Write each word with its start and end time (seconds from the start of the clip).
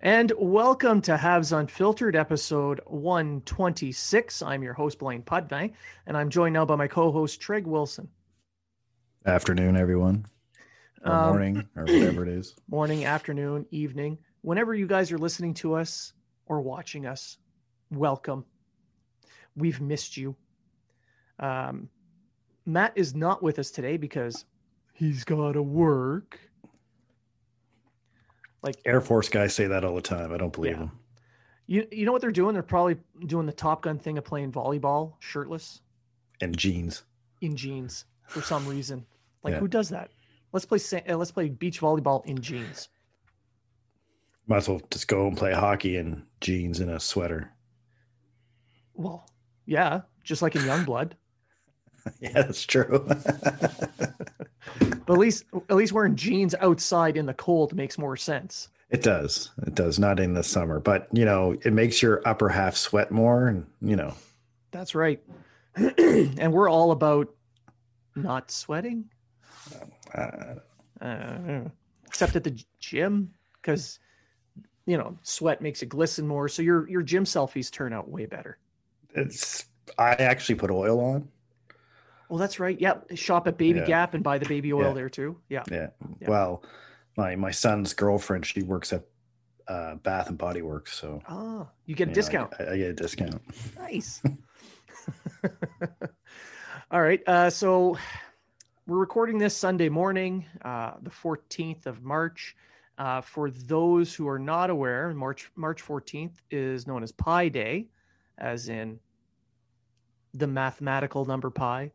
And 0.00 0.32
welcome 0.38 1.00
to 1.02 1.16
Habs 1.16 1.56
Unfiltered, 1.56 2.14
episode 2.14 2.80
126. 2.86 4.42
I'm 4.42 4.62
your 4.62 4.74
host, 4.74 4.98
Blaine 5.00 5.22
Pudney, 5.22 5.72
and 6.06 6.16
I'm 6.16 6.30
joined 6.30 6.52
now 6.54 6.64
by 6.64 6.76
my 6.76 6.86
co 6.86 7.10
host, 7.10 7.40
Treg 7.40 7.64
Wilson. 7.64 8.08
Afternoon, 9.26 9.76
everyone. 9.76 10.24
Or 11.04 11.12
Um, 11.12 11.28
morning, 11.30 11.68
or 11.76 11.82
whatever 11.84 12.22
it 12.22 12.28
is. 12.28 12.54
Morning, 12.68 13.04
afternoon, 13.06 13.66
evening, 13.70 14.18
whenever 14.42 14.72
you 14.74 14.86
guys 14.86 15.10
are 15.10 15.18
listening 15.18 15.54
to 15.54 15.74
us 15.74 16.12
or 16.46 16.60
watching 16.60 17.06
us, 17.06 17.38
welcome. 17.90 18.44
We've 19.56 19.80
missed 19.80 20.16
you. 20.16 20.36
Um, 21.40 21.88
Matt 22.66 22.92
is 22.94 23.14
not 23.14 23.42
with 23.42 23.58
us 23.58 23.70
today 23.72 23.96
because 23.96 24.44
he's 24.92 25.24
got 25.24 25.52
to 25.52 25.62
work. 25.62 26.38
Like 28.62 28.76
Air 28.84 29.00
Force 29.00 29.28
guys 29.28 29.54
say 29.54 29.66
that 29.68 29.84
all 29.84 29.94
the 29.94 30.00
time. 30.02 30.32
I 30.32 30.36
don't 30.36 30.52
believe 30.52 30.72
Yeah. 30.72 30.78
them. 30.78 30.98
You 31.66 31.86
you 31.92 32.06
know 32.06 32.12
what 32.12 32.20
they're 32.22 32.30
doing? 32.32 32.54
They're 32.54 32.62
probably 32.62 32.96
doing 33.26 33.46
the 33.46 33.52
Top 33.52 33.82
Gun 33.82 33.98
thing 33.98 34.18
of 34.18 34.24
playing 34.24 34.52
volleyball 34.52 35.14
shirtless 35.20 35.80
And 36.40 36.56
jeans. 36.56 37.02
in 37.40 37.56
jeans 37.56 38.04
for 38.26 38.40
some 38.42 38.66
reason. 38.66 39.04
Like 39.42 39.52
Yeah. 39.54 39.60
who 39.60 39.68
does 39.68 39.88
that? 39.90 40.10
Let's 40.52 40.64
play 40.66 40.78
uh, 41.08 41.16
let's 41.16 41.30
play 41.30 41.48
beach 41.50 41.80
volleyball 41.80 42.24
in 42.26 42.40
jeans. 42.40 42.88
Might 44.46 44.56
as 44.58 44.68
well 44.68 44.80
just 44.90 45.08
go 45.08 45.26
and 45.28 45.36
play 45.36 45.52
hockey 45.52 45.96
in 45.96 46.24
jeans 46.40 46.80
and 46.80 46.90
a 46.90 46.98
sweater. 46.98 47.52
Well, 48.94 49.30
yeah, 49.66 50.00
just 50.24 50.40
like 50.42 50.56
in 50.56 50.62
Youngblood. 50.62 51.12
yeah, 52.20 52.32
that's 52.32 52.64
true. 52.64 53.06
But 54.80 55.14
at 55.14 55.20
least 55.20 55.44
at 55.70 55.76
least 55.76 55.94
wearing 55.94 56.14
jeans 56.16 56.54
outside 56.60 57.16
in 57.16 57.24
the 57.24 57.32
cold 57.32 57.74
makes 57.74 57.96
more 57.96 58.16
sense. 58.16 58.68
it 58.90 59.02
does. 59.02 59.50
It 59.66 59.74
does. 59.74 59.98
Not 59.98 60.20
in 60.20 60.34
the 60.34 60.42
summer, 60.44 60.80
but 60.80 61.08
you 61.12 61.24
know, 61.24 61.56
it 61.64 61.72
makes 61.72 62.02
your 62.02 62.20
upper 62.26 62.50
half 62.50 62.76
sweat 62.76 63.10
more, 63.10 63.48
and 63.48 63.66
you 63.80 63.96
know, 63.96 64.12
That's 64.70 64.94
right. 64.94 65.22
and 65.74 66.52
we're 66.52 66.68
all 66.68 66.90
about 66.90 67.34
not 68.16 68.50
sweating, 68.50 69.08
uh, 70.14 70.56
uh, 71.00 71.60
except 72.06 72.36
at 72.36 72.44
the 72.44 72.62
gym 72.78 73.32
because 73.62 73.98
you 74.84 74.98
know 74.98 75.16
sweat 75.22 75.62
makes 75.62 75.82
it 75.82 75.88
glisten 75.88 76.28
more. 76.28 76.48
So 76.48 76.60
your 76.60 76.86
your 76.88 77.02
gym 77.02 77.24
selfies 77.24 77.70
turn 77.72 77.94
out 77.94 78.10
way 78.10 78.26
better. 78.26 78.58
it's. 79.14 79.64
I 79.96 80.10
actually 80.12 80.56
put 80.56 80.70
oil 80.70 81.00
on. 81.00 81.28
Well, 82.28 82.38
that's 82.38 82.60
right. 82.60 82.78
Yep. 82.80 83.16
Shop 83.16 83.46
at 83.46 83.56
Baby 83.56 83.78
Yeah. 83.80 83.86
Gap 83.86 84.14
and 84.14 84.22
buy 84.22 84.38
the 84.38 84.46
baby 84.46 84.72
oil 84.72 84.88
Yeah. 84.88 84.92
there 84.94 85.08
too. 85.08 85.38
Yeah. 85.48 85.62
Yeah. 85.70 85.88
Yeah. 86.20 86.28
Well, 86.30 86.62
my 87.16 87.36
my 87.36 87.50
son's 87.50 87.94
girlfriend, 87.94 88.44
she 88.46 88.62
works 88.62 88.92
at 88.92 89.04
uh, 89.66 89.96
Bath 89.96 90.28
and 90.28 90.38
Body 90.38 90.62
Works, 90.62 90.96
so 90.98 91.20
Ah, 91.28 91.68
you 91.84 91.94
get 91.94 92.04
a 92.08 92.10
you 92.10 92.12
know, 92.12 92.14
discount. 92.14 92.54
I, 92.58 92.72
I 92.72 92.76
get 92.78 92.90
a 92.90 92.92
discount. 92.94 93.40
Nice. 93.76 94.22
All 96.90 97.00
right. 97.02 97.20
Uh, 97.26 97.50
so 97.50 97.96
we're 98.86 98.96
recording 98.98 99.38
this 99.38 99.56
Sunday 99.56 99.88
morning, 99.88 100.46
uh, 100.64 100.92
the 101.02 101.10
14th 101.10 101.86
of 101.86 102.02
March. 102.02 102.56
Uh, 102.96 103.20
for 103.20 103.50
those 103.50 104.14
who 104.14 104.26
are 104.26 104.38
not 104.40 104.70
aware, 104.70 105.12
March 105.14 105.50
March 105.54 105.82
14th 105.84 106.32
is 106.50 106.86
known 106.86 107.02
as 107.02 107.12
Pi 107.12 107.48
Day, 107.48 107.88
as 108.38 108.68
in 108.68 108.98
the 110.34 110.46
mathematical 110.46 111.24
number 111.24 111.48
pi, 111.50 111.92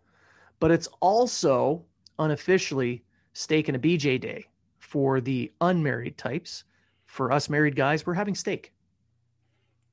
but 0.63 0.71
it's 0.71 0.87
also 1.01 1.83
unofficially 2.19 3.03
steak 3.33 3.67
and 3.67 3.75
a 3.75 3.79
BJ 3.81 4.17
day 4.17 4.45
for 4.79 5.19
the 5.19 5.51
unmarried 5.59 6.17
types. 6.17 6.63
For 7.03 7.33
us 7.33 7.49
married 7.49 7.75
guys, 7.75 8.05
we're 8.05 8.13
having 8.13 8.33
steak. 8.33 8.71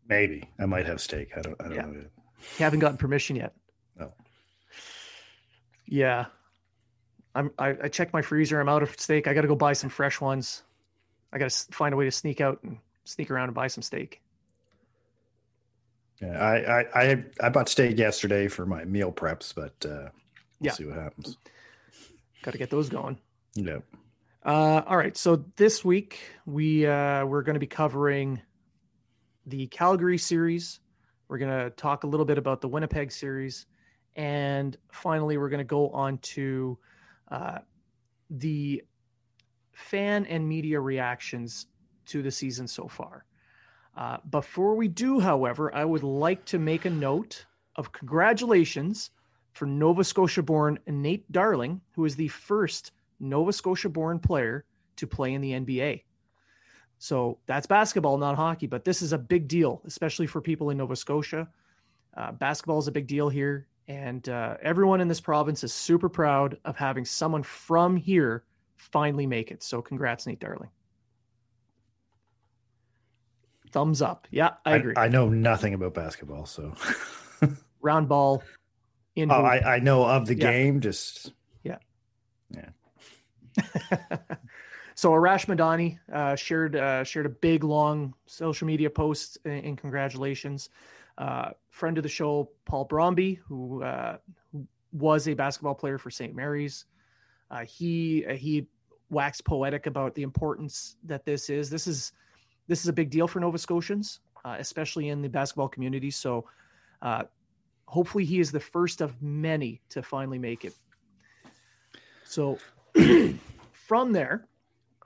Maybe 0.06 0.48
I 0.60 0.66
might 0.66 0.86
have 0.86 1.00
steak. 1.00 1.30
I 1.36 1.40
don't. 1.40 1.60
I 1.60 1.64
don't 1.64 1.74
Yeah. 1.74 1.82
know. 1.86 1.92
yet. 1.94 2.10
Haven't 2.60 2.78
gotten 2.78 2.98
permission 2.98 3.34
yet. 3.34 3.52
No. 3.98 4.12
Yeah, 5.86 6.26
I'm. 7.34 7.50
I, 7.58 7.70
I 7.82 7.88
checked 7.88 8.12
my 8.12 8.22
freezer. 8.22 8.60
I'm 8.60 8.68
out 8.68 8.84
of 8.84 8.94
steak. 8.96 9.26
I 9.26 9.34
got 9.34 9.40
to 9.42 9.48
go 9.48 9.56
buy 9.56 9.72
some 9.72 9.90
fresh 9.90 10.20
ones. 10.20 10.62
I 11.32 11.38
got 11.38 11.50
to 11.50 11.72
find 11.72 11.94
a 11.94 11.96
way 11.96 12.04
to 12.04 12.12
sneak 12.12 12.40
out 12.40 12.60
and 12.62 12.78
sneak 13.02 13.28
around 13.32 13.48
and 13.48 13.54
buy 13.56 13.66
some 13.66 13.82
steak. 13.82 14.20
Yeah, 16.22 16.38
I 16.38 16.54
I 16.80 17.02
I, 17.02 17.24
I 17.40 17.48
bought 17.48 17.68
steak 17.68 17.98
yesterday 17.98 18.46
for 18.46 18.66
my 18.66 18.84
meal 18.84 19.10
preps, 19.10 19.52
but 19.52 19.74
uh, 19.84 20.10
we'll 20.60 20.68
Yeah. 20.68 20.72
see 20.72 20.84
what 20.84 20.96
happens. 20.96 21.36
Got 22.42 22.52
to 22.52 22.58
get 22.58 22.70
those 22.70 22.88
going. 22.88 23.18
Yep. 23.54 23.84
Uh, 24.44 24.82
all 24.86 24.96
right. 24.96 25.16
So 25.16 25.44
this 25.56 25.84
week 25.84 26.20
we 26.46 26.86
uh, 26.86 27.24
we're 27.26 27.42
going 27.42 27.54
to 27.54 27.60
be 27.60 27.66
covering 27.66 28.40
the 29.46 29.66
Calgary 29.66 30.18
series. 30.18 30.80
We're 31.28 31.38
going 31.38 31.50
to 31.64 31.70
talk 31.70 32.04
a 32.04 32.06
little 32.06 32.26
bit 32.26 32.38
about 32.38 32.60
the 32.60 32.68
Winnipeg 32.68 33.12
series, 33.12 33.66
and 34.16 34.76
finally 34.92 35.36
we're 35.38 35.48
going 35.50 35.58
to 35.58 35.64
go 35.64 35.90
on 35.90 36.18
to 36.18 36.78
uh, 37.30 37.58
the 38.30 38.82
fan 39.72 40.26
and 40.26 40.48
media 40.48 40.80
reactions 40.80 41.66
to 42.06 42.22
the 42.22 42.30
season 42.30 42.66
so 42.66 42.88
far. 42.88 43.24
Uh, 43.96 44.18
before 44.28 44.74
we 44.76 44.88
do, 44.88 45.20
however, 45.20 45.74
I 45.74 45.84
would 45.84 46.02
like 46.02 46.44
to 46.46 46.58
make 46.58 46.84
a 46.84 46.90
note 46.90 47.44
of 47.76 47.92
congratulations 47.92 49.10
for 49.52 49.66
Nova 49.66 50.04
Scotia 50.04 50.42
born 50.42 50.78
Nate 50.86 51.30
Darling, 51.32 51.80
who 51.92 52.04
is 52.04 52.16
the 52.16 52.28
first 52.28 52.92
Nova 53.18 53.52
Scotia 53.52 53.88
born 53.88 54.18
player 54.18 54.64
to 54.96 55.06
play 55.06 55.34
in 55.34 55.40
the 55.40 55.52
NBA. 55.52 56.02
So 56.98 57.38
that's 57.46 57.66
basketball, 57.66 58.18
not 58.18 58.36
hockey, 58.36 58.66
but 58.66 58.84
this 58.84 59.00
is 59.00 59.12
a 59.12 59.18
big 59.18 59.48
deal, 59.48 59.80
especially 59.86 60.26
for 60.26 60.40
people 60.40 60.70
in 60.70 60.76
Nova 60.76 60.94
Scotia. 60.94 61.48
Uh, 62.16 62.32
basketball 62.32 62.78
is 62.78 62.88
a 62.88 62.92
big 62.92 63.06
deal 63.06 63.28
here, 63.28 63.66
and 63.88 64.28
uh, 64.28 64.56
everyone 64.62 65.00
in 65.00 65.08
this 65.08 65.20
province 65.20 65.64
is 65.64 65.72
super 65.72 66.08
proud 66.08 66.58
of 66.64 66.76
having 66.76 67.04
someone 67.04 67.42
from 67.42 67.96
here 67.96 68.44
finally 68.76 69.26
make 69.26 69.50
it. 69.50 69.62
So 69.62 69.80
congrats, 69.80 70.26
Nate 70.26 70.40
Darling. 70.40 70.70
Thumbs 73.72 74.02
up. 74.02 74.26
Yeah, 74.30 74.54
I 74.66 74.76
agree. 74.76 74.94
I, 74.96 75.08
know 75.08 75.28
nothing 75.28 75.74
about 75.74 75.94
basketball, 75.94 76.44
so 76.44 76.74
Round 77.82 78.08
ball. 78.08 78.42
In 79.16 79.30
oh. 79.30 79.42
I, 79.42 79.76
I 79.76 79.78
know 79.80 80.04
of 80.04 80.26
the 80.26 80.36
Yeah. 80.36 80.50
game. 80.50 80.80
Just 80.80 81.32
yeah, 81.64 81.78
yeah. 82.50 82.70
so 84.94 85.10
Arash 85.10 85.46
Madani 85.46 85.98
uh, 86.12 86.36
shared 86.36 86.76
uh, 86.76 87.02
shared 87.04 87.26
a 87.26 87.30
big 87.30 87.64
long 87.64 88.14
social 88.26 88.66
media 88.66 88.88
post 88.88 89.38
in, 89.44 89.52
in 89.52 89.76
congratulations. 89.76 90.70
Uh, 91.18 91.50
friend 91.70 91.98
of 91.98 92.02
the 92.02 92.08
show, 92.08 92.48
Paul 92.64 92.88
Bromby, 92.88 93.38
who, 93.46 93.82
uh, 93.82 94.16
who 94.52 94.66
was 94.92 95.28
a 95.28 95.34
basketball 95.34 95.74
player 95.74 95.98
for 95.98 96.10
St. 96.10 96.34
Mary's, 96.34 96.86
uh, 97.50 97.64
he 97.64 98.24
uh, 98.26 98.34
he 98.34 98.66
waxed 99.10 99.44
poetic 99.44 99.86
about 99.86 100.14
the 100.14 100.22
importance 100.22 100.96
that 101.04 101.24
this 101.26 101.50
is. 101.50 101.68
This 101.68 101.86
is 101.86 102.12
this 102.68 102.80
is 102.80 102.88
a 102.88 102.92
big 102.92 103.10
deal 103.10 103.26
for 103.26 103.40
Nova 103.40 103.58
Scotians, 103.58 104.20
uh, 104.44 104.56
especially 104.58 105.08
in 105.08 105.20
the 105.20 105.28
basketball 105.28 105.68
community. 105.68 106.10
So, 106.10 106.46
uh, 107.02 107.24
hopefully, 107.90 108.24
he 108.24 108.38
is 108.38 108.52
the 108.52 108.60
first 108.60 109.00
of 109.00 109.20
many 109.20 109.80
to 109.88 110.00
finally 110.00 110.38
make 110.38 110.64
it. 110.64 110.74
So, 112.24 112.56
from 113.72 114.12
there, 114.12 114.46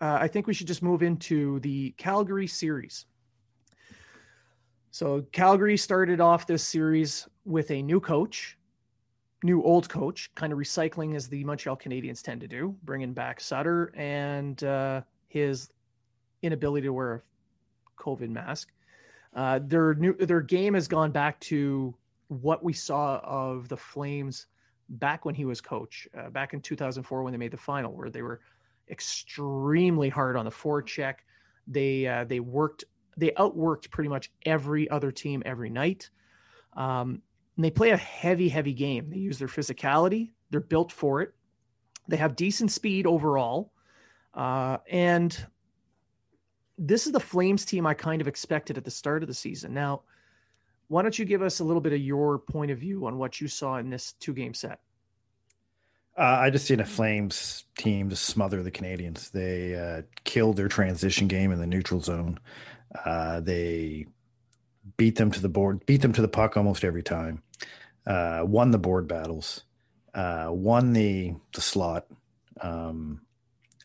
uh, 0.02 0.19
I 0.20 0.28
think 0.28 0.46
we 0.46 0.52
should 0.52 0.66
just 0.66 0.82
move 0.82 1.02
into 1.02 1.60
the 1.60 1.94
Calgary 1.96 2.46
series. 2.46 3.06
So, 4.90 5.25
Calgary 5.32 5.78
started 5.78 6.20
off 6.20 6.46
this 6.46 6.62
series 6.62 7.26
with 7.46 7.70
a 7.70 7.81
new 7.81 8.00
coach, 8.00 8.58
new 9.42 9.62
old 9.62 9.88
coach, 9.88 10.31
kind 10.34 10.52
of 10.52 10.58
recycling 10.58 11.16
as 11.16 11.26
the 11.26 11.42
Montreal 11.42 11.78
Canadiens 11.78 12.22
tend 12.22 12.42
to 12.42 12.46
do, 12.46 12.76
bringing 12.82 13.14
back 13.14 13.40
Sutter 13.40 13.94
and 13.96 14.62
uh, 14.62 15.00
his 15.28 15.70
inability 16.42 16.86
to 16.86 16.92
wear 16.92 17.14
a 17.14 18.02
COVID 18.02 18.28
mask. 18.28 18.69
Uh, 19.34 19.58
their 19.62 19.94
new 19.94 20.12
their 20.14 20.42
game 20.42 20.75
has 20.75 20.86
gone 20.86 21.10
back 21.10 21.40
to 21.40 21.94
what 22.42 22.62
we 22.62 22.72
saw 22.72 23.20
of 23.22 23.69
the 23.69 23.76
Flames 23.76 24.46
back 24.88 25.25
when 25.25 25.34
he 25.34 25.44
was 25.44 25.60
coach, 25.60 26.06
uh, 26.19 26.31
back 26.31 26.52
in 26.52 26.60
2004 26.60 27.22
when 27.22 27.32
they 27.32 27.38
made 27.38 27.50
the 27.50 27.56
final, 27.56 27.94
where 27.94 28.10
they 28.10 28.22
were 28.22 28.40
extremely 28.90 30.08
hard 30.08 30.36
on 30.36 30.44
the 30.44 30.50
forecheck. 30.50 31.16
They 31.66 32.06
uh, 32.06 32.25
they 32.25 32.40
worked 32.40 32.84
they 33.16 33.31
outworked 33.32 33.90
pretty 33.90 34.08
much 34.08 34.31
every 34.44 34.90
other 34.90 35.10
team 35.12 35.42
every 35.46 35.70
night. 35.70 36.10
Um, 36.76 37.22
they 37.56 37.70
play 37.70 37.90
a 37.90 37.96
heavy, 37.96 38.48
heavy 38.48 38.72
game. 38.72 39.10
They 39.10 39.19
use 39.19 39.38
their 39.38 39.48
physicality. 39.48 40.32
They're 40.50 40.60
built 40.60 40.90
for 40.90 41.22
it. 41.22 41.34
They 42.08 42.16
have 42.16 42.36
decent 42.36 42.72
speed 42.72 43.06
overall. 43.06 43.72
Uh, 44.34 44.78
and 44.90 45.46
this 46.76 47.06
is 47.06 47.12
the 47.12 47.20
Flames 47.20 47.64
team 47.64 47.86
I 47.86 47.94
kind 47.94 48.20
of 48.20 48.26
expected 48.26 48.76
at 48.76 48.84
the 48.84 48.90
start 48.90 49.22
of 49.22 49.28
the 49.28 49.34
season. 49.34 49.72
Now, 49.72 50.02
why 50.88 51.02
don't 51.02 51.19
you 51.19 51.25
give 51.25 51.42
us 51.42 51.60
a 51.60 51.64
little 51.64 51.81
bit 51.81 51.92
of 51.92 52.00
your 52.00 52.38
point 52.38 52.70
of 52.70 52.78
view 52.78 53.06
on 53.06 53.19
what 53.19 53.40
you 53.40 53.48
saw 53.48 53.76
in 53.76 53.90
this 53.90 54.12
two 54.20 54.34
game 54.34 54.54
set? 54.54 54.81
uh, 56.16 56.38
I 56.40 56.50
just 56.50 56.66
seen 56.66 56.81
a 56.81 56.84
Flames 56.84 57.64
team 57.76 58.10
to 58.10 58.16
smother 58.16 58.62
the 58.62 58.70
Canadians. 58.70 59.31
They 59.31 59.75
uh, 59.75 60.02
killed 60.22 60.56
their 60.56 60.69
transition 60.69 61.26
game 61.26 61.50
in 61.50 61.58
the 61.58 61.66
neutral 61.66 62.00
zone. 62.00 62.38
Uh, 63.04 63.40
they 63.40 64.06
beat 64.96 65.16
them 65.16 65.32
to 65.32 65.40
the 65.40 65.48
board, 65.48 65.84
beat 65.86 66.02
them 66.02 66.12
to 66.12 66.22
the 66.22 66.28
puck 66.28 66.56
almost 66.56 66.84
every 66.84 67.02
time. 67.02 67.42
Uh, 68.06 68.44
won 68.46 68.70
the 68.70 68.78
board 68.78 69.08
battles, 69.08 69.64
uh, 70.14 70.48
won 70.50 70.92
the 70.92 71.34
the 71.54 71.60
slot, 71.60 72.06
um, 72.60 73.22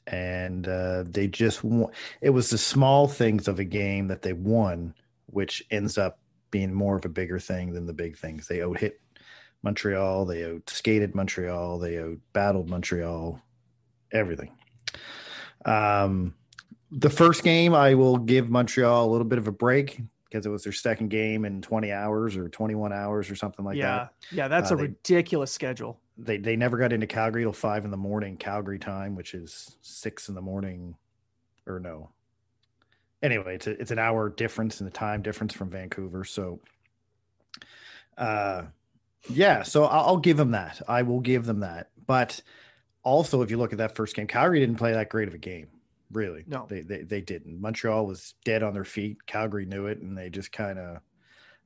and 0.06 0.68
uh, 0.68 1.04
they 1.08 1.28
just 1.28 1.64
won. 1.64 1.92
It 2.22 2.30
was 2.30 2.50
the 2.52 2.58
small 2.58 3.08
things 3.08 3.48
of 3.48 3.58
a 3.60 3.64
game 3.64 4.10
that 4.10 4.22
they 4.22 4.34
won, 4.34 4.94
which 5.28 5.64
ends 5.72 5.98
up 5.98 6.19
being 6.52 6.74
more 6.74 6.96
of 6.96 7.06
a 7.06 7.10
bigger 7.10 7.40
thing 7.40 7.74
than 7.74 7.86
the 7.86 7.94
big 7.94 8.18
things. 8.18 8.48
They 8.48 8.62
out 8.64 8.78
hit 8.80 9.00
Montreal, 9.64 10.26
they 10.26 10.46
out 10.46 10.70
skated 10.70 11.16
Montreal, 11.16 11.80
they 11.80 12.00
out 12.00 12.18
battled 12.34 12.70
Montreal, 12.70 13.42
everything. 14.12 14.52
Um, 15.66 16.36
the 16.92 17.10
first 17.10 17.44
game, 17.44 17.74
I 17.74 17.94
will 17.94 18.18
give 18.18 18.50
Montreal 18.50 19.06
a 19.06 19.10
little 19.12 19.26
bit 19.28 19.38
of 19.38 19.48
a 19.48 19.52
break 19.52 20.02
because 20.26 20.46
it 20.46 20.50
was 20.50 20.64
their 20.64 20.74
second 20.74 21.10
game 21.10 21.46
in 21.46 21.62
20 21.62 21.92
hours 21.92 22.38
or 22.38 22.50
21 22.50 22.94
hours 22.94 23.30
or 23.30 23.36
something 23.36 23.66
like 23.66 23.78
yeah, 23.78 23.96
that. 23.98 24.14
yeah, 24.32 24.48
that's 24.48 24.72
Uh, 24.72 24.76
a 24.76 24.78
they- 24.78 24.84
ridiculous 24.84 25.52
schedule. 25.52 26.00
They 26.22 26.38
they 26.38 26.58
never 26.58 26.78
got 26.78 26.92
into 26.92 27.08
Calgary 27.08 27.44
till 27.44 27.54
five 27.54 27.86
in 27.86 27.92
the 27.92 27.98
morning, 27.98 28.36
Calgary 28.36 28.78
time, 28.78 29.16
which 29.16 29.34
is 29.34 29.78
six 29.82 30.28
in 30.28 30.36
the 30.36 30.42
morning, 30.42 30.96
or 31.66 31.80
no. 31.80 32.10
Anyway, 33.22 33.56
it's 33.56 33.68
a, 33.68 33.72
it's 33.72 33.92
an 33.92 34.00
hour 34.00 34.30
difference 34.30 34.80
in 34.80 34.86
the 34.86 34.92
time 34.92 35.22
difference 35.22 35.54
from 35.54 35.70
Vancouver. 35.70 36.24
So, 36.24 36.60
uh, 38.18 38.64
yeah. 39.30 39.64
So 39.64 39.86
I'll, 39.86 40.08
I'll 40.08 40.18
give 40.18 40.38
them 40.38 40.52
that. 40.52 40.82
I 40.88 41.02
will 41.02 41.20
give 41.20 41.46
them 41.46 41.60
that. 41.62 41.90
But 42.08 42.42
also, 43.04 43.42
if 43.42 43.52
you 43.52 43.58
look 43.58 43.72
at 43.72 43.80
that 43.80 43.96
first 43.96 44.16
game, 44.16 44.28
Calgary 44.28 44.60
didn't 44.60 44.78
play 44.78 44.94
that 44.94 45.10
great 45.10 45.28
of 45.28 45.34
a 45.34 45.40
game. 45.40 45.68
Really, 46.12 46.44
No. 46.48 46.66
they 46.68 46.82
they, 46.82 47.04
they 47.04 47.22
didn't. 47.22 47.62
Montreal 47.62 48.08
was 48.08 48.34
dead 48.44 48.64
on 48.64 48.74
their 48.74 48.84
feet. 48.84 49.28
Calgary 49.28 49.66
knew 49.68 49.86
it, 49.86 50.00
and 50.00 50.18
they 50.18 50.30
just 50.30 50.52
kind 50.52 50.80
of. 50.80 51.02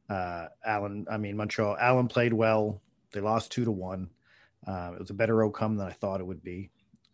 Uh, 0.09 0.47
Allen, 0.65 1.05
I 1.09 1.15
mean 1.17 1.37
Montreal. 1.37 1.77
Allen 1.79 2.09
played 2.09 2.33
well. 2.33 2.81
They 3.13 3.21
lost 3.21 3.51
two 3.53 3.63
to 3.63 3.71
one. 3.71 4.09
Uh, 4.67 4.91
it 4.95 4.99
was 4.99 5.11
a 5.11 5.13
better 5.13 5.45
outcome 5.45 5.77
than 5.77 5.87
I 5.87 5.91
thought 5.91 6.19
it 6.19 6.27
would 6.27 6.43
be. 6.43 6.71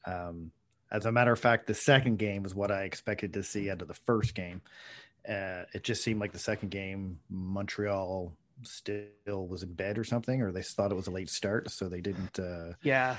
Um, 0.08 0.52
as 0.92 1.06
a 1.06 1.12
matter 1.12 1.32
of 1.32 1.40
fact, 1.40 1.68
the 1.68 1.74
second 1.74 2.18
game 2.18 2.44
was 2.44 2.56
what 2.56 2.72
I 2.72 2.84
expected 2.84 3.34
to 3.34 3.44
see 3.44 3.70
out 3.70 3.82
of 3.82 3.88
the 3.88 3.94
first 3.94 4.34
game. 4.34 4.62
Uh, 5.28 5.64
it 5.74 5.84
just 5.84 6.04
seemed 6.04 6.20
like 6.20 6.32
the 6.32 6.40
second 6.40 6.70
game, 6.70 7.20
Montreal 7.30 8.34
still 8.64 9.48
was 9.48 9.64
in 9.64 9.74
bed 9.74 9.98
or 9.98 10.04
something, 10.04 10.42
or 10.42 10.52
they 10.52 10.64
thought 10.64 10.92
it 10.92 10.96
was 10.96 11.08
a 11.08 11.12
late 11.12 11.30
start, 11.30 11.70
so 11.70 11.88
they 11.90 12.02
didn't. 12.02 12.40
Uh, 12.40 12.74
Yeah, 12.82 13.18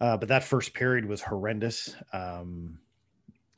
uh, 0.00 0.16
but 0.16 0.28
that 0.28 0.44
first 0.44 0.74
period 0.74 1.04
was 1.04 1.20
horrendous. 1.20 1.94
Um, 2.12 2.78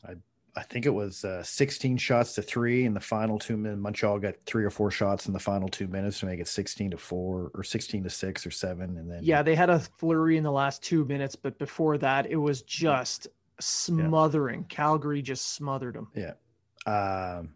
I 0.05 0.15
I 0.57 0.63
think 0.63 0.87
it 0.87 0.95
was 0.95 1.23
uh, 1.23 1.43
16 1.43 1.99
shots 1.99 2.33
to 2.35 2.43
three 2.43 2.87
in 2.87 2.95
the 2.95 3.01
final 3.01 3.39
two 3.39 3.59
minutes. 3.59 3.79
Montreal 3.81 4.19
got 4.19 4.37
three 4.47 4.65
or 4.65 4.71
four 4.71 4.91
shots 4.91 5.27
in 5.27 5.35
the 5.35 5.39
final 5.39 5.69
two 5.69 5.87
minutes 5.87 6.21
to 6.21 6.27
make 6.27 6.41
it 6.41 6.49
16 6.49 6.93
to 6.93 6.97
four 6.97 7.51
or 7.55 7.63
16 7.63 8.05
to 8.05 8.11
six 8.11 8.47
or 8.47 8.51
seven, 8.51 8.97
and 8.97 9.11
then 9.11 9.21
yeah, 9.23 9.43
they 9.43 9.55
had 9.55 9.69
a 9.69 9.81
flurry 9.81 10.39
in 10.39 10.43
the 10.45 10.51
last 10.53 10.83
two 10.83 11.05
minutes, 11.05 11.37
but 11.37 11.59
before 11.59 11.99
that, 11.99 12.27
it 12.27 12.37
was 12.37 12.63
just 12.63 13.29
smothering. 13.61 14.65
Calgary 14.65 15.23
just 15.23 15.55
smothered 15.55 15.95
them. 15.95 16.09
Yeah. 16.15 16.33
Um, 16.87 17.51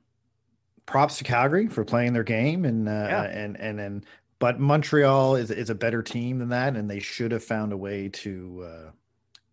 props 0.86 1.18
to 1.18 1.24
Calgary 1.24 1.68
for 1.68 1.84
playing 1.84 2.12
their 2.12 2.24
game 2.24 2.64
and 2.64 2.88
uh, 2.88 2.92
Yeah. 2.92 3.22
and 3.24 3.56
and 3.58 3.78
then 3.78 4.04
but 4.38 4.58
Montreal 4.58 5.36
is 5.36 5.50
is 5.50 5.70
a 5.70 5.74
better 5.74 6.02
team 6.02 6.38
than 6.38 6.48
that, 6.48 6.74
and 6.76 6.90
they 6.90 6.98
should 7.00 7.32
have 7.32 7.44
found 7.44 7.72
a 7.72 7.76
way 7.76 8.08
to 8.08 8.64
uh, 8.66 8.90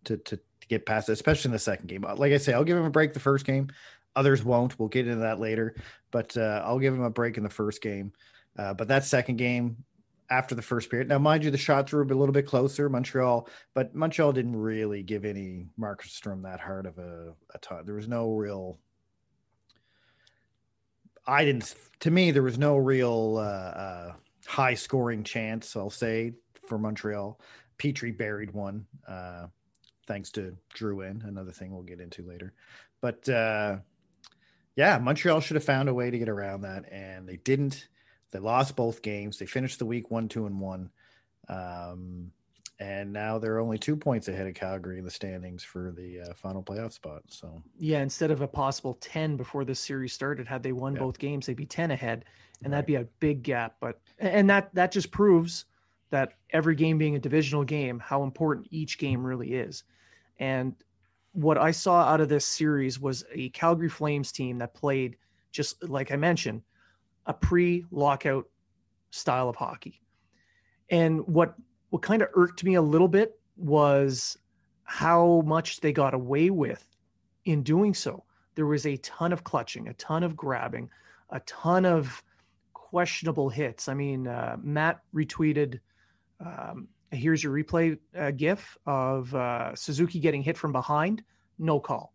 to 0.04 0.16
to 0.16 0.40
get 0.68 0.86
past 0.86 1.08
it, 1.08 1.12
especially 1.12 1.48
in 1.48 1.52
the 1.52 1.58
second 1.58 1.88
game. 1.88 2.02
Like 2.16 2.32
I 2.32 2.38
say, 2.38 2.52
I'll 2.52 2.64
give 2.64 2.76
him 2.76 2.84
a 2.84 2.90
break 2.90 3.12
the 3.12 3.20
first 3.20 3.44
game. 3.44 3.68
Others 4.16 4.44
won't. 4.44 4.78
We'll 4.78 4.88
get 4.88 5.06
into 5.06 5.20
that 5.20 5.40
later, 5.40 5.76
but 6.10 6.36
uh, 6.36 6.62
I'll 6.64 6.78
give 6.78 6.94
him 6.94 7.02
a 7.02 7.10
break 7.10 7.36
in 7.36 7.42
the 7.42 7.50
first 7.50 7.82
game. 7.82 8.12
Uh, 8.58 8.74
but 8.74 8.88
that 8.88 9.04
second 9.04 9.36
game, 9.36 9.84
after 10.30 10.54
the 10.54 10.62
first 10.62 10.90
period. 10.90 11.08
Now, 11.08 11.18
mind 11.18 11.44
you, 11.44 11.50
the 11.50 11.58
shots 11.58 11.92
were 11.92 12.02
a 12.02 12.06
little 12.06 12.32
bit 12.32 12.46
closer, 12.46 12.88
Montreal, 12.88 13.48
but 13.74 13.94
Montreal 13.94 14.32
didn't 14.32 14.56
really 14.56 15.02
give 15.02 15.24
any 15.24 15.66
Markstrom 15.78 16.42
that 16.42 16.60
hard 16.60 16.86
of 16.86 16.98
a, 16.98 17.34
a 17.54 17.58
time. 17.58 17.86
There 17.86 17.94
was 17.94 18.08
no 18.08 18.32
real. 18.32 18.78
I 21.26 21.44
didn't. 21.44 21.74
To 22.00 22.10
me, 22.10 22.30
there 22.30 22.42
was 22.42 22.58
no 22.58 22.76
real 22.76 23.36
uh, 23.38 23.40
uh, 23.40 24.12
high 24.46 24.74
scoring 24.74 25.24
chance. 25.24 25.76
I'll 25.76 25.90
say 25.90 26.34
for 26.66 26.78
Montreal. 26.78 27.40
Petry 27.78 28.16
buried 28.16 28.50
one, 28.50 28.86
uh, 29.06 29.46
thanks 30.08 30.30
to 30.32 30.56
Drouin 30.74 31.26
Another 31.28 31.52
thing 31.52 31.72
we'll 31.72 31.82
get 31.84 32.00
into 32.00 32.26
later, 32.26 32.52
but 33.00 33.28
uh, 33.28 33.76
yeah, 34.74 34.98
Montreal 34.98 35.40
should 35.40 35.56
have 35.56 35.64
found 35.64 35.88
a 35.88 35.94
way 35.94 36.10
to 36.10 36.18
get 36.18 36.28
around 36.28 36.62
that, 36.62 36.90
and 36.92 37.28
they 37.28 37.36
didn't. 37.36 37.88
They 38.30 38.38
lost 38.38 38.76
both 38.76 39.02
games. 39.02 39.38
They 39.38 39.46
finished 39.46 39.78
the 39.78 39.86
week 39.86 40.10
one, 40.10 40.28
two, 40.28 40.46
and 40.46 40.60
one. 40.60 40.90
Um, 41.48 42.30
and 42.80 43.12
now 43.12 43.38
they're 43.38 43.58
only 43.58 43.78
two 43.78 43.96
points 43.96 44.28
ahead 44.28 44.46
of 44.46 44.54
Calgary 44.54 44.98
in 44.98 45.04
the 45.04 45.10
standings 45.10 45.64
for 45.64 45.90
the 45.90 46.20
uh, 46.20 46.34
final 46.34 46.62
playoff 46.62 46.92
spot. 46.92 47.22
So 47.28 47.60
yeah, 47.76 48.02
instead 48.02 48.30
of 48.30 48.40
a 48.40 48.46
possible 48.46 48.94
ten 49.00 49.36
before 49.36 49.64
this 49.64 49.80
series 49.80 50.12
started, 50.12 50.46
had 50.46 50.62
they 50.62 50.72
won 50.72 50.94
yeah. 50.94 51.00
both 51.00 51.18
games, 51.18 51.46
they'd 51.46 51.56
be 51.56 51.66
ten 51.66 51.90
ahead, 51.90 52.24
and 52.62 52.72
right. 52.72 52.76
that'd 52.76 52.86
be 52.86 52.94
a 52.94 53.08
big 53.18 53.42
gap. 53.42 53.76
But 53.80 54.00
and 54.20 54.48
that 54.48 54.72
that 54.74 54.92
just 54.92 55.10
proves 55.10 55.64
that 56.10 56.34
every 56.50 56.76
game 56.76 56.98
being 56.98 57.16
a 57.16 57.20
divisional 57.20 57.64
game, 57.64 57.98
how 57.98 58.22
important 58.22 58.68
each 58.70 58.98
game 58.98 59.26
really 59.26 59.54
is. 59.54 59.82
And 60.38 60.74
what 61.32 61.58
I 61.58 61.70
saw 61.70 62.02
out 62.02 62.20
of 62.20 62.28
this 62.28 62.46
series 62.46 62.98
was 63.00 63.24
a 63.32 63.48
Calgary 63.50 63.88
Flames 63.88 64.32
team 64.32 64.58
that 64.58 64.74
played 64.74 65.16
just 65.52 65.82
like 65.88 66.12
I 66.12 66.16
mentioned, 66.16 66.62
a 67.26 67.34
pre-lockout 67.34 68.46
style 69.10 69.48
of 69.48 69.56
hockey. 69.56 70.00
And 70.90 71.26
what 71.26 71.54
what 71.90 72.02
kind 72.02 72.22
of 72.22 72.28
irked 72.34 72.64
me 72.64 72.74
a 72.74 72.82
little 72.82 73.08
bit 73.08 73.38
was 73.56 74.36
how 74.84 75.42
much 75.46 75.80
they 75.80 75.92
got 75.92 76.14
away 76.14 76.50
with 76.50 76.86
in 77.44 77.62
doing 77.62 77.94
so. 77.94 78.24
There 78.54 78.66
was 78.66 78.86
a 78.86 78.96
ton 78.98 79.32
of 79.32 79.44
clutching, 79.44 79.88
a 79.88 79.94
ton 79.94 80.22
of 80.22 80.36
grabbing, 80.36 80.90
a 81.30 81.40
ton 81.40 81.86
of 81.86 82.22
questionable 82.72 83.48
hits. 83.48 83.88
I 83.88 83.94
mean, 83.94 84.26
uh, 84.26 84.56
Matt 84.62 85.00
retweeted 85.14 85.80
um, 86.44 86.88
here's 87.10 87.42
your 87.42 87.52
replay 87.52 87.98
uh, 88.16 88.30
GIF 88.30 88.76
of 88.86 89.34
uh, 89.34 89.74
Suzuki 89.74 90.20
getting 90.20 90.42
hit 90.42 90.56
from 90.56 90.72
behind, 90.72 91.22
no 91.58 91.80
call. 91.80 92.12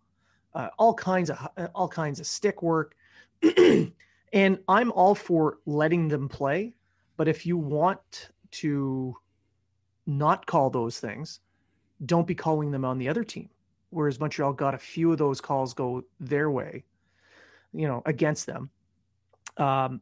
Uh, 0.53 0.69
all 0.77 0.93
kinds 0.93 1.31
of 1.31 1.49
all 1.73 1.87
kinds 1.87 2.19
of 2.19 2.27
stick 2.27 2.61
work, 2.61 2.95
and 3.57 4.59
I'm 4.67 4.91
all 4.91 5.15
for 5.15 5.57
letting 5.65 6.07
them 6.07 6.29
play. 6.29 6.73
But 7.17 7.27
if 7.27 7.45
you 7.45 7.57
want 7.57 8.29
to 8.51 9.15
not 10.05 10.45
call 10.45 10.69
those 10.69 10.99
things, 10.99 11.39
don't 12.05 12.27
be 12.27 12.35
calling 12.35 12.71
them 12.71 12.85
on 12.85 12.99
the 12.99 13.09
other 13.09 13.23
team. 13.23 13.49
Whereas 13.89 14.19
Montreal 14.19 14.53
got 14.53 14.73
a 14.73 14.79
few 14.79 15.11
of 15.11 15.17
those 15.17 15.41
calls 15.41 15.73
go 15.73 16.03
their 16.19 16.49
way, 16.51 16.83
you 17.73 17.87
know, 17.87 18.01
against 18.05 18.45
them. 18.45 18.69
Um, 19.57 20.01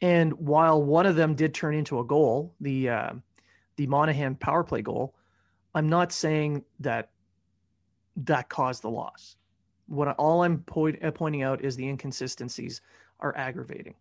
and 0.00 0.32
while 0.34 0.82
one 0.82 1.06
of 1.06 1.16
them 1.16 1.34
did 1.34 1.54
turn 1.54 1.74
into 1.74 1.98
a 1.98 2.04
goal, 2.04 2.54
the 2.60 2.88
uh, 2.88 3.12
the 3.78 3.86
Monahan 3.86 4.34
power 4.34 4.64
play 4.64 4.82
goal, 4.82 5.14
I'm 5.74 5.88
not 5.88 6.12
saying 6.12 6.64
that 6.80 7.10
that 8.16 8.48
caused 8.48 8.82
the 8.82 8.90
loss. 8.90 9.36
What 9.86 10.08
all 10.18 10.42
I'm 10.42 10.64
uh, 10.76 11.10
pointing 11.12 11.42
out 11.42 11.64
is 11.64 11.76
the 11.76 11.88
inconsistencies 11.88 12.82
are 13.20 13.34
aggravating. 13.36 13.94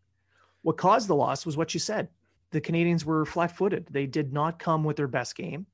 What 0.63 0.77
caused 0.77 1.07
the 1.07 1.15
loss 1.15 1.45
was 1.45 1.55
what 1.55 1.73
you 1.73 1.79
said. 1.79 2.09
The 2.49 2.59
Canadians 2.59 3.05
were 3.05 3.23
flat-footed. 3.23 3.87
They 3.91 4.07
did 4.07 4.33
not 4.33 4.57
come 4.57 4.83
with 4.83 4.97
their 4.97 5.07
best 5.07 5.35
game. 5.35 5.67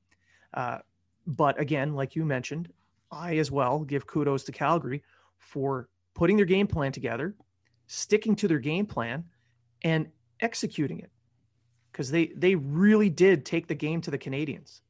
Uh, 0.52 0.78
but 1.26 1.58
again, 1.58 1.94
like 1.94 2.14
you 2.14 2.24
mentioned, 2.26 2.68
I 3.10 3.38
as 3.38 3.50
well 3.50 3.80
give 3.80 4.06
kudos 4.06 4.44
to 4.44 4.52
Calgary 4.52 5.02
for 5.38 5.88
putting 6.14 6.36
their 6.36 6.44
game 6.44 6.66
plan 6.66 6.92
together, 6.92 7.34
sticking 7.86 8.36
to 8.36 8.48
their 8.48 8.58
game 8.58 8.84
plan, 8.84 9.24
and 9.82 10.08
executing 10.40 11.00
it 11.00 11.10
because 11.94 12.10
they 12.10 12.26
they 12.34 12.56
really 12.56 13.08
did 13.08 13.46
take 13.46 13.68
the 13.68 13.74
game 13.74 14.00
to 14.00 14.10
the 14.10 14.18
Canadiens. 14.18 14.80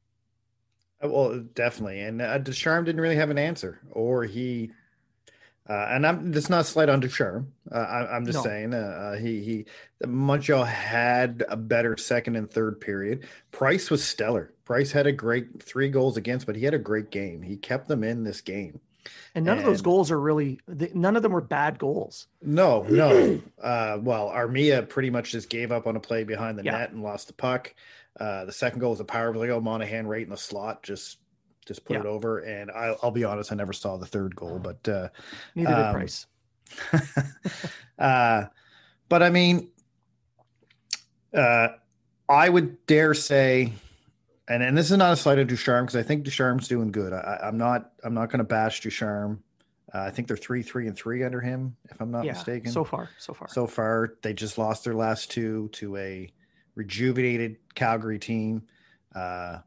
Uh, 1.05 1.09
well, 1.09 1.39
definitely, 1.55 2.01
and 2.01 2.23
uh, 2.23 2.39
Ducharme 2.39 2.85
didn't 2.85 3.01
really 3.01 3.17
have 3.17 3.31
an 3.31 3.39
answer, 3.39 3.81
or 3.91 4.25
he. 4.25 4.73
Uh, 5.69 5.87
and 5.91 6.07
I'm 6.07 6.33
that's 6.33 6.51
not 6.51 6.67
slight 6.67 6.89
on 6.89 7.01
Ducharme. 7.01 7.53
Uh, 7.71 7.77
I, 7.79 8.17
am 8.17 8.27
just 8.27 8.37
no. 8.37 8.45
saying 8.45 8.75
uh, 8.75 8.77
uh, 8.77 9.17
he 9.17 9.43
he 9.43 9.67
Montreal 10.07 10.65
had 10.65 11.45
a 11.49 11.57
better 11.57 11.97
second 11.97 12.37
and 12.37 12.51
third 12.51 12.81
period. 12.81 13.27
Price 13.51 13.91
was 13.91 14.03
stellar. 14.05 14.53
Price 14.65 14.93
had 14.93 15.07
a 15.07 15.13
great 15.13 15.63
three 15.63 15.89
goals 15.89 16.17
against, 16.17 16.47
but 16.47 16.57
he 16.57 16.65
had 16.65 16.75
a 16.75 16.79
great 16.79 17.11
game. 17.11 17.43
He 17.43 17.57
kept 17.57 17.89
them 17.89 18.03
in 18.03 18.25
this 18.25 18.41
game. 18.41 18.81
And 19.35 19.45
none 19.45 19.59
and, 19.59 19.67
of 19.67 19.71
those 19.71 19.83
goals 19.83 20.11
are 20.11 20.21
really 20.21 20.61
none 20.95 21.17
of 21.17 21.23
them 21.23 21.33
were 21.33 21.41
bad 21.41 21.79
goals. 21.79 22.27
No, 22.43 22.83
no. 22.89 23.41
uh, 23.63 23.99
well, 24.01 24.31
Armia 24.31 24.89
pretty 24.89 25.11
much 25.11 25.33
just 25.33 25.51
gave 25.51 25.73
up 25.73 25.87
on 25.87 25.97
a 25.97 26.01
play 26.01 26.25
behind 26.25 26.59
the 26.59 26.65
yeah. 26.65 26.79
net 26.79 26.93
and 26.93 27.03
lost 27.03 27.27
the 27.27 27.35
puck. 27.35 27.75
Uh, 28.19 28.45
the 28.45 28.53
second 28.53 28.79
goal 28.79 28.91
was 28.91 29.01
a 29.01 29.05
power 29.05 29.33
play 29.33 29.49
goal. 29.49 29.61
Monahan 29.61 30.07
right 30.07 30.23
in 30.23 30.31
the 30.31 30.37
slot, 30.37 30.83
just 30.83 31.19
just 31.67 31.85
put 31.85 31.95
yeah. 31.95 32.01
it 32.01 32.07
over. 32.07 32.41
And 32.41 32.71
I'll, 32.71 32.99
I'll, 33.03 33.11
be 33.11 33.25
honest, 33.25 33.53
I 33.53 33.55
never 33.55 33.73
saw 33.73 33.97
the 33.97 34.07
third 34.07 34.37
goal, 34.37 34.59
but 34.59 34.87
uh, 34.89 35.09
neither 35.55 35.75
um, 35.75 35.95
Price. 35.95 36.27
uh, 37.99 38.45
but 39.09 39.23
I 39.23 39.31
mean, 39.31 39.69
uh, 41.33 41.69
I 42.29 42.49
would 42.49 42.87
dare 42.87 43.15
say 43.15 43.73
and 44.49 44.63
and 44.63 44.77
this 44.77 44.91
is 44.91 44.97
not 44.97 45.13
a 45.13 45.17
slight 45.17 45.39
of 45.39 45.49
Ducharme 45.49 45.87
because 45.87 45.97
I 45.97 46.03
think 46.03 46.25
Ducharme's 46.25 46.69
doing 46.69 46.93
good. 46.93 47.13
I, 47.13 47.41
am 47.43 47.57
not 47.57 47.93
I'm 48.03 48.15
not 48.15 48.31
going 48.31 48.39
to 48.39 48.45
bash 48.45 48.81
Ducharme. 48.81 49.43
Uh, 49.93 50.01
I 50.01 50.11
think 50.11 50.29
they're 50.29 50.37
three 50.37 50.63
three 50.63 50.87
and 50.87 50.97
three 50.97 51.23
under 51.23 51.41
him, 51.41 51.77
if 51.91 52.01
I'm 52.01 52.11
not 52.11 52.25
yeah, 52.25 52.33
mistaken. 52.33 52.71
So 52.71 52.85
far, 52.85 53.09
so 53.19 53.33
far, 53.33 53.49
so 53.49 53.67
far, 53.67 54.15
they 54.23 54.35
just 54.35 54.59
lost 54.59 54.85
their 54.85 54.95
last 54.95 55.31
two 55.31 55.69
to 55.75 55.97
a 55.97 56.31
rejuvenated 56.75 57.57
Calgary 57.75 58.19
team. 58.19 58.63
Uh, 59.15 59.59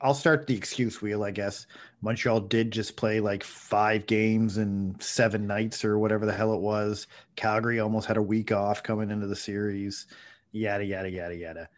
I'll 0.00 0.14
start 0.14 0.48
the 0.48 0.56
excuse 0.56 1.00
wheel, 1.00 1.22
I 1.22 1.30
guess. 1.30 1.66
Montreal 2.00 2.40
did 2.40 2.72
just 2.72 2.96
play 2.96 3.20
like 3.20 3.44
five 3.44 4.06
games 4.06 4.58
in 4.58 4.96
seven 4.98 5.46
nights 5.46 5.84
or 5.84 5.96
whatever 5.96 6.26
the 6.26 6.32
hell 6.32 6.54
it 6.54 6.60
was. 6.60 7.06
Calgary 7.36 7.78
almost 7.78 8.08
had 8.08 8.16
a 8.16 8.22
week 8.22 8.50
off 8.50 8.82
coming 8.82 9.12
into 9.12 9.28
the 9.28 9.36
series. 9.36 10.06
Yada 10.50 10.84
yada 10.84 11.08
yada 11.08 11.36
yada 11.36 11.68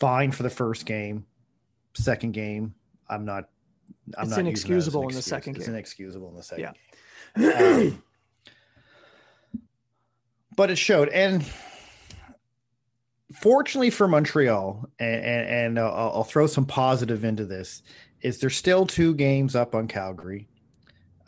fine 0.00 0.32
for 0.32 0.42
the 0.42 0.50
first 0.50 0.86
game. 0.86 1.26
Second 1.94 2.32
game, 2.32 2.74
I'm 3.08 3.24
not. 3.24 3.48
I'm 4.16 4.24
it's 4.24 4.30
not 4.30 4.40
inexcusable 4.40 5.08
in 5.08 5.14
the 5.14 5.22
second 5.22 5.52
game. 5.52 5.60
It's 5.60 5.68
inexcusable 5.68 6.28
in 6.30 6.36
the 6.36 6.42
second 6.42 6.74
yeah. 7.36 7.50
game. 7.52 7.92
Um, 7.92 8.02
but 10.56 10.70
it 10.70 10.76
showed, 10.76 11.08
and 11.10 11.44
fortunately 13.32 13.90
for 13.90 14.08
Montreal, 14.08 14.88
and, 14.98 15.24
and, 15.24 15.48
and 15.48 15.78
I'll, 15.78 16.12
I'll, 16.16 16.24
throw 16.24 16.46
some 16.46 16.66
positive 16.66 17.24
into 17.24 17.44
this, 17.44 17.82
is 18.20 18.40
there's 18.40 18.56
still 18.56 18.86
two 18.86 19.14
games 19.14 19.54
up 19.56 19.74
on 19.74 19.88
Calgary. 19.88 20.48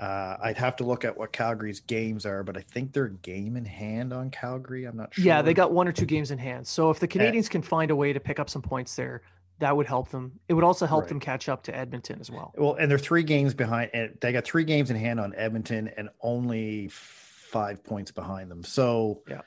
Uh, 0.02 0.36
I'd 0.42 0.58
have 0.58 0.74
to 0.76 0.84
look 0.84 1.04
at 1.04 1.16
what 1.16 1.32
Calgary's 1.32 1.78
games 1.78 2.26
are, 2.26 2.42
but 2.42 2.56
I 2.56 2.62
think 2.62 2.92
they're 2.92 3.06
game 3.06 3.56
in 3.56 3.64
hand 3.64 4.12
on 4.12 4.30
Calgary. 4.30 4.84
I'm 4.84 4.96
not 4.96 5.14
sure. 5.14 5.24
Yeah, 5.24 5.42
they 5.42 5.54
got 5.54 5.70
one 5.70 5.86
or 5.86 5.92
two 5.92 6.06
games 6.06 6.32
in 6.32 6.38
hand. 6.38 6.66
So 6.66 6.90
if 6.90 6.98
the 6.98 7.06
Canadians 7.06 7.48
can 7.48 7.62
find 7.62 7.88
a 7.92 7.94
way 7.94 8.12
to 8.12 8.18
pick 8.18 8.40
up 8.40 8.50
some 8.50 8.62
points 8.62 8.96
there, 8.96 9.22
that 9.60 9.76
would 9.76 9.86
help 9.86 10.10
them. 10.10 10.40
It 10.48 10.54
would 10.54 10.64
also 10.64 10.86
help 10.86 11.02
right. 11.02 11.08
them 11.08 11.20
catch 11.20 11.48
up 11.48 11.62
to 11.64 11.76
Edmonton 11.76 12.18
as 12.20 12.32
well. 12.32 12.52
Well, 12.56 12.74
and 12.74 12.90
they're 12.90 12.98
three 12.98 13.22
games 13.22 13.54
behind, 13.54 13.92
and 13.94 14.18
they 14.20 14.32
got 14.32 14.42
three 14.42 14.64
games 14.64 14.90
in 14.90 14.96
hand 14.96 15.20
on 15.20 15.36
Edmonton 15.36 15.88
and 15.96 16.08
only 16.20 16.88
five 16.88 17.84
points 17.84 18.10
behind 18.10 18.50
them. 18.50 18.64
So, 18.64 19.22
yeah. 19.28 19.42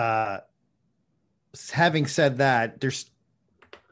Uh, 0.00 0.38
having 1.72 2.06
said 2.06 2.38
that, 2.38 2.80
there's 2.80 3.10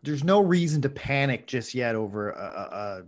there's 0.05 0.23
no 0.23 0.41
reason 0.41 0.83
to 0.83 0.89
panic 0.89 1.49
just 1.49 1.75
yet 1.75 1.97
over 1.97 2.31
a, 2.31 2.37
a 2.37 3.03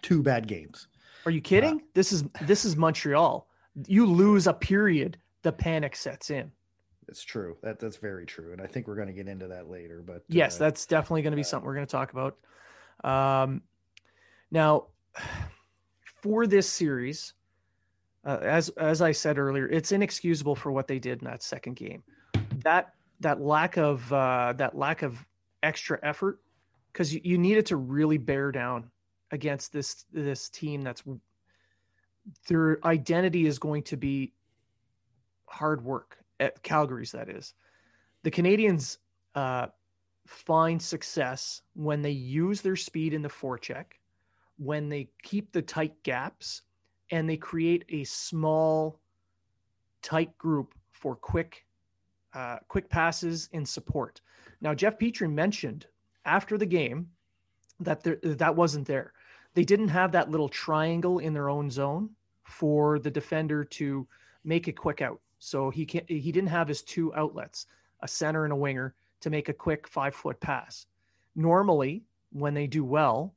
two 0.00 0.22
bad 0.22 0.46
games. 0.46 0.86
Are 1.26 1.30
you 1.30 1.40
kidding? 1.40 1.82
This 1.94 2.12
is 2.12 2.24
this 2.42 2.64
is 2.64 2.76
Montreal. 2.76 3.46
You 3.86 4.06
lose 4.06 4.46
a 4.46 4.52
period, 4.52 5.18
the 5.42 5.52
panic 5.52 5.96
sets 5.96 6.30
in. 6.30 6.50
It's 7.08 7.22
true. 7.22 7.56
That 7.62 7.78
that's 7.78 7.96
very 7.96 8.26
true, 8.26 8.52
and 8.52 8.60
I 8.60 8.66
think 8.66 8.86
we're 8.86 8.96
going 8.96 9.08
to 9.08 9.14
get 9.14 9.28
into 9.28 9.48
that 9.48 9.68
later. 9.68 10.02
But 10.04 10.24
yes, 10.28 10.56
uh, 10.56 10.64
that's 10.64 10.86
definitely 10.86 11.22
going 11.22 11.32
to 11.32 11.36
be 11.36 11.42
uh, 11.42 11.46
something 11.46 11.66
we're 11.66 11.74
going 11.74 11.86
to 11.86 11.90
talk 11.90 12.12
about. 12.12 12.36
Um, 13.04 13.62
now, 14.50 14.86
for 16.22 16.46
this 16.46 16.68
series, 16.68 17.34
uh, 18.24 18.38
as 18.42 18.68
as 18.70 19.02
I 19.02 19.12
said 19.12 19.38
earlier, 19.38 19.68
it's 19.68 19.92
inexcusable 19.92 20.56
for 20.56 20.72
what 20.72 20.88
they 20.88 20.98
did 20.98 21.20
in 21.20 21.26
that 21.26 21.42
second 21.42 21.76
game. 21.76 22.02
That 22.62 22.94
that 23.20 23.40
lack 23.40 23.76
of 23.76 24.10
uh, 24.12 24.54
that 24.56 24.76
lack 24.76 25.02
of 25.02 25.24
extra 25.62 25.98
effort 26.02 26.40
because 26.92 27.12
you, 27.12 27.20
you 27.24 27.38
needed 27.38 27.66
to 27.66 27.76
really 27.76 28.18
bear 28.18 28.52
down 28.52 28.90
against 29.34 29.72
this 29.72 30.06
this 30.12 30.48
team 30.48 30.80
that's 30.80 31.02
their 32.48 32.78
identity 32.86 33.46
is 33.46 33.58
going 33.58 33.82
to 33.82 33.96
be 33.96 34.32
hard 35.46 35.84
work 35.84 36.18
at 36.40 36.62
Calgary's 36.62 37.12
that 37.12 37.28
is. 37.28 37.52
The 38.22 38.30
Canadians 38.30 38.98
uh, 39.34 39.66
find 40.26 40.80
success 40.80 41.62
when 41.74 42.00
they 42.00 42.10
use 42.10 42.62
their 42.62 42.76
speed 42.76 43.12
in 43.12 43.20
the 43.20 43.28
forecheck, 43.28 43.84
when 44.56 44.88
they 44.88 45.10
keep 45.22 45.52
the 45.52 45.60
tight 45.60 46.02
gaps, 46.02 46.62
and 47.10 47.28
they 47.28 47.36
create 47.36 47.84
a 47.90 48.04
small, 48.04 49.00
tight 50.00 50.36
group 50.38 50.74
for 50.92 51.14
quick, 51.14 51.66
uh, 52.32 52.56
quick 52.68 52.88
passes 52.88 53.48
in 53.52 53.66
support. 53.66 54.22
Now, 54.62 54.72
Jeff 54.72 54.98
Petry 54.98 55.30
mentioned 55.30 55.86
after 56.24 56.56
the 56.56 56.66
game 56.66 57.08
that 57.80 58.02
there, 58.02 58.18
that 58.22 58.54
wasn't 58.54 58.86
there. 58.86 59.12
They 59.54 59.64
didn't 59.64 59.88
have 59.88 60.12
that 60.12 60.30
little 60.30 60.48
triangle 60.48 61.18
in 61.18 61.32
their 61.32 61.48
own 61.48 61.70
zone 61.70 62.10
for 62.44 62.98
the 62.98 63.10
defender 63.10 63.64
to 63.64 64.06
make 64.44 64.68
a 64.68 64.72
quick 64.72 65.00
out. 65.00 65.20
So 65.38 65.70
he 65.70 65.86
can't, 65.86 66.08
he 66.08 66.32
didn't 66.32 66.48
have 66.48 66.68
his 66.68 66.82
two 66.82 67.14
outlets, 67.14 67.66
a 68.00 68.08
center 68.08 68.44
and 68.44 68.52
a 68.52 68.56
winger, 68.56 68.94
to 69.20 69.30
make 69.30 69.48
a 69.48 69.54
quick 69.54 69.86
five 69.88 70.14
foot 70.14 70.40
pass. 70.40 70.86
Normally, 71.36 72.02
when 72.32 72.54
they 72.54 72.66
do 72.66 72.84
well, 72.84 73.34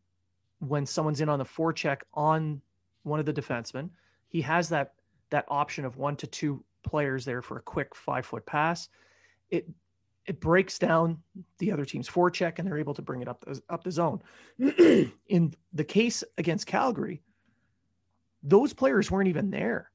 when 0.59 0.85
someone's 0.85 1.21
in 1.21 1.29
on 1.29 1.39
the 1.39 1.45
forecheck 1.45 2.01
on 2.13 2.61
one 3.03 3.19
of 3.19 3.25
the 3.25 3.33
defensemen, 3.33 3.89
he 4.27 4.41
has 4.41 4.69
that 4.69 4.93
that 5.29 5.45
option 5.49 5.85
of 5.85 5.97
one 5.97 6.15
to 6.15 6.27
two 6.27 6.63
players 6.83 7.25
there 7.25 7.41
for 7.41 7.57
a 7.57 7.61
quick 7.61 7.93
five 7.95 8.25
foot 8.25 8.45
pass. 8.45 8.89
It 9.49 9.67
it 10.27 10.41
breaks 10.41 10.77
down 10.77 11.17
the 11.57 11.71
other 11.71 11.85
team's 11.85 12.09
forecheck 12.09 12.59
and 12.59 12.67
they're 12.67 12.77
able 12.77 12.93
to 12.93 13.01
bring 13.01 13.21
it 13.21 13.29
up 13.29 13.43
the, 13.45 13.59
up 13.69 13.83
the 13.83 13.91
zone. 13.91 14.21
in 14.59 15.53
the 15.73 15.83
case 15.83 16.23
against 16.37 16.67
Calgary, 16.67 17.21
those 18.43 18.73
players 18.73 19.09
weren't 19.09 19.29
even 19.29 19.49
there. 19.49 19.89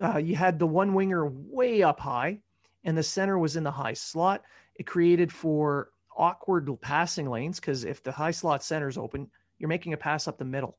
Uh, 0.00 0.18
you 0.18 0.36
had 0.36 0.58
the 0.58 0.66
one 0.66 0.94
winger 0.94 1.26
way 1.26 1.82
up 1.82 2.00
high, 2.00 2.38
and 2.84 2.96
the 2.96 3.02
center 3.02 3.38
was 3.38 3.56
in 3.56 3.64
the 3.64 3.70
high 3.70 3.92
slot. 3.92 4.42
It 4.76 4.86
created 4.86 5.32
for 5.32 5.90
awkward 6.16 6.68
passing 6.80 7.28
lanes 7.28 7.58
because 7.58 7.84
if 7.84 8.02
the 8.02 8.12
high 8.12 8.30
slot 8.30 8.62
center 8.62 8.88
is 8.88 8.98
open, 8.98 9.28
you're 9.58 9.68
making 9.68 9.92
a 9.92 9.96
pass 9.96 10.28
up 10.28 10.38
the 10.38 10.44
middle, 10.44 10.78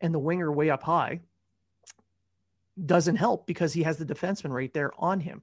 and 0.00 0.12
the 0.12 0.18
winger 0.18 0.52
way 0.52 0.70
up 0.70 0.82
high 0.82 1.20
doesn't 2.84 3.16
help 3.16 3.46
because 3.46 3.72
he 3.72 3.82
has 3.82 3.96
the 3.96 4.04
defenseman 4.04 4.50
right 4.50 4.72
there 4.74 4.92
on 4.98 5.20
him. 5.20 5.42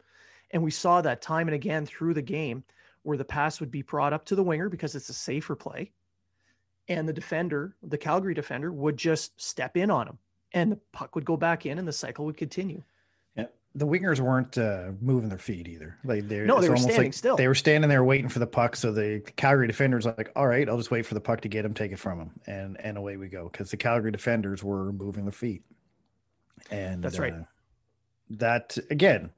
And 0.53 0.63
we 0.63 0.71
saw 0.71 1.01
that 1.01 1.21
time 1.21 1.47
and 1.47 1.55
again 1.55 1.85
through 1.85 2.13
the 2.13 2.21
game 2.21 2.63
where 3.01 3.17
the 3.17 3.25
pass 3.25 3.59
would 3.59 3.71
be 3.71 3.81
brought 3.81 4.13
up 4.13 4.23
to 4.25 4.35
the 4.35 4.43
winger 4.43 4.69
because 4.69 4.95
it's 4.95 5.09
a 5.09 5.13
safer 5.13 5.55
play. 5.55 5.91
And 6.87 7.07
the 7.07 7.13
defender, 7.13 7.75
the 7.83 7.97
Calgary 7.97 8.33
defender, 8.33 8.71
would 8.71 8.97
just 8.97 9.39
step 9.41 9.75
in 9.75 9.91
on 9.91 10.07
him 10.07 10.17
and 10.53 10.71
the 10.71 10.79
puck 10.91 11.15
would 11.15 11.25
go 11.25 11.37
back 11.37 11.65
in 11.65 11.79
and 11.79 11.87
the 11.87 11.93
cycle 11.93 12.25
would 12.25 12.37
continue. 12.37 12.81
Yeah. 13.35 13.45
The 13.75 13.87
wingers 13.87 14.19
weren't 14.19 14.57
uh, 14.57 14.91
moving 15.01 15.29
their 15.29 15.39
feet 15.39 15.67
either. 15.67 15.97
Like 16.03 16.27
they're 16.27 16.45
no, 16.45 16.61
they 16.61 16.69
were 16.69 16.77
standing 16.77 17.05
like 17.05 17.13
still. 17.13 17.35
They 17.35 17.47
were 17.47 17.55
standing 17.55 17.89
there 17.89 18.03
waiting 18.03 18.29
for 18.29 18.39
the 18.39 18.47
puck. 18.47 18.75
So 18.75 18.91
the 18.91 19.21
Calgary 19.35 19.67
defenders 19.67 20.05
like, 20.05 20.31
all 20.35 20.47
right, 20.47 20.69
I'll 20.69 20.77
just 20.77 20.91
wait 20.91 21.05
for 21.05 21.15
the 21.15 21.21
puck 21.21 21.41
to 21.41 21.47
get 21.47 21.65
him, 21.65 21.73
take 21.73 21.91
it 21.91 21.99
from 21.99 22.19
him, 22.19 22.31
and 22.45 22.79
and 22.79 22.97
away 22.97 23.17
we 23.17 23.27
go. 23.27 23.49
Because 23.51 23.71
the 23.71 23.77
Calgary 23.77 24.11
defenders 24.11 24.63
were 24.63 24.91
moving 24.93 25.25
their 25.25 25.31
feet. 25.31 25.63
And 26.69 27.03
that's 27.03 27.17
right. 27.17 27.33
Uh, 27.33 27.43
that 28.29 28.77
again, 28.91 29.31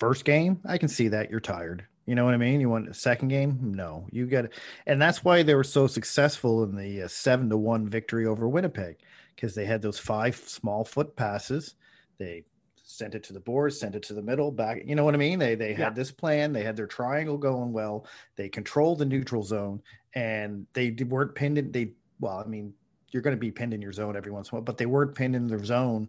first 0.00 0.24
game, 0.24 0.60
I 0.66 0.78
can 0.78 0.88
see 0.88 1.08
that 1.08 1.30
you're 1.30 1.38
tired. 1.38 1.86
You 2.06 2.16
know 2.16 2.24
what 2.24 2.34
I 2.34 2.38
mean? 2.38 2.60
You 2.60 2.68
want 2.68 2.88
a 2.88 2.94
second 2.94 3.28
game? 3.28 3.58
No, 3.60 4.08
you 4.10 4.26
got 4.26 4.46
it. 4.46 4.54
And 4.86 5.00
that's 5.00 5.22
why 5.22 5.44
they 5.44 5.54
were 5.54 5.62
so 5.62 5.86
successful 5.86 6.64
in 6.64 6.74
the 6.74 7.02
uh, 7.02 7.08
seven 7.08 7.48
to 7.50 7.56
one 7.56 7.88
victory 7.88 8.26
over 8.26 8.48
Winnipeg 8.48 8.96
because 9.36 9.54
they 9.54 9.66
had 9.66 9.82
those 9.82 9.98
five 9.98 10.34
small 10.34 10.84
foot 10.84 11.14
passes. 11.14 11.76
They 12.18 12.44
sent 12.82 13.14
it 13.14 13.22
to 13.24 13.32
the 13.32 13.40
board, 13.40 13.74
sent 13.74 13.94
it 13.94 14.02
to 14.04 14.14
the 14.14 14.22
middle, 14.22 14.50
back. 14.50 14.82
You 14.84 14.96
know 14.96 15.04
what 15.04 15.14
I 15.14 15.18
mean? 15.18 15.38
They 15.38 15.54
they 15.54 15.72
had 15.72 15.94
this 15.94 16.10
plan. 16.10 16.52
They 16.52 16.64
had 16.64 16.76
their 16.76 16.88
triangle 16.88 17.38
going 17.38 17.72
well. 17.72 18.06
They 18.36 18.48
controlled 18.48 18.98
the 18.98 19.04
neutral 19.04 19.44
zone, 19.44 19.80
and 20.14 20.66
they 20.72 20.90
weren't 20.90 21.34
pinned 21.34 21.58
in. 21.58 21.70
They 21.70 21.92
well, 22.18 22.42
I 22.44 22.48
mean, 22.48 22.72
you're 23.10 23.22
going 23.22 23.36
to 23.36 23.40
be 23.40 23.52
pinned 23.52 23.74
in 23.74 23.82
your 23.82 23.92
zone 23.92 24.16
every 24.16 24.32
once 24.32 24.48
in 24.48 24.54
a 24.54 24.56
while, 24.56 24.64
but 24.64 24.78
they 24.78 24.86
weren't 24.86 25.14
pinned 25.14 25.36
in 25.36 25.46
their 25.46 25.64
zone. 25.64 26.08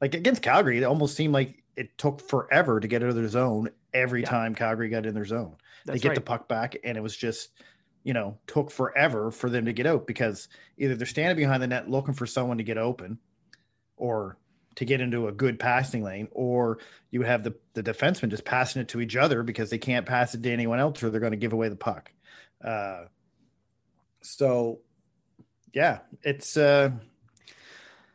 Like 0.00 0.14
against 0.14 0.42
Calgary, 0.42 0.78
it 0.78 0.84
almost 0.84 1.16
seemed 1.16 1.34
like 1.34 1.63
it 1.76 1.96
took 1.98 2.20
forever 2.20 2.80
to 2.80 2.88
get 2.88 3.02
out 3.02 3.08
of 3.08 3.14
their 3.14 3.28
zone 3.28 3.70
every 3.92 4.22
yeah. 4.22 4.30
time 4.30 4.54
Calgary 4.54 4.88
got 4.88 5.06
in 5.06 5.14
their 5.14 5.24
zone. 5.24 5.56
That's 5.84 5.98
they 5.98 6.02
get 6.02 6.08
right. 6.10 6.14
the 6.14 6.20
puck 6.20 6.48
back, 6.48 6.76
and 6.84 6.96
it 6.96 7.02
was 7.02 7.16
just, 7.16 7.50
you 8.02 8.14
know, 8.14 8.38
took 8.46 8.70
forever 8.70 9.30
for 9.30 9.50
them 9.50 9.66
to 9.66 9.72
get 9.72 9.86
out 9.86 10.06
because 10.06 10.48
either 10.78 10.94
they're 10.94 11.06
standing 11.06 11.36
behind 11.36 11.62
the 11.62 11.66
net 11.66 11.90
looking 11.90 12.14
for 12.14 12.26
someone 12.26 12.58
to 12.58 12.64
get 12.64 12.78
open, 12.78 13.18
or 13.96 14.38
to 14.76 14.84
get 14.84 15.00
into 15.00 15.28
a 15.28 15.32
good 15.32 15.58
passing 15.58 16.02
lane, 16.02 16.28
or 16.32 16.78
you 17.10 17.22
have 17.22 17.44
the 17.44 17.54
the 17.74 17.82
defenseman 17.82 18.30
just 18.30 18.44
passing 18.44 18.82
it 18.82 18.88
to 18.88 19.00
each 19.00 19.16
other 19.16 19.42
because 19.42 19.70
they 19.70 19.78
can't 19.78 20.06
pass 20.06 20.34
it 20.34 20.42
to 20.42 20.50
anyone 20.50 20.80
else, 20.80 21.02
or 21.02 21.10
they're 21.10 21.20
going 21.20 21.32
to 21.32 21.36
give 21.36 21.52
away 21.52 21.68
the 21.68 21.76
puck. 21.76 22.10
Uh, 22.64 23.04
so, 24.22 24.80
yeah, 25.72 25.98
it's. 26.22 26.56
Uh, 26.56 26.90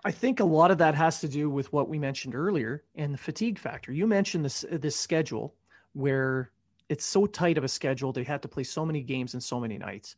I 0.05 0.11
think 0.11 0.39
a 0.39 0.45
lot 0.45 0.71
of 0.71 0.77
that 0.77 0.95
has 0.95 1.19
to 1.21 1.27
do 1.27 1.49
with 1.49 1.71
what 1.73 1.89
we 1.89 1.99
mentioned 1.99 2.33
earlier 2.33 2.83
and 2.95 3.13
the 3.13 3.17
fatigue 3.17 3.59
factor. 3.59 3.91
You 3.91 4.07
mentioned 4.07 4.45
this 4.45 4.65
this 4.71 4.95
schedule 4.95 5.55
where 5.93 6.51
it's 6.87 7.05
so 7.05 7.25
tight 7.25 7.57
of 7.57 7.63
a 7.63 7.67
schedule 7.67 8.11
they 8.11 8.23
had 8.23 8.41
to 8.41 8.47
play 8.47 8.63
so 8.63 8.85
many 8.85 9.01
games 9.01 9.33
in 9.33 9.41
so 9.41 9.59
many 9.59 9.77
nights. 9.77 10.15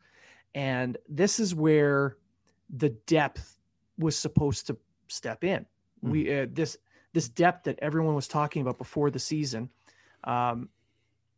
And 0.54 0.98
this 1.10 1.39
is 1.39 1.56
where 1.56 2.17
the 2.70 2.89
depth 3.08 3.58
was 3.98 4.15
supposed 4.15 4.67
to 4.67 4.78
step 5.08 5.44
in. 5.44 5.65
Mm. 6.04 6.12
We 6.12 6.39
uh, 6.41 6.48
this 6.52 6.78
this 7.13 7.28
depth 7.28 7.65
that 7.65 7.80
everyone 7.82 8.15
was 8.15 8.28
talking 8.28 8.62
about 8.62 8.78
before 8.78 9.10
the 9.10 9.20
season. 9.20 9.70
Um, 10.24 10.70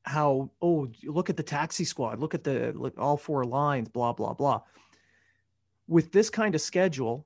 how 0.03 0.51
oh 0.61 0.89
look 1.05 1.29
at 1.29 1.37
the 1.37 1.43
taxi 1.43 1.85
squad, 1.85 2.19
look 2.19 2.33
at 2.33 2.43
the 2.43 2.73
look, 2.75 2.93
all 2.97 3.15
four 3.15 3.45
lines, 3.45 3.87
blah 3.87 4.11
blah 4.11 4.33
blah. 4.33 4.61
With 5.87 6.11
this 6.11 6.29
kind 6.29 6.55
of 6.55 6.61
schedule, 6.61 7.25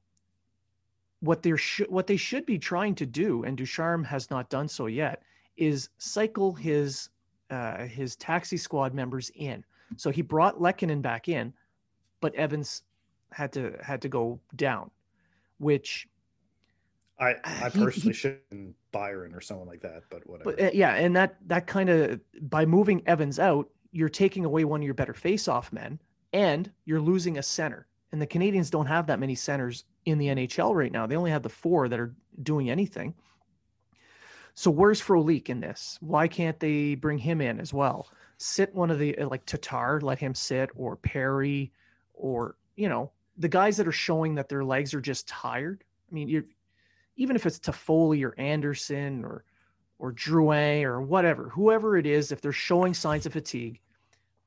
what 1.19 1.41
they 1.41 1.55
should 1.57 1.89
what 1.89 2.07
they 2.07 2.17
should 2.17 2.45
be 2.45 2.59
trying 2.59 2.95
to 2.95 3.05
do, 3.05 3.43
and 3.43 3.57
Ducharme 3.57 4.03
has 4.03 4.29
not 4.29 4.49
done 4.49 4.67
so 4.67 4.85
yet, 4.85 5.23
is 5.57 5.89
cycle 5.97 6.53
his 6.53 7.09
uh, 7.49 7.85
his 7.85 8.15
taxi 8.15 8.57
squad 8.57 8.93
members 8.93 9.31
in. 9.35 9.63
So 9.95 10.09
he 10.09 10.21
brought 10.21 10.59
Lehkonen 10.59 11.01
back 11.01 11.29
in, 11.29 11.53
but 12.21 12.35
Evans 12.35 12.83
had 13.31 13.51
to 13.53 13.77
had 13.81 14.01
to 14.01 14.09
go 14.09 14.39
down, 14.55 14.91
which 15.57 16.07
I 17.19 17.35
I 17.43 17.69
personally 17.69 18.13
shouldn't 18.13 18.75
Byron 18.91 19.33
or 19.33 19.41
someone 19.41 19.67
like 19.67 19.81
that, 19.81 20.03
but 20.09 20.27
whatever. 20.27 20.51
But, 20.51 20.65
uh, 20.65 20.69
yeah, 20.73 20.95
and 20.95 21.15
that 21.15 21.37
that 21.47 21.67
kind 21.67 21.89
of 21.89 22.19
by 22.49 22.65
moving 22.65 23.01
Evans 23.07 23.39
out, 23.39 23.69
you're 23.91 24.09
taking 24.09 24.45
away 24.45 24.65
one 24.65 24.81
of 24.81 24.85
your 24.85 24.93
better 24.93 25.13
face-off 25.13 25.71
men, 25.73 25.99
and 26.33 26.71
you're 26.85 27.01
losing 27.01 27.37
a 27.37 27.43
center. 27.43 27.87
And 28.11 28.21
the 28.21 28.27
Canadians 28.27 28.69
don't 28.69 28.85
have 28.85 29.07
that 29.07 29.19
many 29.19 29.35
centers 29.35 29.83
in 30.05 30.17
the 30.17 30.27
NHL 30.27 30.73
right 30.73 30.91
now. 30.91 31.05
They 31.05 31.17
only 31.17 31.31
have 31.31 31.43
the 31.43 31.49
four 31.49 31.89
that 31.89 31.99
are 31.99 32.15
doing 32.41 32.69
anything. 32.69 33.13
So 34.53 34.71
where's 34.71 35.01
Frolik 35.01 35.49
in 35.49 35.59
this? 35.59 35.99
Why 36.01 36.27
can't 36.27 36.59
they 36.59 36.95
bring 36.95 37.19
him 37.19 37.41
in 37.41 37.59
as 37.59 37.73
well? 37.73 38.09
Sit 38.37 38.73
one 38.73 38.89
of 38.89 38.97
the 38.97 39.17
uh, 39.17 39.27
like 39.27 39.45
Tatar, 39.45 40.01
let 40.01 40.17
him 40.17 40.33
sit, 40.33 40.69
or 40.75 40.95
Perry, 40.95 41.71
or 42.13 42.55
you 42.75 42.89
know 42.89 43.11
the 43.37 43.49
guys 43.49 43.77
that 43.77 43.87
are 43.87 43.91
showing 43.91 44.33
that 44.35 44.49
their 44.49 44.63
legs 44.63 44.93
are 44.93 45.01
just 45.01 45.27
tired. 45.27 45.83
I 46.09 46.13
mean, 46.13 46.27
you 46.27 46.43
even 47.17 47.35
if 47.35 47.45
it's 47.45 47.59
Toffoli 47.59 48.23
or 48.23 48.33
Anderson 48.39 49.23
or 49.23 49.43
or 49.99 50.13
Drouin 50.13 50.83
or 50.83 51.01
whatever, 51.01 51.49
whoever 51.49 51.97
it 51.97 52.05
is, 52.05 52.31
if 52.31 52.41
they're 52.41 52.51
showing 52.51 52.93
signs 52.93 53.25
of 53.25 53.33
fatigue, 53.33 53.79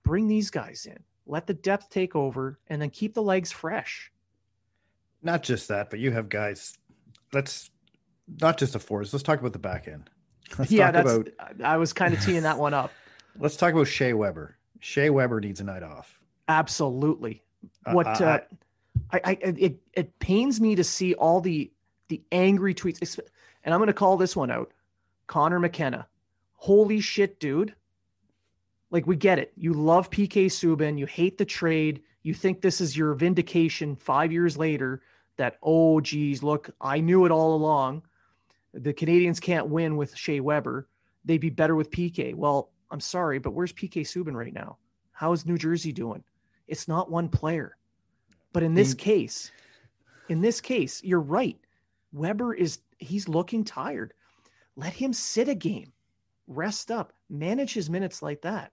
bring 0.02 0.26
these 0.26 0.50
guys 0.50 0.86
in 0.86 0.98
let 1.26 1.46
the 1.46 1.54
depth 1.54 1.90
take 1.90 2.16
over, 2.16 2.58
and 2.68 2.80
then 2.80 2.90
keep 2.90 3.14
the 3.14 3.22
legs 3.22 3.52
fresh. 3.52 4.10
Not 5.22 5.42
just 5.42 5.68
that, 5.68 5.90
but 5.90 5.98
you 5.98 6.10
have 6.12 6.28
guys. 6.28 6.76
Let's 7.32 7.70
not 8.40 8.58
just 8.58 8.72
the 8.72 8.78
fours. 8.78 9.12
Let's 9.12 9.22
talk 9.22 9.40
about 9.40 9.52
the 9.52 9.58
back 9.58 9.88
end. 9.88 10.10
Let's 10.58 10.72
yeah, 10.72 10.90
that's. 10.90 11.12
About, 11.12 11.28
I 11.62 11.76
was 11.76 11.92
kind 11.92 12.14
of 12.14 12.22
teeing 12.22 12.42
that 12.42 12.58
one 12.58 12.74
up. 12.74 12.92
Let's 13.38 13.56
talk 13.56 13.72
about 13.72 13.86
Shea 13.86 14.12
Weber. 14.12 14.56
Shea 14.80 15.10
Weber 15.10 15.40
needs 15.40 15.60
a 15.60 15.64
night 15.64 15.82
off. 15.82 16.18
Absolutely. 16.48 17.44
Uh, 17.86 17.92
what 17.92 18.20
uh, 18.20 18.40
I, 19.12 19.20
I, 19.24 19.38
it 19.42 19.80
it 19.92 20.18
pains 20.18 20.60
me 20.60 20.74
to 20.74 20.84
see 20.84 21.14
all 21.14 21.40
the 21.40 21.70
the 22.08 22.22
angry 22.32 22.74
tweets, 22.74 23.20
and 23.64 23.72
I'm 23.72 23.78
going 23.78 23.88
to 23.88 23.92
call 23.92 24.16
this 24.16 24.34
one 24.34 24.50
out. 24.50 24.72
Connor 25.26 25.60
McKenna, 25.60 26.08
holy 26.54 27.00
shit, 27.00 27.38
dude! 27.38 27.74
Like 28.90 29.06
we 29.06 29.16
get 29.16 29.38
it. 29.38 29.52
You 29.56 29.72
love 29.72 30.10
PK 30.10 30.46
Subban, 30.46 30.98
you 30.98 31.06
hate 31.06 31.38
the 31.38 31.44
trade, 31.44 32.02
you 32.22 32.34
think 32.34 32.60
this 32.60 32.80
is 32.80 32.96
your 32.96 33.14
vindication 33.14 33.96
5 33.96 34.32
years 34.32 34.56
later 34.56 35.02
that 35.36 35.58
oh 35.62 36.00
geez, 36.00 36.42
look, 36.42 36.70
I 36.80 37.00
knew 37.00 37.24
it 37.24 37.30
all 37.30 37.54
along. 37.54 38.02
The 38.74 38.92
Canadians 38.92 39.40
can't 39.40 39.68
win 39.68 39.96
with 39.96 40.14
Shea 40.14 40.40
Weber. 40.40 40.88
They'd 41.24 41.38
be 41.38 41.50
better 41.50 41.74
with 41.74 41.90
PK. 41.90 42.34
Well, 42.34 42.70
I'm 42.90 43.00
sorry, 43.00 43.38
but 43.38 43.52
where's 43.52 43.72
PK 43.72 44.02
Subban 44.02 44.34
right 44.34 44.52
now? 44.52 44.76
How 45.12 45.32
is 45.32 45.46
New 45.46 45.58
Jersey 45.58 45.92
doing? 45.92 46.22
It's 46.68 46.88
not 46.88 47.10
one 47.10 47.28
player. 47.28 47.76
But 48.52 48.62
in 48.62 48.74
this 48.74 48.94
mm. 48.94 48.98
case, 48.98 49.50
in 50.28 50.40
this 50.40 50.60
case, 50.60 51.02
you're 51.02 51.20
right. 51.20 51.58
Weber 52.12 52.54
is 52.54 52.80
he's 52.98 53.28
looking 53.28 53.64
tired. 53.64 54.12
Let 54.76 54.92
him 54.92 55.12
sit 55.12 55.48
a 55.48 55.54
game, 55.54 55.92
rest 56.46 56.90
up, 56.90 57.12
manage 57.28 57.74
his 57.74 57.90
minutes 57.90 58.22
like 58.22 58.42
that 58.42 58.72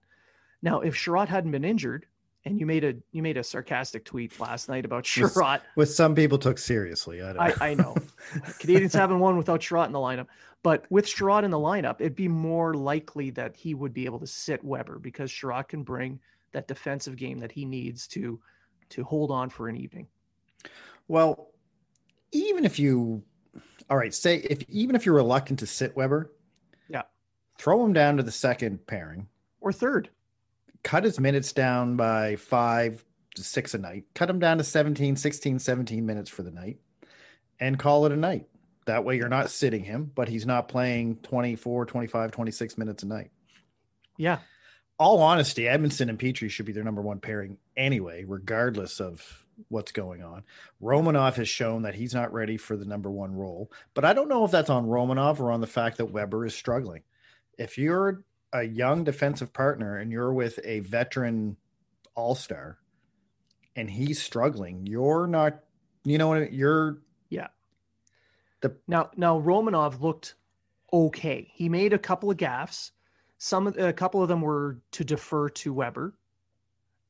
Now, 0.61 0.81
if 0.81 0.95
Chiarot 0.95 1.27
hadn't 1.27 1.51
been 1.51 1.65
injured, 1.65 2.07
and 2.47 2.59
you 2.59 2.65
made 2.65 2.83
a 2.83 2.95
you 3.11 3.21
made 3.21 3.37
a 3.37 3.43
sarcastic 3.43 4.05
tweet 4.05 4.39
last 4.39 4.69
night 4.69 4.85
about 4.85 5.03
Chiarot, 5.03 5.61
which 5.75 5.89
some 5.89 6.15
people 6.15 6.37
took 6.37 6.57
seriously. 6.57 7.21
I, 7.21 7.31
I, 7.31 7.53
I, 7.59 7.73
know 7.73 7.95
Canadians 8.59 8.93
haven't 8.93 9.19
won 9.19 9.37
without 9.37 9.59
Chiarot 9.59 9.87
in 9.87 9.91
the 9.91 9.99
lineup, 9.99 10.27
but 10.63 10.85
with 10.89 11.05
Chiarot 11.05 11.43
in 11.43 11.51
the 11.51 11.57
lineup, 11.57 11.99
it'd 11.99 12.15
be 12.15 12.27
more 12.27 12.73
likely 12.73 13.31
that 13.31 13.55
he 13.55 13.75
would 13.75 13.93
be 13.93 14.05
able 14.05 14.19
to 14.19 14.27
sit 14.27 14.63
Weber 14.63 14.97
because 14.99 15.29
Chiarot 15.31 15.67
can 15.67 15.83
bring 15.83 16.19
that 16.53 16.67
defensive 16.67 17.17
game 17.17 17.37
that 17.39 17.51
he 17.51 17.65
needs 17.65 18.07
to 18.07 18.39
to 18.89 19.03
hold 19.03 19.29
on 19.29 19.49
for 19.49 19.67
an 19.67 19.75
evening. 19.75 20.07
Well, 21.09 21.51
even 22.31 22.65
if 22.65 22.79
you, 22.79 23.23
all 23.89 23.97
right, 23.97 24.13
say 24.13 24.37
if 24.37 24.63
even 24.69 24.95
if 24.95 25.05
you're 25.05 25.15
reluctant 25.15 25.59
to 25.59 25.67
sit 25.67 25.95
Weber, 25.95 26.31
yeah, 26.89 27.03
throw 27.57 27.83
him 27.83 27.93
down 27.93 28.17
to 28.17 28.23
the 28.23 28.31
second 28.31 28.87
pairing 28.87 29.27
or 29.59 29.73
third. 29.73 30.09
Cut 30.87 31.03
his 31.03 31.19
minutes 31.19 31.51
down 31.51 31.97
by 31.97 32.37
five 32.37 33.03
to 33.35 33.43
six 33.43 33.73
a 33.73 33.77
night. 33.77 34.05
Cut 34.15 34.29
him 34.29 34.39
down 34.39 34.57
to 34.59 34.63
17, 34.63 35.17
16, 35.17 35.59
17 35.59 36.05
minutes 36.05 36.29
for 36.29 36.43
the 36.43 36.51
night 36.51 36.77
and 37.59 37.77
call 37.77 38.05
it 38.05 38.13
a 38.13 38.15
night. 38.15 38.47
That 38.85 39.03
way 39.03 39.17
you're 39.17 39.27
not 39.27 39.49
sitting 39.49 39.83
him, 39.83 40.09
but 40.15 40.29
he's 40.29 40.45
not 40.45 40.69
playing 40.69 41.17
24, 41.23 41.87
25, 41.87 42.31
26 42.31 42.77
minutes 42.77 43.03
a 43.03 43.05
night. 43.05 43.31
Yeah. 44.15 44.39
All 44.97 45.21
honesty, 45.21 45.63
Edmundson 45.63 46.07
and 46.07 46.17
Petry 46.17 46.49
should 46.49 46.65
be 46.65 46.71
their 46.71 46.85
number 46.85 47.01
one 47.01 47.19
pairing 47.19 47.57
anyway, 47.75 48.23
regardless 48.25 49.01
of 49.01 49.45
what's 49.67 49.91
going 49.91 50.23
on. 50.23 50.43
Romanov 50.81 51.33
has 51.35 51.49
shown 51.49 51.81
that 51.81 51.95
he's 51.95 52.13
not 52.13 52.31
ready 52.31 52.55
for 52.55 52.77
the 52.77 52.85
number 52.85 53.11
one 53.11 53.35
role, 53.35 53.69
but 53.93 54.05
I 54.05 54.13
don't 54.13 54.29
know 54.29 54.45
if 54.45 54.51
that's 54.51 54.69
on 54.69 54.87
Romanov 54.87 55.41
or 55.41 55.51
on 55.51 55.59
the 55.59 55.67
fact 55.67 55.97
that 55.97 56.13
Weber 56.13 56.45
is 56.45 56.55
struggling. 56.55 57.01
If 57.57 57.77
you're 57.77 58.23
a 58.53 58.63
young 58.63 59.03
defensive 59.03 59.53
partner 59.53 59.97
and 59.97 60.11
you're 60.11 60.33
with 60.33 60.59
a 60.63 60.79
veteran 60.81 61.57
all 62.15 62.35
star 62.35 62.77
and 63.75 63.89
he's 63.89 64.21
struggling, 64.21 64.87
you're 64.87 65.27
not, 65.27 65.59
you 66.03 66.17
know 66.17 66.29
what, 66.29 66.53
you're, 66.53 66.99
yeah. 67.29 67.47
The 68.61 68.75
now, 68.87 69.11
now 69.15 69.39
Romanov 69.39 70.01
looked 70.01 70.35
okay. 70.91 71.51
He 71.53 71.69
made 71.69 71.93
a 71.93 71.99
couple 71.99 72.31
of 72.31 72.37
gaffes. 72.37 72.91
Some, 73.37 73.67
a 73.67 73.93
couple 73.93 74.23
of 74.23 74.27
them 74.27 74.41
were 74.41 74.79
to 74.93 75.03
defer 75.03 75.49
to 75.49 75.71
Weber, 75.71 76.15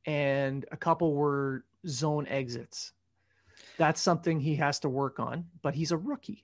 and 0.05 0.65
a 0.71 0.77
couple 0.77 1.13
were 1.13 1.63
zone 1.87 2.27
exits. 2.27 2.91
That's 3.77 4.01
something 4.01 4.41
he 4.41 4.55
has 4.55 4.79
to 4.79 4.89
work 4.89 5.19
on, 5.19 5.45
but 5.61 5.73
he's 5.73 5.91
a 5.91 5.97
rookie. 5.97 6.43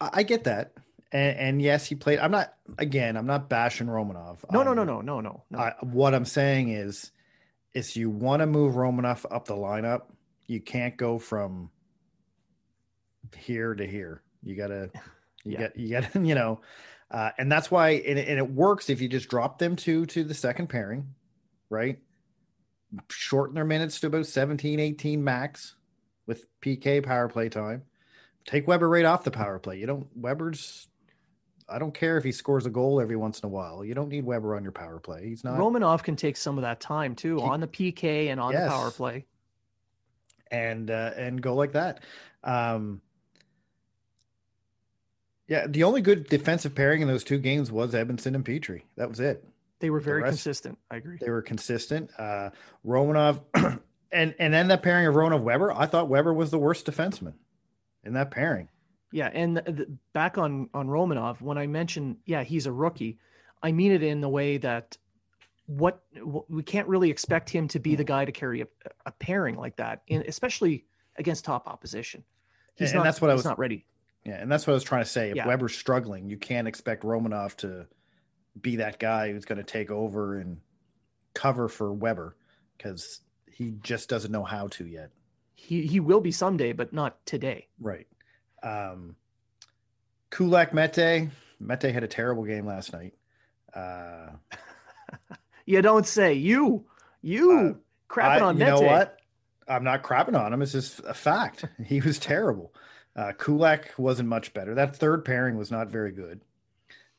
I 0.00 0.22
get 0.22 0.44
that. 0.44 0.72
And, 1.12 1.38
and 1.38 1.62
yes, 1.62 1.86
he 1.86 1.94
played. 1.94 2.18
I'm 2.18 2.30
not, 2.30 2.54
again, 2.78 3.16
I'm 3.16 3.26
not 3.26 3.48
bashing 3.48 3.86
Romanov. 3.86 4.38
No, 4.50 4.60
um, 4.60 4.66
no, 4.66 4.74
no, 4.74 4.84
no, 4.84 5.00
no, 5.00 5.20
no. 5.20 5.42
no. 5.50 5.58
I, 5.58 5.74
what 5.82 6.14
I'm 6.14 6.24
saying 6.24 6.70
is, 6.70 7.10
is 7.74 7.96
you 7.96 8.10
want 8.10 8.40
to 8.40 8.46
move 8.46 8.74
Romanov 8.74 9.24
up 9.30 9.46
the 9.46 9.54
lineup, 9.54 10.02
you 10.46 10.60
can't 10.60 10.96
go 10.96 11.18
from 11.18 11.70
here 13.36 13.74
to 13.74 13.86
here. 13.86 14.22
You 14.42 14.56
gotta, 14.56 14.90
you 15.44 15.52
yeah. 15.52 15.58
get, 15.58 15.76
you 15.76 15.88
get, 15.88 16.16
you 16.22 16.34
know, 16.34 16.60
uh, 17.10 17.30
and 17.38 17.52
that's 17.52 17.70
why, 17.70 17.90
and 17.90 18.18
it, 18.18 18.28
and 18.28 18.38
it 18.38 18.50
works 18.50 18.88
if 18.88 19.00
you 19.00 19.08
just 19.08 19.28
drop 19.28 19.58
them 19.58 19.76
to 19.76 20.06
to 20.06 20.24
the 20.24 20.34
second 20.34 20.68
pairing, 20.68 21.14
right? 21.68 21.98
shorten 23.10 23.54
their 23.54 23.64
minutes 23.64 24.00
to 24.00 24.06
about 24.08 24.26
17, 24.26 24.80
18 24.80 25.22
max 25.22 25.74
with 26.26 26.46
PK 26.60 27.04
power 27.04 27.28
play 27.28 27.48
time. 27.48 27.82
Take 28.44 28.66
Weber 28.66 28.88
right 28.88 29.04
off 29.04 29.24
the 29.24 29.30
power 29.30 29.58
play. 29.58 29.78
You 29.78 29.86
don't 29.86 30.08
Weber's 30.16 30.88
I 31.72 31.78
don't 31.78 31.94
care 31.94 32.18
if 32.18 32.24
he 32.24 32.32
scores 32.32 32.66
a 32.66 32.70
goal 32.70 33.00
every 33.00 33.16
once 33.16 33.40
in 33.40 33.46
a 33.46 33.48
while. 33.48 33.84
You 33.84 33.94
don't 33.94 34.08
need 34.08 34.24
Weber 34.24 34.54
on 34.54 34.62
your 34.62 34.72
power 34.72 34.98
play. 34.98 35.28
He's 35.28 35.42
not 35.42 35.58
Romanov 35.58 36.02
can 36.02 36.16
take 36.16 36.36
some 36.36 36.58
of 36.58 36.62
that 36.62 36.80
time 36.80 37.14
too 37.14 37.36
he, 37.36 37.42
on 37.42 37.60
the 37.60 37.66
PK 37.66 38.28
and 38.30 38.40
on 38.40 38.52
yes. 38.52 38.64
the 38.64 38.70
power 38.70 38.90
play. 38.90 39.24
And 40.50 40.90
uh, 40.90 41.12
and 41.16 41.40
go 41.40 41.54
like 41.54 41.72
that. 41.72 42.00
Um 42.44 43.00
yeah, 45.48 45.66
the 45.66 45.84
only 45.84 46.00
good 46.00 46.28
defensive 46.28 46.74
pairing 46.74 47.02
in 47.02 47.08
those 47.08 47.24
two 47.24 47.38
games 47.38 47.70
was 47.70 47.92
Edmundson 47.92 48.34
and 48.34 48.44
Petry. 48.44 48.82
That 48.96 49.08
was 49.08 49.20
it. 49.20 49.44
They 49.80 49.90
were 49.90 50.00
very 50.00 50.20
the 50.20 50.24
rest, 50.24 50.44
consistent. 50.44 50.78
I 50.90 50.96
agree. 50.96 51.18
They 51.20 51.28
were 51.28 51.42
consistent. 51.42 52.10
Uh, 52.16 52.50
Romanov, 52.86 53.40
and 54.12 54.34
and 54.38 54.54
then 54.54 54.68
that 54.68 54.82
pairing 54.82 55.06
of 55.06 55.14
Romanov 55.14 55.42
Weber, 55.42 55.72
I 55.72 55.86
thought 55.86 56.08
Weber 56.08 56.32
was 56.32 56.50
the 56.50 56.58
worst 56.58 56.86
defenseman 56.86 57.34
in 58.04 58.12
that 58.12 58.30
pairing. 58.30 58.68
Yeah, 59.12 59.30
and 59.32 59.56
the, 59.56 59.62
the, 59.62 59.96
back 60.12 60.38
on 60.38 60.68
on 60.74 60.88
Romanov, 60.88 61.40
when 61.40 61.58
I 61.58 61.66
mentioned, 61.66 62.16
yeah, 62.24 62.42
he's 62.42 62.66
a 62.66 62.72
rookie, 62.72 63.18
I 63.62 63.72
mean 63.72 63.92
it 63.92 64.02
in 64.02 64.20
the 64.20 64.28
way 64.28 64.58
that 64.58 64.96
what, 65.66 66.02
what 66.22 66.50
we 66.50 66.62
can't 66.62 66.88
really 66.88 67.10
expect 67.10 67.48
him 67.50 67.68
to 67.68 67.78
be 67.78 67.94
the 67.94 68.04
guy 68.04 68.24
to 68.24 68.32
carry 68.32 68.62
a, 68.62 68.66
a 69.06 69.12
pairing 69.12 69.56
like 69.56 69.76
that, 69.76 70.02
in, 70.08 70.24
especially 70.26 70.86
against 71.16 71.44
top 71.44 71.68
opposition. 71.68 72.24
He's 72.76 72.90
and, 72.90 72.98
not. 72.98 73.04
that's 73.04 73.20
what 73.20 73.30
I 73.30 73.34
was 73.34 73.44
not 73.44 73.58
ready. 73.58 73.86
Yeah, 74.24 74.40
and 74.40 74.50
that's 74.50 74.66
what 74.66 74.72
I 74.72 74.74
was 74.74 74.84
trying 74.84 75.04
to 75.04 75.10
say. 75.10 75.30
If 75.30 75.36
yeah. 75.36 75.46
Weber's 75.46 75.76
struggling, 75.76 76.28
you 76.28 76.36
can't 76.36 76.68
expect 76.68 77.02
Romanov 77.02 77.56
to 77.56 77.86
be 78.60 78.76
that 78.76 78.98
guy 78.98 79.32
who's 79.32 79.44
going 79.44 79.58
to 79.58 79.64
take 79.64 79.90
over 79.90 80.38
and 80.38 80.58
cover 81.34 81.68
for 81.68 81.92
Weber 81.92 82.36
because 82.76 83.20
he 83.50 83.74
just 83.82 84.08
doesn't 84.08 84.30
know 84.30 84.44
how 84.44 84.68
to 84.68 84.86
yet. 84.86 85.10
He 85.54 85.86
he 85.86 86.00
will 86.00 86.20
be 86.20 86.32
someday, 86.32 86.72
but 86.72 86.92
not 86.92 87.24
today. 87.26 87.68
Right. 87.80 88.06
Um, 88.62 89.16
Kulak 90.30 90.72
Mete. 90.72 91.30
Mete 91.60 91.92
had 91.92 92.04
a 92.04 92.08
terrible 92.08 92.44
game 92.44 92.66
last 92.66 92.92
night. 92.92 93.14
Uh, 93.74 94.28
you 95.66 95.82
don't 95.82 96.06
say. 96.06 96.34
You 96.34 96.86
you 97.20 97.52
uh, 97.52 98.12
crapping 98.12 98.40
I, 98.40 98.40
on 98.40 98.58
you 98.58 98.64
Mete. 98.64 98.70
know 98.70 98.80
what? 98.80 99.18
I'm 99.68 99.84
not 99.84 100.02
crapping 100.02 100.38
on 100.38 100.52
him. 100.52 100.62
It's 100.62 100.72
just 100.72 101.00
a 101.00 101.14
fact. 101.14 101.64
he 101.84 102.00
was 102.00 102.18
terrible. 102.18 102.74
Uh, 103.14 103.32
Kulak 103.36 103.92
wasn't 103.98 104.28
much 104.28 104.52
better. 104.54 104.74
That 104.74 104.96
third 104.96 105.24
pairing 105.24 105.56
was 105.56 105.70
not 105.70 105.88
very 105.88 106.12
good. 106.12 106.40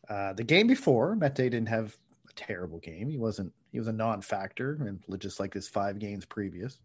Uh, 0.10 0.34
the 0.34 0.44
game 0.44 0.68
before, 0.68 1.16
Mete 1.16 1.36
didn't 1.36 1.68
have 1.68 1.96
a 2.30 2.34
terrible 2.34 2.80
game. 2.80 3.10
He 3.10 3.18
wasn't. 3.18 3.54
He 3.72 3.80
was 3.80 3.88
a 3.88 3.94
non-factor, 3.94 4.78
and 4.82 5.02
just 5.20 5.40
like 5.40 5.54
his 5.54 5.68
five 5.68 5.98
games 5.98 6.26
previous. 6.26 6.80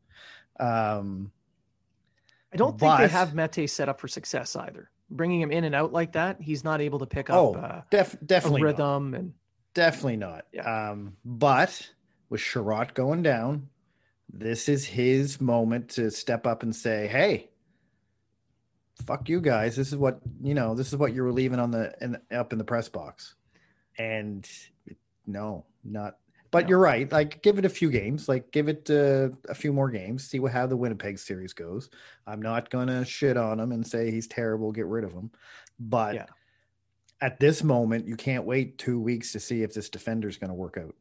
Um, 0.58 1.32
I 2.52 2.56
don't 2.56 2.78
think 2.78 2.98
they 2.98 3.08
have 3.08 3.34
Mete 3.34 3.68
set 3.68 3.88
up 3.88 4.00
for 4.00 4.08
success 4.08 4.56
either. 4.56 4.90
Bringing 5.10 5.40
him 5.40 5.50
in 5.50 5.64
and 5.64 5.74
out 5.74 5.92
like 5.92 6.12
that, 6.12 6.40
he's 6.40 6.64
not 6.64 6.80
able 6.80 6.98
to 6.98 7.06
pick 7.06 7.30
up. 7.30 7.36
Oh, 7.36 7.54
uh, 7.54 7.82
def- 7.90 8.16
definitely 8.24 8.62
rhythm 8.62 9.10
not. 9.10 9.20
and 9.20 9.34
definitely 9.74 10.16
not. 10.16 10.46
Yeah. 10.52 10.90
Um, 10.90 11.16
but 11.24 11.90
with 12.28 12.40
Chiarot 12.40 12.94
going 12.94 13.22
down, 13.22 13.68
this 14.30 14.68
is 14.68 14.84
his 14.84 15.40
moment 15.40 15.90
to 15.90 16.10
step 16.10 16.46
up 16.46 16.62
and 16.62 16.76
say, 16.76 17.06
"Hey, 17.06 17.48
fuck 19.06 19.28
you 19.28 19.40
guys. 19.40 19.76
This 19.76 19.88
is 19.88 19.96
what 19.96 20.20
you 20.42 20.54
know. 20.54 20.74
This 20.74 20.88
is 20.88 20.98
what 20.98 21.14
you 21.14 21.22
were 21.22 21.32
leaving 21.32 21.58
on 21.58 21.70
the 21.70 21.94
in, 22.00 22.18
up 22.30 22.52
in 22.52 22.58
the 22.58 22.64
press 22.64 22.88
box, 22.88 23.34
and 23.96 24.48
no, 25.26 25.64
not. 25.84 26.16
But 26.50 26.64
no. 26.64 26.70
you're 26.70 26.78
right. 26.78 27.10
Like, 27.10 27.42
give 27.42 27.58
it 27.58 27.64
a 27.64 27.68
few 27.68 27.90
games. 27.90 28.28
Like, 28.28 28.50
give 28.52 28.68
it 28.68 28.88
uh, 28.90 29.30
a 29.48 29.54
few 29.54 29.72
more 29.72 29.90
games. 29.90 30.28
See 30.28 30.40
what 30.40 30.52
how 30.52 30.66
the 30.66 30.76
Winnipeg 30.76 31.18
series 31.18 31.52
goes. 31.52 31.90
I'm 32.26 32.40
not 32.40 32.70
gonna 32.70 33.04
shit 33.04 33.36
on 33.36 33.60
him 33.60 33.72
and 33.72 33.86
say 33.86 34.10
he's 34.10 34.26
terrible. 34.26 34.72
Get 34.72 34.86
rid 34.86 35.04
of 35.04 35.12
him. 35.12 35.30
But 35.78 36.14
yeah. 36.14 36.26
at 37.20 37.38
this 37.38 37.62
moment, 37.62 38.06
you 38.06 38.16
can't 38.16 38.44
wait 38.44 38.78
two 38.78 39.00
weeks 39.00 39.32
to 39.32 39.40
see 39.40 39.62
if 39.62 39.72
this 39.72 39.88
defender 39.88 40.28
is 40.28 40.36
going 40.36 40.48
to 40.48 40.54
work 40.54 40.76
out. 40.76 40.94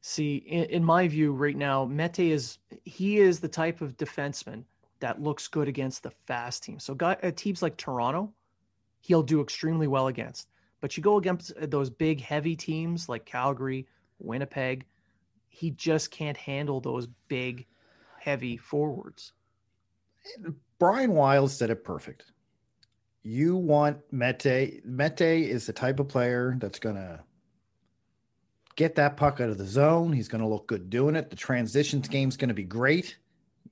See, 0.00 0.36
in, 0.36 0.64
in 0.64 0.84
my 0.84 1.08
view, 1.08 1.32
right 1.32 1.56
now, 1.56 1.84
Mete 1.84 2.18
is 2.20 2.58
he 2.84 3.18
is 3.18 3.40
the 3.40 3.48
type 3.48 3.80
of 3.80 3.96
defenseman 3.96 4.64
that 5.00 5.22
looks 5.22 5.48
good 5.48 5.68
against 5.68 6.02
the 6.02 6.10
fast 6.26 6.62
teams. 6.62 6.84
So 6.84 6.94
got, 6.94 7.22
uh, 7.24 7.30
teams 7.30 7.62
like 7.62 7.76
Toronto, 7.76 8.32
he'll 9.00 9.22
do 9.22 9.40
extremely 9.40 9.86
well 9.86 10.08
against. 10.08 10.48
But 10.80 10.96
you 10.96 11.02
go 11.02 11.16
against 11.16 11.52
uh, 11.56 11.66
those 11.66 11.90
big 11.90 12.20
heavy 12.20 12.56
teams 12.56 13.08
like 13.08 13.24
Calgary, 13.24 13.86
Winnipeg, 14.18 14.84
he 15.54 15.70
just 15.70 16.10
can't 16.10 16.36
handle 16.36 16.80
those 16.80 17.06
big 17.28 17.66
heavy 18.18 18.56
forwards. 18.56 19.32
Brian 20.78 21.12
Wilde 21.12 21.50
said 21.50 21.70
it 21.70 21.84
perfect. 21.84 22.32
You 23.22 23.56
want 23.56 23.98
Mete. 24.12 24.84
Mete 24.84 25.20
is 25.20 25.66
the 25.66 25.72
type 25.72 26.00
of 26.00 26.08
player 26.08 26.56
that's 26.58 26.78
going 26.78 26.96
to 26.96 27.20
get 28.76 28.94
that 28.96 29.16
puck 29.16 29.40
out 29.40 29.50
of 29.50 29.58
the 29.58 29.64
zone. 29.64 30.12
He's 30.12 30.28
going 30.28 30.42
to 30.42 30.48
look 30.48 30.66
good 30.66 30.90
doing 30.90 31.16
it. 31.16 31.30
The 31.30 31.36
transitions 31.36 32.08
game's 32.08 32.36
going 32.36 32.48
to 32.48 32.54
be 32.54 32.64
great 32.64 33.16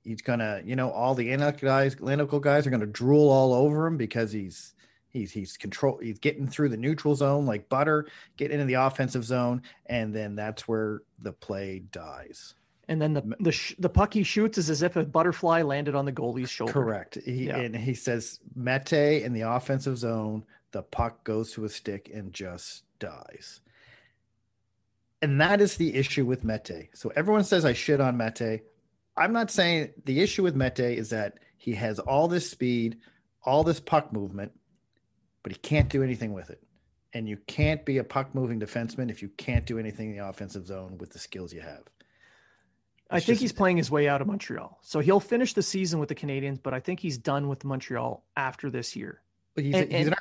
he's 0.03 0.21
gonna, 0.21 0.61
you 0.63 0.75
know, 0.75 0.91
all 0.91 1.15
the 1.15 1.31
analytical 1.31 1.67
guys, 1.67 1.95
analytical 1.95 2.39
guys 2.39 2.67
are 2.67 2.69
gonna 2.69 2.85
drool 2.85 3.29
all 3.29 3.53
over 3.53 3.87
him 3.87 3.97
because 3.97 4.31
he's 4.31 4.73
he's 5.13 5.31
he's 5.31 5.55
control 5.55 5.99
he's 6.01 6.19
getting 6.19 6.47
through 6.47 6.69
the 6.69 6.77
neutral 6.77 7.15
zone 7.15 7.45
like 7.45 7.69
butter, 7.69 8.07
getting 8.35 8.59
into 8.59 8.65
the 8.65 8.81
offensive 8.81 9.23
zone, 9.23 9.61
and 9.85 10.13
then 10.13 10.35
that's 10.35 10.67
where 10.67 11.01
the 11.19 11.31
play 11.31 11.83
dies. 11.91 12.55
And 12.89 13.01
then 13.01 13.13
the 13.13 13.35
the 13.39 13.51
sh- 13.51 13.75
the 13.79 13.89
puck 13.89 14.13
he 14.13 14.23
shoots 14.23 14.57
is 14.57 14.69
as 14.69 14.81
if 14.81 14.97
a 14.97 15.05
butterfly 15.05 15.61
landed 15.61 15.95
on 15.95 16.05
the 16.05 16.11
goalie's 16.11 16.49
shoulder. 16.49 16.73
Correct. 16.73 17.17
He, 17.23 17.45
yeah. 17.45 17.57
And 17.57 17.75
he 17.75 17.93
says 17.93 18.39
Mete 18.55 19.23
in 19.23 19.31
the 19.31 19.41
offensive 19.41 19.97
zone, 19.97 20.43
the 20.71 20.81
puck 20.83 21.23
goes 21.23 21.53
to 21.53 21.63
a 21.63 21.69
stick 21.69 22.11
and 22.13 22.33
just 22.33 22.83
dies. 22.99 23.61
And 25.21 25.39
that 25.39 25.61
is 25.61 25.77
the 25.77 25.95
issue 25.95 26.25
with 26.25 26.43
Mete. 26.43 26.89
So 26.93 27.13
everyone 27.15 27.45
says 27.45 27.63
I 27.63 27.71
shit 27.71 28.01
on 28.01 28.17
Mete. 28.17 28.63
I'm 29.15 29.31
not 29.31 29.51
saying 29.51 29.91
the 30.03 30.19
issue 30.19 30.43
with 30.43 30.55
Mete 30.55 30.79
is 30.79 31.11
that 31.11 31.39
he 31.55 31.75
has 31.75 31.99
all 31.99 32.27
this 32.27 32.49
speed, 32.49 32.97
all 33.45 33.63
this 33.63 33.79
puck 33.79 34.11
movement, 34.11 34.51
but 35.43 35.51
he 35.51 35.57
can't 35.59 35.89
do 35.89 36.01
anything 36.01 36.33
with 36.33 36.49
it. 36.49 36.63
And 37.13 37.29
you 37.29 37.37
can't 37.47 37.85
be 37.85 37.99
a 37.99 38.03
puck 38.03 38.33
moving 38.33 38.59
defenseman 38.59 39.11
if 39.11 39.21
you 39.21 39.29
can't 39.37 39.65
do 39.65 39.77
anything 39.77 40.11
in 40.11 40.17
the 40.17 40.27
offensive 40.27 40.65
zone 40.65 40.97
with 40.97 41.11
the 41.11 41.19
skills 41.19 41.53
you 41.53 41.61
have. 41.61 41.83
I 43.11 43.19
think 43.19 43.25
just, 43.27 43.41
he's 43.41 43.51
playing 43.51 43.77
his 43.77 43.91
way 43.91 44.07
out 44.07 44.21
of 44.21 44.27
Montreal. 44.27 44.79
So 44.81 44.99
he'll 44.99 45.19
finish 45.19 45.53
the 45.53 45.61
season 45.61 45.99
with 45.99 46.09
the 46.09 46.15
Canadiens, 46.15 46.59
but 46.61 46.73
I 46.73 46.79
think 46.79 46.99
he's 46.99 47.19
done 47.19 47.47
with 47.47 47.63
Montreal 47.63 48.23
after 48.35 48.71
this 48.71 48.95
year. 48.95 49.21
But 49.53 49.65
he's, 49.65 49.75
and, 49.75 49.91
he's, 49.91 50.07
and, 50.07 50.07
an, 50.07 50.15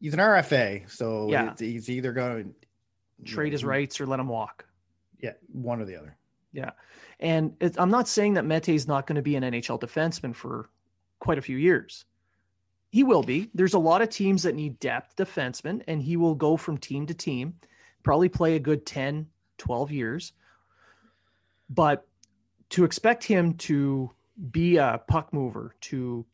he's 0.00 0.14
an 0.14 0.18
RFA, 0.18 0.90
so 0.90 1.30
yeah. 1.30 1.54
he's 1.56 1.88
either 1.88 2.12
going 2.12 2.52
to 3.24 3.32
trade 3.32 3.50
know, 3.50 3.52
his 3.52 3.64
rights 3.64 4.00
or 4.00 4.06
let 4.06 4.18
him 4.18 4.26
walk. 4.26 4.64
Yeah, 5.20 5.34
one 5.52 5.80
or 5.80 5.84
the 5.84 5.94
other. 5.94 6.16
Yeah. 6.52 6.70
And 7.20 7.54
I'm 7.78 7.90
not 7.90 8.08
saying 8.08 8.34
that 8.34 8.44
Mete 8.44 8.70
is 8.70 8.88
not 8.88 9.06
going 9.06 9.16
to 9.16 9.22
be 9.22 9.36
an 9.36 9.44
NHL 9.44 9.80
defenseman 9.80 10.34
for 10.34 10.68
quite 11.20 11.38
a 11.38 11.42
few 11.42 11.56
years. 11.56 12.04
He 12.92 13.04
will 13.04 13.22
be. 13.22 13.48
There's 13.54 13.72
a 13.72 13.78
lot 13.78 14.02
of 14.02 14.10
teams 14.10 14.42
that 14.42 14.54
need 14.54 14.78
depth 14.78 15.16
defensemen, 15.16 15.82
and 15.88 16.02
he 16.02 16.18
will 16.18 16.34
go 16.34 16.58
from 16.58 16.76
team 16.76 17.06
to 17.06 17.14
team, 17.14 17.54
probably 18.02 18.28
play 18.28 18.54
a 18.54 18.60
good 18.60 18.84
10, 18.84 19.28
12 19.56 19.90
years. 19.90 20.32
But 21.70 22.06
to 22.68 22.84
expect 22.84 23.24
him 23.24 23.54
to 23.54 24.10
be 24.50 24.76
a 24.76 25.00
puck 25.08 25.32
mover, 25.32 25.74
to 25.80 26.26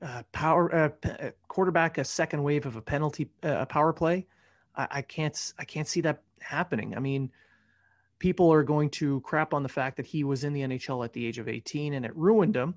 uh, 0.00 0.22
power 0.30 0.72
uh, 0.72 1.08
uh, 1.08 1.30
quarterback 1.48 1.98
a 1.98 2.04
second 2.04 2.44
wave 2.44 2.66
of 2.66 2.76
a 2.76 2.80
penalty 2.82 3.28
uh, 3.42 3.64
power 3.64 3.92
play, 3.92 4.28
I, 4.76 4.86
I 4.90 5.02
can't 5.02 5.52
I 5.58 5.64
can't 5.64 5.88
see 5.88 6.02
that 6.02 6.22
happening. 6.38 6.96
I 6.96 7.00
mean, 7.00 7.32
people 8.20 8.52
are 8.52 8.62
going 8.62 8.90
to 8.90 9.20
crap 9.22 9.52
on 9.52 9.64
the 9.64 9.68
fact 9.68 9.96
that 9.96 10.06
he 10.06 10.22
was 10.22 10.44
in 10.44 10.52
the 10.52 10.60
NHL 10.60 11.04
at 11.04 11.12
the 11.14 11.26
age 11.26 11.38
of 11.38 11.48
18 11.48 11.94
and 11.94 12.06
it 12.06 12.14
ruined 12.14 12.54
him. 12.54 12.76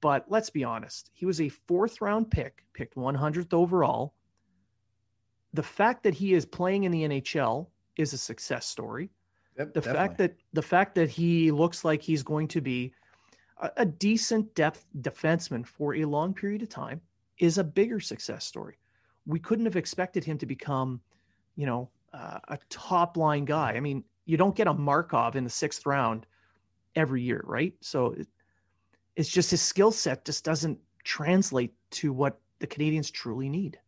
But 0.00 0.24
let's 0.28 0.50
be 0.50 0.64
honest, 0.64 1.10
he 1.12 1.26
was 1.26 1.40
a 1.40 1.48
fourth 1.48 2.00
round 2.00 2.30
pick, 2.30 2.64
picked 2.72 2.96
100th 2.96 3.52
overall. 3.52 4.14
The 5.52 5.62
fact 5.62 6.04
that 6.04 6.14
he 6.14 6.32
is 6.32 6.46
playing 6.46 6.84
in 6.84 6.92
the 6.92 7.02
NHL 7.02 7.66
is 7.96 8.12
a 8.12 8.18
success 8.18 8.66
story. 8.66 9.10
Yep, 9.58 9.74
the 9.74 9.80
definitely. 9.80 9.98
fact 9.98 10.18
that 10.18 10.36
the 10.52 10.62
fact 10.62 10.94
that 10.94 11.10
he 11.10 11.50
looks 11.50 11.84
like 11.84 12.00
he's 12.02 12.22
going 12.22 12.48
to 12.48 12.60
be 12.60 12.92
a, 13.60 13.70
a 13.78 13.86
decent 13.86 14.54
depth 14.54 14.86
defenseman 15.00 15.66
for 15.66 15.96
a 15.96 16.04
long 16.04 16.32
period 16.32 16.62
of 16.62 16.68
time 16.68 17.00
is 17.38 17.58
a 17.58 17.64
bigger 17.64 18.00
success 18.00 18.44
story. 18.44 18.78
We 19.26 19.38
couldn't 19.38 19.66
have 19.66 19.76
expected 19.76 20.24
him 20.24 20.38
to 20.38 20.46
become, 20.46 21.00
you 21.56 21.66
know, 21.66 21.90
uh, 22.12 22.38
a 22.48 22.58
top 22.68 23.16
line 23.16 23.44
guy. 23.44 23.72
I 23.72 23.80
mean, 23.80 24.04
you 24.24 24.36
don't 24.36 24.54
get 24.54 24.66
a 24.66 24.74
Markov 24.74 25.36
in 25.36 25.44
the 25.44 25.50
sixth 25.50 25.84
round 25.84 26.26
every 26.94 27.22
year, 27.22 27.42
right? 27.44 27.74
So 27.80 28.14
it's 29.20 29.28
just 29.28 29.50
his 29.50 29.62
skill 29.62 29.92
set 29.92 30.24
just 30.24 30.44
doesn't 30.44 30.78
translate 31.04 31.74
to 31.90 32.12
what 32.12 32.40
the 32.58 32.66
Canadians 32.66 33.10
truly 33.10 33.48
need. 33.48 33.78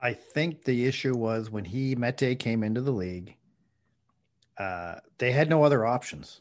I 0.00 0.12
think 0.12 0.64
the 0.64 0.86
issue 0.86 1.16
was 1.16 1.50
when 1.50 1.64
he 1.64 1.96
Mete 1.96 2.38
came 2.38 2.62
into 2.62 2.80
the 2.80 2.92
league, 2.92 3.36
uh, 4.58 4.96
they 5.18 5.32
had 5.32 5.50
no 5.50 5.64
other 5.64 5.84
options. 5.84 6.40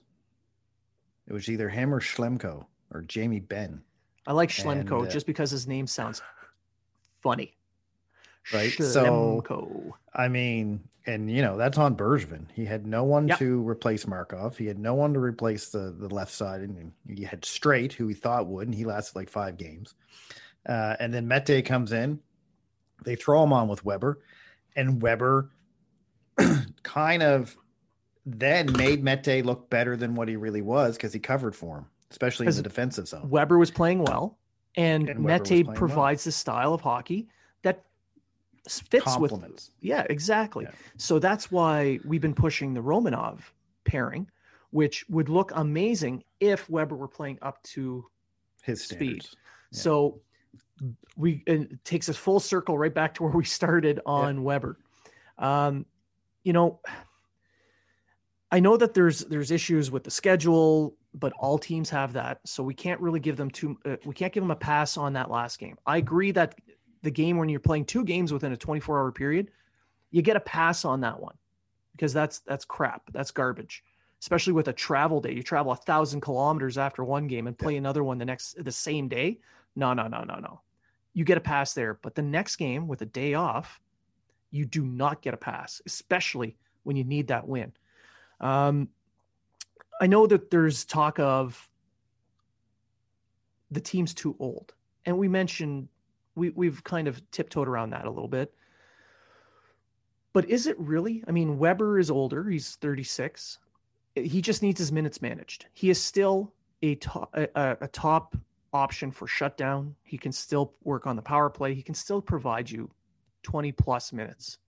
It 1.28 1.34
was 1.34 1.50
either 1.50 1.68
him 1.68 1.94
or 1.94 2.00
Schlemko 2.00 2.66
or 2.92 3.02
Jamie 3.02 3.40
Ben. 3.40 3.82
I 4.28 4.34
like 4.34 4.50
Schlemko 4.50 5.00
and, 5.00 5.08
uh, 5.08 5.10
just 5.10 5.26
because 5.26 5.52
his 5.52 5.68
name 5.68 5.88
sounds 5.88 6.22
funny. 7.22 7.57
Right. 8.54 8.72
Schlemko. 8.72 9.48
So, 9.48 9.96
I 10.14 10.28
mean, 10.28 10.88
and 11.08 11.32
you 11.32 11.42
know 11.42 11.58
that's 11.58 11.78
on 11.78 11.96
Bergevin. 11.96 12.46
He 12.54 12.66
had 12.66 12.86
no 12.86 13.04
one 13.04 13.30
yep. 13.30 13.40
to 13.40 13.68
replace 13.68 14.06
Markov. 14.06 14.58
He 14.58 14.66
had 14.66 14.78
no 14.78 14.94
one 14.94 15.14
to 15.14 15.20
replace 15.20 15.70
the 15.70 15.96
the 15.98 16.14
left 16.14 16.32
side, 16.32 16.62
and 16.62 16.92
he 17.08 17.24
had 17.24 17.42
Streit, 17.42 17.94
who 17.94 18.08
he 18.08 18.14
thought 18.14 18.48
would, 18.48 18.68
and 18.68 18.76
he 18.76 18.86
lasted 18.86 19.16
like 19.16 19.30
five 19.30 19.58
games. 19.58 19.96
Uh, 20.68 20.96
and 21.00 21.14
then 21.14 21.28
Mete 21.28 21.66
comes 21.66 21.94
in. 21.94 22.20
They 23.06 23.16
throw 23.16 23.42
him 23.44 23.54
on 23.54 23.70
with 23.70 23.86
Weber, 23.86 24.20
and 24.76 25.02
Weber 25.02 25.50
kind 26.84 27.24
of 27.24 27.58
then 28.26 28.72
made 28.74 29.02
Mete 29.04 29.46
look 29.46 29.70
better 29.70 29.96
than 29.96 30.14
what 30.14 30.28
he 30.28 30.36
really 30.36 30.62
was 30.62 30.98
because 30.98 31.14
he 31.14 31.20
covered 31.20 31.56
for 31.56 31.78
him, 31.78 31.86
especially 32.12 32.48
in 32.48 32.56
the 32.56 32.62
defensive 32.62 33.08
zone. 33.08 33.30
Weber 33.30 33.58
was 33.58 33.72
playing 33.72 34.04
well, 34.04 34.38
and, 34.76 35.08
and 35.10 35.24
Mete 35.24 35.66
provides 35.74 36.26
well. 36.26 36.30
the 36.30 36.32
style 36.34 36.74
of 36.74 36.82
hockey 36.82 37.30
that 37.62 37.86
fits 38.68 39.18
with 39.18 39.70
yeah 39.82 40.06
exactly. 40.10 40.66
Yeah. 40.66 40.72
so 40.98 41.20
that's 41.20 41.52
why 41.52 42.00
we've 42.06 42.22
been 42.22 42.34
pushing 42.34 42.74
the 42.74 42.82
romanov 42.82 43.40
pairing 43.86 44.30
which 44.72 45.06
would 45.10 45.30
look 45.30 45.52
amazing 45.56 46.24
if 46.40 46.70
weber 46.70 46.96
were 46.96 47.08
playing 47.08 47.40
up 47.42 47.62
to 47.64 48.06
his 48.64 48.84
speed. 48.84 49.24
yeah. 49.24 49.80
so 49.80 50.22
we 51.16 51.44
it 51.48 51.84
takes 51.84 52.10
us 52.10 52.18
full 52.18 52.40
circle 52.40 52.78
right 52.78 52.94
back 52.94 53.14
to 53.16 53.24
where 53.24 53.32
we 53.32 53.46
started 53.46 54.00
on 54.06 54.36
yeah. 54.36 54.42
weber. 54.42 54.78
Um 55.38 55.86
you 56.44 56.54
know 56.54 56.80
i 58.52 58.60
know 58.60 58.78
that 58.78 58.94
there's 58.94 59.20
there's 59.26 59.52
issues 59.52 59.92
with 59.92 60.04
the 60.04 60.12
schedule 60.12 60.96
but 61.20 61.34
all 61.40 61.58
teams 61.58 61.90
have 61.90 62.14
that. 62.14 62.40
So 62.46 62.64
we 62.64 62.74
can't 62.74 63.00
really 63.02 63.20
give 63.20 63.38
them 63.38 63.50
too 63.50 63.78
uh, 63.86 63.98
we 64.06 64.14
can't 64.14 64.32
give 64.32 64.44
them 64.44 64.52
a 64.52 64.56
pass 64.56 64.98
on 64.98 65.14
that 65.14 65.30
last 65.30 65.60
game. 65.60 65.78
I 65.86 65.98
agree 65.98 66.32
that 66.32 66.56
the 67.04 67.12
game 67.12 67.38
when 67.38 67.50
you're 67.50 67.60
playing 67.60 67.86
two 67.86 68.04
games 68.04 68.34
within 68.34 68.52
a 68.52 68.58
24 68.58 69.00
hour 69.00 69.12
period, 69.12 69.52
you 70.12 70.22
get 70.22 70.36
a 70.36 70.42
pass 70.42 70.86
on 70.86 71.02
that 71.02 71.20
one 71.20 71.36
because 71.92 72.14
that's 72.14 72.40
that's 72.40 72.66
crap. 72.66 73.04
That's 73.12 73.32
garbage. 73.32 73.84
Especially 74.20 74.54
with 74.54 74.68
a 74.68 74.74
travel 74.74 75.22
day, 75.22 75.34
you 75.34 75.44
travel 75.44 75.72
a 75.72 75.76
thousand 75.76 76.22
kilometers 76.22 76.78
after 76.78 77.04
one 77.04 77.28
game 77.28 77.48
and 77.48 77.58
play 77.58 77.74
yeah. 77.74 77.80
another 77.80 78.04
one 78.04 78.18
the 78.18 78.26
next 78.26 78.64
the 78.64 78.72
same 78.72 79.08
day. 79.08 79.40
No, 79.76 79.94
no, 79.94 80.08
no, 80.08 80.24
no, 80.24 80.36
no. 80.36 80.62
You 81.14 81.24
get 81.24 81.38
a 81.38 81.42
pass 81.42 81.74
there, 81.74 82.00
but 82.02 82.16
the 82.16 82.22
next 82.22 82.56
game 82.56 82.88
with 82.88 83.02
a 83.02 83.06
day 83.06 83.36
off, 83.36 83.80
you 84.50 84.66
do 84.66 84.86
not 84.86 85.22
get 85.22 85.34
a 85.34 85.38
pass, 85.38 85.82
especially 85.86 86.58
when 86.84 86.96
you 86.96 87.04
need 87.04 87.28
that 87.28 87.48
win. 87.48 87.74
Um, 88.40 88.90
I 90.00 90.08
know 90.08 90.28
that 90.28 90.50
there's 90.50 90.86
talk 90.86 91.20
of 91.20 91.70
the 93.72 93.82
team's 93.82 94.14
too 94.14 94.36
old, 94.40 94.74
and 95.06 95.18
we 95.18 95.28
mentioned 95.28 95.90
we 96.38 96.52
we've 96.52 96.84
kind 96.84 97.08
of 97.08 97.22
tiptoed 97.32 97.68
around 97.68 97.90
that 97.90 98.06
a 98.06 98.10
little 98.10 98.30
bit. 98.30 98.54
But 100.34 100.50
is 100.50 100.68
it 100.68 100.80
really? 100.80 101.24
I 101.28 101.32
mean, 101.32 101.58
Weber 101.58 102.00
is 102.00 102.12
older. 102.12 102.48
He's 102.48 102.76
36. 102.76 103.58
He 104.16 104.42
just 104.42 104.62
needs 104.62 104.80
his 104.80 104.92
minutes 104.92 105.22
managed. 105.22 105.66
He 105.74 105.90
is 105.90 106.02
still 106.02 106.54
a 106.82 106.96
top, 106.96 107.36
a, 107.36 107.78
a 107.82 107.88
top 107.88 108.36
option 108.72 109.12
for 109.12 109.28
shutdown. 109.28 109.96
He 110.04 110.18
can 110.18 110.32
still 110.32 110.74
work 110.84 111.08
on 111.08 111.16
the 111.16 111.22
power 111.22 111.50
play. 111.50 111.74
He 111.74 111.82
can 111.82 111.96
still 111.96 112.22
provide 112.22 112.70
you 112.70 112.90
20 113.44 113.72
plus 113.72 114.14
minutes. 114.14 114.60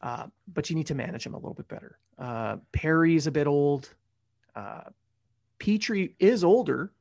Uh, 0.00 0.26
but 0.52 0.70
you 0.70 0.76
need 0.76 0.86
to 0.86 0.94
manage 0.94 1.26
him 1.26 1.34
a 1.34 1.36
little 1.36 1.54
bit 1.54 1.68
better. 1.68 1.98
Uh, 2.18 2.56
Perry 2.72 3.14
is 3.14 3.26
a 3.26 3.30
bit 3.30 3.46
old. 3.46 3.94
Uh, 4.56 4.84
Petry 5.58 6.14
is 6.18 6.42
older, 6.42 6.92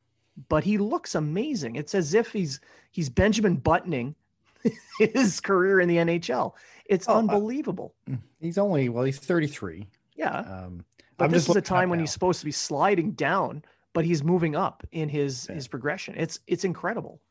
but 0.50 0.64
he 0.64 0.78
looks 0.78 1.16
amazing. 1.16 1.76
It's 1.76 1.96
as 1.96 2.14
if 2.14 2.32
he's 2.32 2.60
he's 2.92 3.10
Benjamin 3.10 3.56
buttoning 3.56 4.16
his 5.00 5.40
career 5.40 5.80
in 5.80 5.88
the 5.88 5.98
NHL. 5.98 6.54
It's 6.86 7.08
oh, 7.08 7.18
unbelievable. 7.18 7.94
Uh, 8.12 8.16
he's 8.40 8.58
only 8.58 8.90
well, 8.90 9.04
he's 9.04 9.20
33. 9.20 9.88
Yeah. 10.16 10.40
Um, 10.40 10.86
but 11.18 11.26
I'm 11.26 11.32
this 11.32 11.48
is 11.48 11.56
a 11.56 11.62
time 11.62 11.90
when 11.90 12.00
he's 12.00 12.12
supposed 12.12 12.40
to 12.40 12.46
be 12.46 12.52
sliding 12.52 13.12
down, 13.12 13.64
but 13.94 14.06
he's 14.06 14.24
moving 14.24 14.56
up 14.56 14.86
in 14.92 15.10
his 15.10 15.48
his 15.48 15.68
progression. 15.68 16.16
It's 16.18 16.40
it's 16.48 16.64
incredible. 16.64 17.22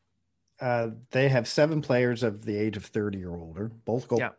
Uh, 0.59 0.89
they 1.09 1.27
have 1.27 1.47
seven 1.47 1.81
players 1.81 2.21
of 2.21 2.45
the 2.45 2.55
age 2.55 2.77
of 2.77 2.85
30 2.85 3.25
or 3.25 3.35
older, 3.35 3.71
both 3.83 4.07
goal, 4.07 4.19
yeah. 4.19 4.29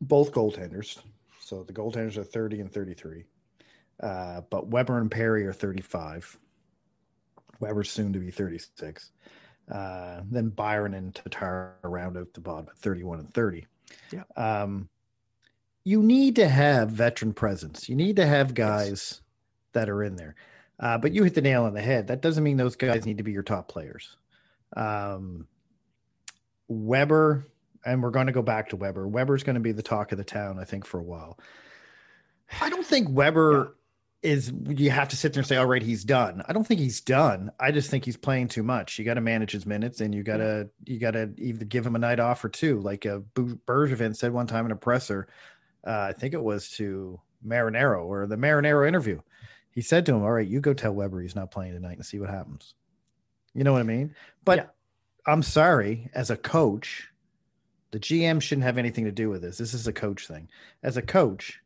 both 0.00 0.32
goaltenders. 0.32 0.98
So 1.40 1.62
the 1.62 1.72
goaltenders 1.72 2.16
are 2.16 2.24
30 2.24 2.60
and 2.62 2.72
33. 2.72 3.24
Uh, 4.00 4.40
but 4.50 4.66
Weber 4.66 4.98
and 4.98 5.08
Perry 5.08 5.46
are 5.46 5.52
35. 5.52 6.36
Weber's 7.60 7.90
soon 7.90 8.12
to 8.12 8.18
be 8.18 8.30
36. 8.30 9.10
Uh, 9.70 10.20
then 10.30 10.48
Byron 10.48 10.94
and 10.94 11.14
Tatar 11.14 11.76
round 11.82 12.16
out 12.16 12.32
the 12.32 12.40
bottom 12.40 12.66
at 12.70 12.78
31 12.78 13.20
and 13.20 13.34
30. 13.34 13.66
Yeah. 14.12 14.22
Um, 14.36 14.88
you 15.84 16.02
need 16.02 16.36
to 16.36 16.48
have 16.48 16.90
veteran 16.90 17.32
presence. 17.32 17.88
You 17.88 17.96
need 17.96 18.16
to 18.16 18.26
have 18.26 18.54
guys 18.54 18.88
yes. 18.88 19.20
that 19.72 19.88
are 19.88 20.02
in 20.02 20.16
there. 20.16 20.34
Uh, 20.80 20.98
but 20.98 21.12
you 21.12 21.24
hit 21.24 21.34
the 21.34 21.42
nail 21.42 21.64
on 21.64 21.74
the 21.74 21.80
head. 21.80 22.08
That 22.08 22.22
doesn't 22.22 22.44
mean 22.44 22.56
those 22.56 22.76
guys 22.76 23.04
need 23.04 23.18
to 23.18 23.24
be 23.24 23.32
your 23.32 23.42
top 23.42 23.68
players. 23.68 24.16
Um, 24.76 25.46
Weber, 26.68 27.46
and 27.84 28.02
we're 28.02 28.10
going 28.10 28.26
to 28.26 28.32
go 28.32 28.42
back 28.42 28.68
to 28.68 28.76
Weber. 28.76 29.08
Weber's 29.08 29.42
going 29.42 29.54
to 29.54 29.60
be 29.60 29.72
the 29.72 29.82
talk 29.82 30.12
of 30.12 30.18
the 30.18 30.24
town, 30.24 30.58
I 30.58 30.64
think, 30.64 30.84
for 30.84 31.00
a 31.00 31.02
while. 31.02 31.38
I 32.60 32.70
don't 32.70 32.86
think 32.86 33.08
Weber 33.10 33.74
is 34.22 34.52
you 34.66 34.90
have 34.90 35.08
to 35.08 35.16
sit 35.16 35.32
there 35.32 35.40
and 35.40 35.46
say, 35.46 35.56
all 35.56 35.66
right, 35.66 35.82
he's 35.82 36.04
done. 36.04 36.42
I 36.48 36.52
don't 36.52 36.66
think 36.66 36.80
he's 36.80 37.00
done. 37.00 37.52
I 37.60 37.70
just 37.70 37.88
think 37.88 38.04
he's 38.04 38.16
playing 38.16 38.48
too 38.48 38.62
much. 38.62 38.98
You 38.98 39.04
got 39.04 39.14
to 39.14 39.20
manage 39.20 39.52
his 39.52 39.64
minutes 39.64 40.00
and 40.00 40.14
you 40.14 40.22
got 40.22 40.38
to, 40.38 40.68
you 40.84 40.98
got 40.98 41.12
to 41.12 41.30
either 41.36 41.64
give 41.64 41.86
him 41.86 41.94
a 41.94 42.00
night 42.00 42.18
off 42.18 42.44
or 42.44 42.48
two. 42.48 42.80
Like 42.80 43.04
a 43.04 43.16
uh, 43.16 43.20
Bergevin 43.34 44.16
said 44.16 44.32
one 44.32 44.48
time 44.48 44.66
in 44.66 44.72
a 44.72 44.76
presser, 44.76 45.28
uh, 45.86 46.08
I 46.10 46.12
think 46.12 46.34
it 46.34 46.42
was 46.42 46.70
to 46.72 47.20
Marinaro 47.46 48.04
or 48.04 48.26
the 48.26 48.36
Marinaro 48.36 48.86
interview. 48.86 49.20
He 49.70 49.82
said 49.82 50.04
to 50.06 50.14
him, 50.14 50.22
"All 50.22 50.32
right, 50.32 50.46
you 50.46 50.60
go 50.60 50.74
tell 50.74 50.92
Weber 50.92 51.20
he's 51.20 51.36
not 51.36 51.52
playing 51.52 51.74
tonight 51.74 51.96
and 51.96 52.04
see 52.04 52.18
what 52.18 52.30
happens." 52.30 52.74
You 53.54 53.62
know 53.62 53.72
what 53.72 53.80
I 53.80 53.84
mean? 53.84 54.14
But 54.44 54.58
yeah. 54.58 54.66
I'm 55.32 55.42
sorry, 55.42 56.10
as 56.14 56.30
a 56.30 56.36
coach, 56.36 57.08
the 57.92 58.00
GM 58.00 58.42
shouldn't 58.42 58.64
have 58.64 58.78
anything 58.78 59.04
to 59.04 59.12
do 59.12 59.30
with 59.30 59.42
this. 59.42 59.58
This 59.58 59.74
is 59.74 59.86
a 59.86 59.92
coach 59.92 60.26
thing. 60.26 60.48
As 60.82 60.96
a 60.96 61.02
coach, 61.02 61.60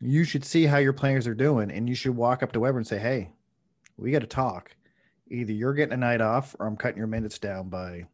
you 0.00 0.24
should 0.24 0.44
see 0.44 0.64
how 0.64 0.78
your 0.78 0.92
players 0.92 1.26
are 1.26 1.34
doing 1.34 1.70
and 1.70 1.88
you 1.88 1.94
should 1.94 2.14
walk 2.14 2.42
up 2.42 2.52
to 2.52 2.60
Weber 2.60 2.78
and 2.78 2.86
say, 2.86 2.98
"Hey, 2.98 3.30
we 3.96 4.10
got 4.10 4.20
to 4.20 4.26
talk. 4.26 4.74
Either 5.30 5.52
you're 5.52 5.74
getting 5.74 5.94
a 5.94 5.98
night 5.98 6.20
off 6.20 6.54
or 6.58 6.66
I'm 6.66 6.76
cutting 6.76 6.98
your 6.98 7.06
minutes 7.06 7.38
down 7.38 7.68
by 7.68 8.06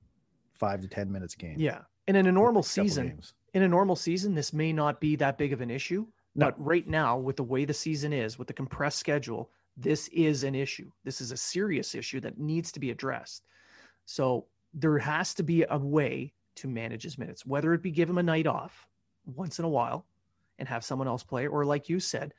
5 0.55 0.81
to 0.83 0.89
10 0.89 1.11
minutes 1.11 1.35
a 1.35 1.39
game." 1.39 1.57
Yeah. 1.59 1.83
And 2.07 2.17
in 2.17 2.27
a 2.27 2.33
normal 2.33 2.63
season, 2.63 3.21
in 3.55 3.63
a 3.63 3.69
normal 3.69 3.97
season, 3.97 4.35
this 4.35 4.53
may 4.53 4.73
not 4.73 5.01
be 5.01 5.17
that 5.17 5.39
big 5.39 5.53
of 5.53 5.61
an 5.61 5.71
issue. 5.71 6.07
No. 6.35 6.47
But 6.47 6.65
right 6.65 6.87
now, 6.87 7.17
with 7.17 7.37
the 7.37 7.45
way 7.45 7.65
the 7.65 7.75
season 7.75 8.13
is, 8.13 8.39
with 8.39 8.49
the 8.49 8.55
compressed 8.55 8.99
schedule, 8.99 9.51
this 9.77 10.09
is 10.09 10.45
an 10.45 10.55
issue. 10.55 10.91
This 11.05 11.21
is 11.21 11.33
a 11.33 11.37
serious 11.37 11.95
issue 11.95 12.21
that 12.21 12.39
needs 12.39 12.73
to 12.73 12.81
be 12.81 12.91
addressed. 12.91 13.47
So 14.05 14.47
there 14.73 14.99
has 14.99 15.35
to 15.35 15.43
be 15.43 15.65
a 15.69 15.79
way 15.79 16.33
to 16.57 16.69
manage 16.69 17.03
his 17.03 17.19
minutes, 17.19 17.47
whether 17.47 17.73
it 17.75 17.83
be 17.83 17.91
give 17.91 18.09
him 18.09 18.19
a 18.19 18.23
night 18.23 18.47
off 18.47 18.87
once 19.27 19.59
in 19.59 19.65
a 19.65 19.69
while 19.69 20.07
and 20.59 20.69
have 20.69 20.85
someone 20.85 21.09
else 21.09 21.23
play, 21.23 21.47
or 21.47 21.65
like 21.65 21.89
you 21.89 22.01
said, 22.01 22.35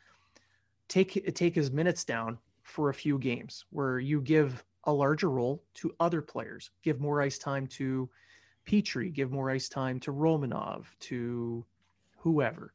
take 0.87 1.33
take 1.35 1.55
his 1.55 1.71
minutes 1.71 2.03
down 2.03 2.37
for 2.63 2.89
a 2.89 2.93
few 2.93 3.17
games 3.19 3.65
where 3.69 3.99
you 3.99 4.21
give 4.21 4.63
a 4.85 4.93
larger 4.93 5.29
role 5.29 5.63
to 5.75 5.93
other 5.99 6.21
players, 6.21 6.71
give 6.83 6.99
more 6.99 7.21
ice 7.21 7.37
time 7.37 7.67
to 7.67 8.09
Petry, 8.65 9.13
give 9.13 9.31
more 9.31 9.49
ice 9.49 9.69
time 9.69 9.99
to 9.99 10.11
Romanov, 10.11 10.85
to 10.99 11.65
whoever. 12.17 12.73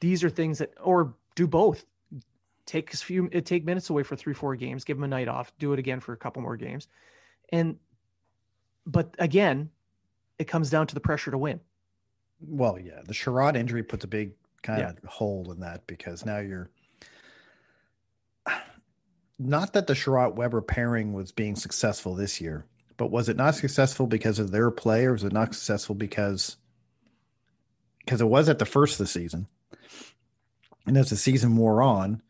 These 0.00 0.22
are 0.24 0.30
things 0.30 0.58
that, 0.58 0.72
or 0.80 1.14
do 1.34 1.46
both. 1.46 1.84
Take 2.66 2.92
a 2.92 2.96
few, 2.96 3.28
take 3.28 3.64
minutes 3.64 3.90
away 3.90 4.02
for 4.02 4.14
three, 4.14 4.34
four 4.34 4.54
games, 4.56 4.84
give 4.84 4.98
him 4.98 5.04
a 5.04 5.08
night 5.08 5.28
off, 5.28 5.52
do 5.58 5.72
it 5.72 5.78
again 5.78 6.00
for 6.00 6.12
a 6.12 6.16
couple 6.16 6.42
more 6.42 6.56
games, 6.56 6.88
and, 7.50 7.76
but 8.86 9.14
again, 9.18 9.70
it 10.38 10.44
comes 10.44 10.70
down 10.70 10.86
to 10.86 10.94
the 10.94 11.00
pressure 11.00 11.30
to 11.30 11.38
win. 11.38 11.60
Well, 12.40 12.78
yeah, 12.78 13.00
the 13.04 13.14
Chiarot 13.14 13.56
injury 13.56 13.82
puts 13.82 14.04
a 14.04 14.08
big 14.08 14.32
kind 14.62 14.80
yeah. 14.80 14.90
of 14.90 15.04
hole 15.04 15.50
in 15.52 15.60
that 15.60 15.86
because 15.86 16.24
now 16.24 16.38
you're 16.38 16.70
not 19.38 19.72
that 19.72 19.86
the 19.86 19.94
Chiarot 19.94 20.34
Weber 20.34 20.60
pairing 20.60 21.12
was 21.12 21.32
being 21.32 21.56
successful 21.56 22.14
this 22.14 22.40
year, 22.40 22.66
but 22.96 23.10
was 23.10 23.28
it 23.28 23.36
not 23.36 23.54
successful 23.54 24.06
because 24.06 24.38
of 24.38 24.50
their 24.50 24.70
play, 24.70 25.06
or 25.06 25.12
was 25.12 25.24
it 25.24 25.32
not 25.32 25.54
successful 25.54 25.94
because 25.94 26.56
because 28.04 28.20
it 28.20 28.26
was 28.26 28.48
at 28.48 28.58
the 28.58 28.64
first 28.64 28.94
of 28.94 28.98
the 28.98 29.06
season, 29.06 29.46
and 30.86 30.96
as 30.96 31.10
the 31.10 31.16
season 31.16 31.56
wore 31.56 31.82
on, 31.82 32.22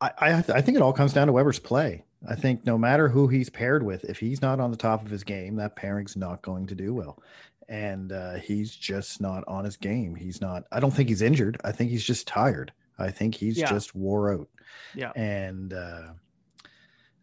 I 0.00 0.10
I, 0.18 0.44
I 0.48 0.60
think 0.60 0.76
it 0.76 0.82
all 0.82 0.92
comes 0.92 1.12
down 1.12 1.28
to 1.28 1.32
Weber's 1.32 1.58
play. 1.58 2.04
I 2.28 2.34
think 2.34 2.66
no 2.66 2.76
matter 2.76 3.08
who 3.08 3.28
he's 3.28 3.48
paired 3.48 3.82
with, 3.82 4.04
if 4.04 4.18
he's 4.18 4.42
not 4.42 4.60
on 4.60 4.70
the 4.70 4.76
top 4.76 5.04
of 5.04 5.10
his 5.10 5.24
game, 5.24 5.56
that 5.56 5.76
pairing's 5.76 6.16
not 6.16 6.42
going 6.42 6.66
to 6.66 6.74
do 6.74 6.92
well. 6.92 7.22
And 7.70 8.12
uh, 8.12 8.34
he's 8.34 8.74
just 8.74 9.20
not 9.20 9.44
on 9.46 9.64
his 9.64 9.78
game. 9.78 10.14
He's 10.14 10.42
not. 10.42 10.64
I 10.70 10.80
don't 10.80 10.90
think 10.90 11.08
he's 11.08 11.22
injured. 11.22 11.58
I 11.64 11.72
think 11.72 11.90
he's 11.90 12.04
just 12.04 12.26
tired. 12.26 12.72
I 12.98 13.10
think 13.10 13.34
he's 13.34 13.56
yeah. 13.56 13.70
just 13.70 13.94
wore 13.94 14.34
out. 14.34 14.48
Yeah. 14.94 15.12
And 15.14 15.72
uh, 15.72 16.08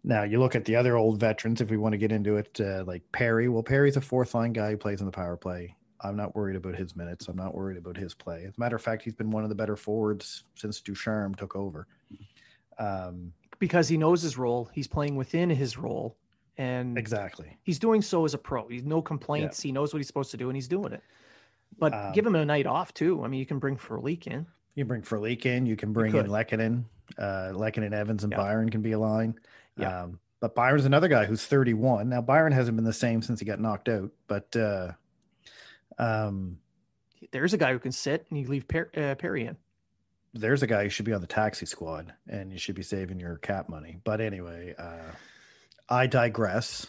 now 0.04 0.24
you 0.24 0.40
look 0.40 0.56
at 0.56 0.66
the 0.66 0.78
other 0.78 0.96
old 0.96 1.20
veterans. 1.20 1.62
If 1.62 1.70
we 1.70 1.78
want 1.78 1.94
to 1.94 1.98
get 1.98 2.12
into 2.12 2.38
it, 2.38 2.60
uh, 2.60 2.84
like 2.88 3.04
Perry. 3.12 3.50
Well, 3.50 3.62
Perry's 3.62 3.98
a 3.98 4.02
fourth 4.02 4.34
line 4.34 4.54
guy 4.54 4.72
who 4.72 4.78
plays 4.78 5.02
on 5.02 5.06
the 5.06 5.12
power 5.12 5.38
play. 5.38 5.76
I'm 6.02 6.16
not 6.16 6.36
worried 6.36 6.56
about 6.56 6.76
his 6.76 6.96
minutes. 6.96 7.28
I'm 7.28 7.36
not 7.36 7.56
worried 7.56 7.78
about 7.78 7.98
his 7.98 8.14
play. 8.14 8.46
As 8.48 8.58
a 8.58 8.60
matter 8.60 8.76
of 8.76 8.82
fact, 8.82 9.04
he's 9.04 9.16
been 9.16 9.32
one 9.32 9.44
of 9.44 9.50
the 9.50 9.56
better 9.56 9.76
forwards 9.76 10.44
since 10.56 10.80
Ducharme 10.80 11.36
took 11.36 11.56
over. 11.56 11.88
Um, 12.80 13.34
because 13.60 13.88
he 13.88 13.98
knows 13.98 14.22
his 14.22 14.38
role. 14.38 14.70
He's 14.74 14.88
playing 14.88 15.16
within 15.16 15.50
his 15.50 15.78
role, 15.78 16.16
and 16.58 16.98
exactly 16.98 17.58
he's 17.63 17.80
doing 17.80 18.02
so 18.02 18.26
as 18.26 18.34
a 18.34 18.38
pro. 18.38 18.67
He's 18.67 18.84
no 18.84 19.02
complaints. 19.02 19.63
Yeah. 19.63 19.70
He 19.70 19.72
knows 19.72 19.93
what 19.93 20.00
he's 20.00 20.08
supposed 20.08 20.32
to 20.32 20.38
do, 20.38 20.50
and 20.50 20.56
he's 20.56 20.67
doing 20.67 20.93
it. 20.93 21.04
But 21.78 21.93
um, 21.93 22.13
give 22.13 22.26
him 22.26 22.36
a 22.36 22.46
night 22.46 22.65
off 22.65 22.93
too. 22.93 23.24
I 23.24 23.28
mean, 23.28 23.39
you 23.39 23.46
can 23.46 23.60
bring 23.60 23.78
Frolik 23.78 24.28
in. 24.28 24.46
You 24.76 24.84
can 24.84 24.88
bring 24.88 25.02
Frolik 25.02 25.46
in. 25.46 25.65
You 25.65 25.76
can 25.76 25.93
bring 25.93 26.13
you 26.13 26.20
in 26.20 26.28
Lehkonen. 26.28 26.84
Uh, 27.17 27.54
Evans, 27.96 28.24
and 28.24 28.32
yeah. 28.32 28.38
Byron 28.38 28.70
can 28.70 28.82
be 28.82 28.91
a 28.91 29.00
line. 29.00 29.39
Yeah. 29.78 30.04
Um, 30.04 30.20
but 30.39 30.54
Byron's 30.54 30.86
another 30.86 31.08
guy 31.08 31.26
who's 31.26 31.46
31 31.46 32.10
now. 32.10 32.22
Byron 32.22 32.54
hasn't 32.54 32.76
been 32.76 32.86
the 32.86 32.93
same 32.93 33.22
since 33.22 33.39
he 33.39 33.46
got 33.46 33.60
knocked 33.60 33.89
out, 33.89 34.12
but 34.28 34.56
uh, 34.56 34.91
um, 35.98 36.60
there's 37.32 37.54
a 37.54 37.58
guy 37.58 37.72
who 37.72 37.80
can 37.80 37.91
sit 37.91 38.26
and 38.30 38.39
you 38.39 38.48
leave 38.48 38.67
per- 38.67 38.91
uh, 38.96 39.15
Perry 39.15 39.46
in 39.46 39.58
there's 40.34 40.63
a 40.63 40.67
guy 40.67 40.84
who 40.84 40.89
should 40.89 41.06
be 41.06 41.13
on 41.13 41.22
the 41.22 41.28
taxi 41.28 41.65
squad 41.65 42.13
and 42.28 42.52
you 42.52 42.60
should 42.60 42.76
be 42.76 42.84
saving 42.84 43.20
your 43.20 43.38
cap 43.38 43.70
money. 43.70 43.98
But 44.04 44.22
anyway, 44.22 44.76
uh, 44.78 45.12
I 45.89 46.08
digress. 46.08 46.88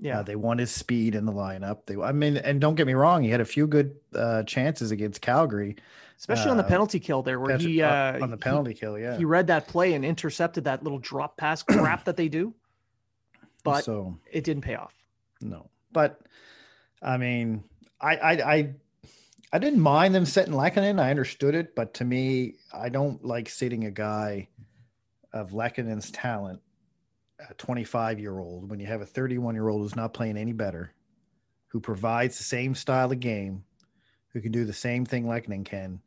Yeah, 0.00 0.20
uh, 0.20 0.22
they 0.22 0.36
want 0.36 0.60
his 0.60 0.70
speed 0.70 1.14
in 1.14 1.24
the 1.24 1.32
lineup. 1.32 1.86
They, 1.86 1.96
I 1.96 2.12
mean, 2.12 2.36
and 2.36 2.60
don't 2.60 2.74
get 2.74 2.86
me 2.86 2.94
wrong, 2.94 3.22
he 3.22 3.30
had 3.30 3.40
a 3.40 3.44
few 3.44 3.66
good 3.66 3.96
uh, 4.14 4.42
chances 4.42 4.90
against 4.90 5.20
Calgary, 5.20 5.76
especially 6.18 6.50
on 6.50 6.56
the 6.56 6.64
uh, 6.64 6.68
penalty 6.68 6.98
kill 6.98 7.22
there, 7.22 7.38
where 7.38 7.56
he 7.56 7.80
uh, 7.80 8.20
on 8.20 8.30
the 8.30 8.36
penalty 8.36 8.72
he, 8.72 8.78
kill. 8.78 8.98
Yeah, 8.98 9.16
he 9.16 9.24
read 9.24 9.46
that 9.46 9.68
play 9.68 9.94
and 9.94 10.04
intercepted 10.04 10.64
that 10.64 10.82
little 10.82 10.98
drop 10.98 11.36
pass 11.36 11.62
crap 11.68 12.04
that 12.04 12.16
they 12.16 12.28
do, 12.28 12.52
but 13.62 13.84
so 13.84 14.18
it 14.30 14.42
didn't 14.42 14.62
pay 14.62 14.74
off. 14.74 14.94
No, 15.40 15.70
but 15.92 16.20
I 17.00 17.16
mean, 17.16 17.62
I, 18.00 18.16
I, 18.16 18.32
I 18.32 18.74
I 19.54 19.58
didn't 19.58 19.80
mind 19.80 20.16
them 20.16 20.26
setting 20.26 20.52
Lehkonen. 20.52 21.00
I 21.00 21.10
understood 21.10 21.54
it, 21.54 21.76
but 21.76 21.94
to 21.94 22.04
me, 22.04 22.54
I 22.72 22.88
don't 22.88 23.24
like 23.24 23.48
sitting 23.48 23.84
a 23.84 23.90
guy 23.92 24.48
of 25.32 25.52
Lehkonen's 25.52 26.10
talent, 26.10 26.60
a 27.50 27.54
25 27.54 28.18
year 28.18 28.38
old, 28.38 28.70
when 28.70 28.80
you 28.80 28.86
have 28.86 29.00
a 29.00 29.06
31 29.06 29.54
year 29.54 29.68
old 29.68 29.82
who's 29.82 29.96
not 29.96 30.14
playing 30.14 30.36
any 30.36 30.52
better, 30.52 30.92
who 31.68 31.80
provides 31.80 32.38
the 32.38 32.44
same 32.44 32.74
style 32.74 33.10
of 33.10 33.20
game, 33.20 33.64
who 34.28 34.40
can 34.40 34.52
do 34.52 34.64
the 34.64 34.72
same 34.72 35.04
thing 35.04 35.24
Lehkonen 35.24 35.64
can. 35.64 36.00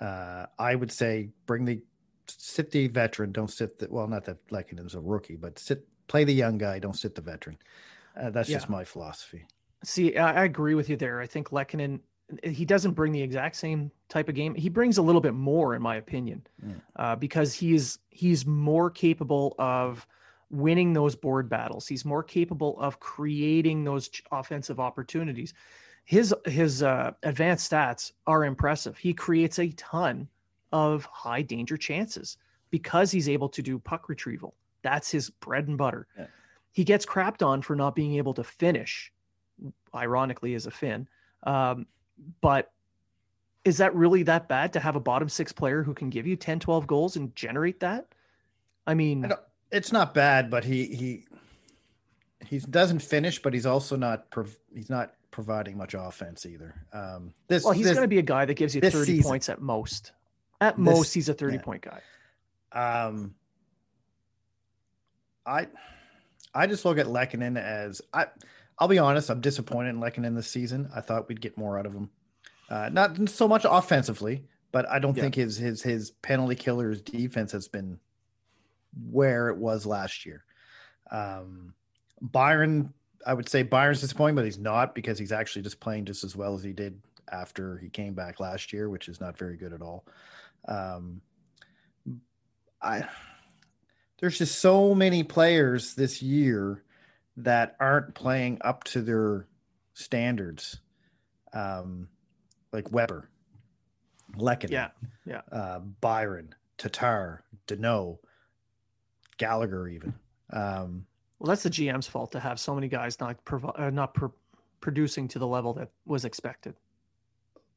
Uh, 0.00 0.46
I 0.58 0.74
would 0.74 0.90
say 0.90 1.30
bring 1.46 1.64
the 1.64 1.82
sit 2.26 2.70
the 2.70 2.88
veteran, 2.88 3.32
don't 3.32 3.50
sit 3.50 3.78
the 3.78 3.88
well, 3.90 4.08
not 4.08 4.24
that 4.24 4.46
Lehkonen's 4.48 4.94
a 4.94 5.00
rookie, 5.00 5.36
but 5.36 5.58
sit 5.58 5.86
play 6.08 6.24
the 6.24 6.34
young 6.34 6.58
guy, 6.58 6.78
don't 6.78 6.98
sit 6.98 7.14
the 7.14 7.22
veteran. 7.22 7.58
Uh, 8.20 8.30
that's 8.30 8.48
yeah. 8.48 8.56
just 8.56 8.68
my 8.68 8.84
philosophy. 8.84 9.46
See, 9.84 10.16
I, 10.16 10.44
agree 10.44 10.74
with 10.74 10.88
you 10.88 10.96
there. 10.96 11.20
I 11.20 11.26
think 11.26 11.50
Lehkonen 11.50 12.00
he 12.42 12.64
doesn't 12.64 12.92
bring 12.92 13.12
the 13.12 13.22
exact 13.22 13.56
same 13.56 13.90
type 14.08 14.28
of 14.28 14.34
game. 14.34 14.54
He 14.54 14.68
brings 14.68 14.98
a 14.98 15.02
little 15.02 15.20
bit 15.20 15.34
more, 15.34 15.74
in 15.74 15.82
my 15.82 15.96
opinion, 15.96 16.46
mm. 16.64 16.80
uh, 16.96 17.16
because 17.16 17.52
he's 17.52 17.98
he's 18.10 18.46
more 18.46 18.90
capable 18.90 19.54
of 19.58 20.06
winning 20.52 20.92
those 20.92 21.16
board 21.16 21.48
battles. 21.48 21.88
He's 21.88 22.04
more 22.04 22.22
capable 22.22 22.78
of 22.78 23.00
creating 23.00 23.82
those 23.82 24.08
offensive 24.30 24.78
opportunities. 24.78 25.54
His 26.04 26.34
his 26.46 26.82
uh, 26.82 27.12
advanced 27.22 27.70
stats 27.70 28.12
are 28.26 28.44
impressive. 28.44 28.98
He 28.98 29.14
creates 29.14 29.58
a 29.58 29.70
ton 29.70 30.28
of 30.70 31.04
high 31.06 31.42
danger 31.42 31.76
chances 31.76 32.36
because 32.70 33.10
he's 33.10 33.28
able 33.28 33.48
to 33.50 33.62
do 33.62 33.78
puck 33.78 34.08
retrieval. 34.08 34.54
That's 34.82 35.10
his 35.10 35.30
bread 35.30 35.68
and 35.68 35.78
butter. 35.78 36.06
Yeah. 36.18 36.26
He 36.72 36.84
gets 36.84 37.06
crapped 37.06 37.44
on 37.44 37.62
for 37.62 37.76
not 37.76 37.94
being 37.94 38.16
able 38.16 38.34
to 38.34 38.44
finish, 38.44 39.12
ironically, 39.94 40.54
as 40.54 40.66
a 40.66 40.70
Finn. 40.70 41.06
Um, 41.44 41.86
but 42.40 42.72
is 43.64 43.78
that 43.78 43.94
really 43.94 44.22
that 44.24 44.48
bad 44.48 44.72
to 44.72 44.80
have 44.80 44.96
a 44.96 45.00
bottom 45.00 45.28
six 45.28 45.52
player 45.52 45.82
who 45.82 45.94
can 45.94 46.10
give 46.10 46.26
you 46.26 46.34
10, 46.34 46.60
12 46.60 46.86
goals 46.86 47.16
and 47.16 47.34
generate 47.36 47.80
that? 47.80 48.06
I 48.86 48.94
mean, 48.94 49.26
I 49.26 49.36
it's 49.72 49.90
not 49.90 50.14
bad, 50.14 50.50
but 50.50 50.64
he, 50.64 50.86
he, 50.86 51.24
he 52.46 52.58
doesn't 52.58 53.00
finish, 53.00 53.40
but 53.40 53.54
he's 53.54 53.66
also 53.66 53.96
not, 53.96 54.30
prov- 54.30 54.58
he's 54.72 54.90
not 54.90 55.14
providing 55.30 55.76
much 55.76 55.94
offense 55.94 56.46
either. 56.46 56.74
Um, 56.92 57.34
this, 57.48 57.64
well, 57.64 57.72
he's 57.72 57.86
going 57.86 58.02
to 58.02 58.08
be 58.08 58.18
a 58.18 58.22
guy 58.22 58.44
that 58.44 58.54
gives 58.54 58.74
you 58.74 58.80
30 58.80 59.04
season, 59.04 59.28
points 59.28 59.48
at 59.48 59.60
most. 59.60 60.12
At 60.60 60.76
this, 60.76 60.84
most, 60.84 61.14
he's 61.14 61.28
a 61.28 61.34
30 61.34 61.56
yeah. 61.56 61.62
point 61.62 61.82
guy. 61.82 62.00
Um, 62.72 63.34
I, 65.44 65.66
I 66.54 66.66
just 66.66 66.84
look 66.84 66.98
at 66.98 67.06
Lehkonen 67.06 67.58
as 67.58 68.00
I, 68.12 68.26
I'll 68.78 68.88
be 68.88 68.98
honest, 68.98 69.30
I'm 69.30 69.40
disappointed 69.40 69.90
in 69.90 70.00
Lehkonen 70.00 70.34
this 70.34 70.50
season. 70.50 70.90
I 70.94 71.00
thought 71.00 71.28
we'd 71.28 71.40
get 71.40 71.56
more 71.56 71.78
out 71.78 71.86
of 71.86 71.92
him. 71.92 72.10
Uh, 72.68 72.88
not 72.92 73.28
so 73.28 73.46
much 73.46 73.66
offensively, 73.68 74.44
but 74.70 74.88
I 74.88 74.98
don't 74.98 75.16
yeah. 75.16 75.24
think 75.24 75.34
his 75.34 75.56
his 75.56 75.82
his 75.82 76.10
penalty 76.10 76.54
killer's 76.54 77.02
defense 77.02 77.52
has 77.52 77.68
been 77.68 77.98
where 79.10 79.48
it 79.48 79.56
was 79.56 79.86
last 79.86 80.26
year. 80.26 80.44
Um, 81.10 81.74
Byron, 82.20 82.92
I 83.26 83.34
would 83.34 83.48
say 83.48 83.62
Byron's 83.62 84.00
disappointing, 84.00 84.36
but 84.36 84.44
he's 84.44 84.58
not 84.58 84.94
because 84.94 85.18
he's 85.18 85.32
actually 85.32 85.62
just 85.62 85.80
playing 85.80 86.04
just 86.06 86.24
as 86.24 86.36
well 86.36 86.54
as 86.54 86.62
he 86.62 86.72
did 86.72 87.00
after 87.30 87.78
he 87.78 87.88
came 87.88 88.14
back 88.14 88.40
last 88.40 88.72
year, 88.72 88.88
which 88.88 89.08
is 89.08 89.20
not 89.20 89.38
very 89.38 89.56
good 89.56 89.72
at 89.72 89.82
all. 89.82 90.04
Um, 90.66 91.20
I 92.80 93.04
there's 94.20 94.38
just 94.38 94.60
so 94.60 94.94
many 94.94 95.24
players 95.24 95.94
this 95.94 96.22
year 96.22 96.84
that 97.38 97.76
aren't 97.80 98.14
playing 98.14 98.58
up 98.60 98.84
to 98.84 99.02
their 99.02 99.46
standards, 99.94 100.78
um, 101.52 102.08
like 102.72 102.92
Weber. 102.92 103.28
Lehkonen, 104.36 104.70
Yeah, 104.70 104.88
yeah. 105.26 105.40
uh, 105.50 105.80
Byron, 105.80 106.54
Tatar, 106.78 107.42
Danault, 107.66 108.18
Gallagher, 109.38 109.88
even. 109.88 110.14
Um, 110.52 111.06
Well, 111.38 111.48
that's 111.48 111.62
the 111.62 111.70
GM's 111.70 112.06
fault 112.06 112.32
to 112.32 112.40
have 112.40 112.60
so 112.60 112.74
many 112.74 112.88
guys 112.88 113.18
not 113.20 113.42
provi- 113.44 113.72
uh, 113.76 113.90
not 113.90 114.14
pr- 114.14 114.26
producing 114.80 115.28
to 115.28 115.38
the 115.38 115.46
level 115.46 115.72
that 115.74 115.90
was 116.06 116.24
expected. 116.24 116.74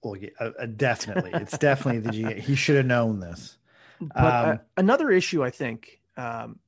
well, 0.03 0.16
yeah, 0.16 0.30
uh, 0.39 0.51
uh, 0.60 0.66
definitely, 0.76 1.32
it's 1.34 1.58
definitely 1.58 1.99
the 2.01 2.10
GM. 2.12 2.39
He 2.49 2.56
should 2.56 2.76
have 2.76 2.86
known 2.86 3.20
this. 3.20 3.58
But 3.99 4.18
uh, 4.18 4.51
Um, 4.51 4.60
another 4.78 5.10
issue 5.12 5.43
I 5.43 5.49
think 5.49 6.01
um, 6.18 6.60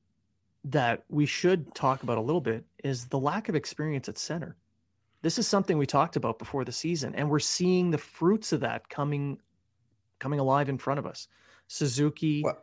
that 0.64 1.04
we 1.08 1.24
should 1.26 1.72
talk 1.74 2.02
about 2.02 2.18
a 2.18 2.20
little 2.20 2.40
bit 2.40 2.64
is 2.82 3.06
the 3.06 3.18
lack 3.18 3.48
of 3.48 3.54
experience 3.54 4.08
at 4.08 4.18
center. 4.18 4.56
This 5.22 5.38
is 5.38 5.46
something 5.46 5.78
we 5.78 5.86
talked 5.86 6.16
about 6.16 6.38
before 6.38 6.64
the 6.64 6.72
season, 6.72 7.14
and 7.14 7.28
we're 7.30 7.38
seeing 7.38 7.90
the 7.90 7.98
fruits 7.98 8.52
of 8.52 8.60
that 8.60 8.88
coming 8.88 9.38
coming 10.20 10.40
alive 10.40 10.68
in 10.68 10.78
front 10.78 10.98
of 10.98 11.06
us. 11.06 11.28
Suzuki, 11.68 12.42
th- 12.42 12.54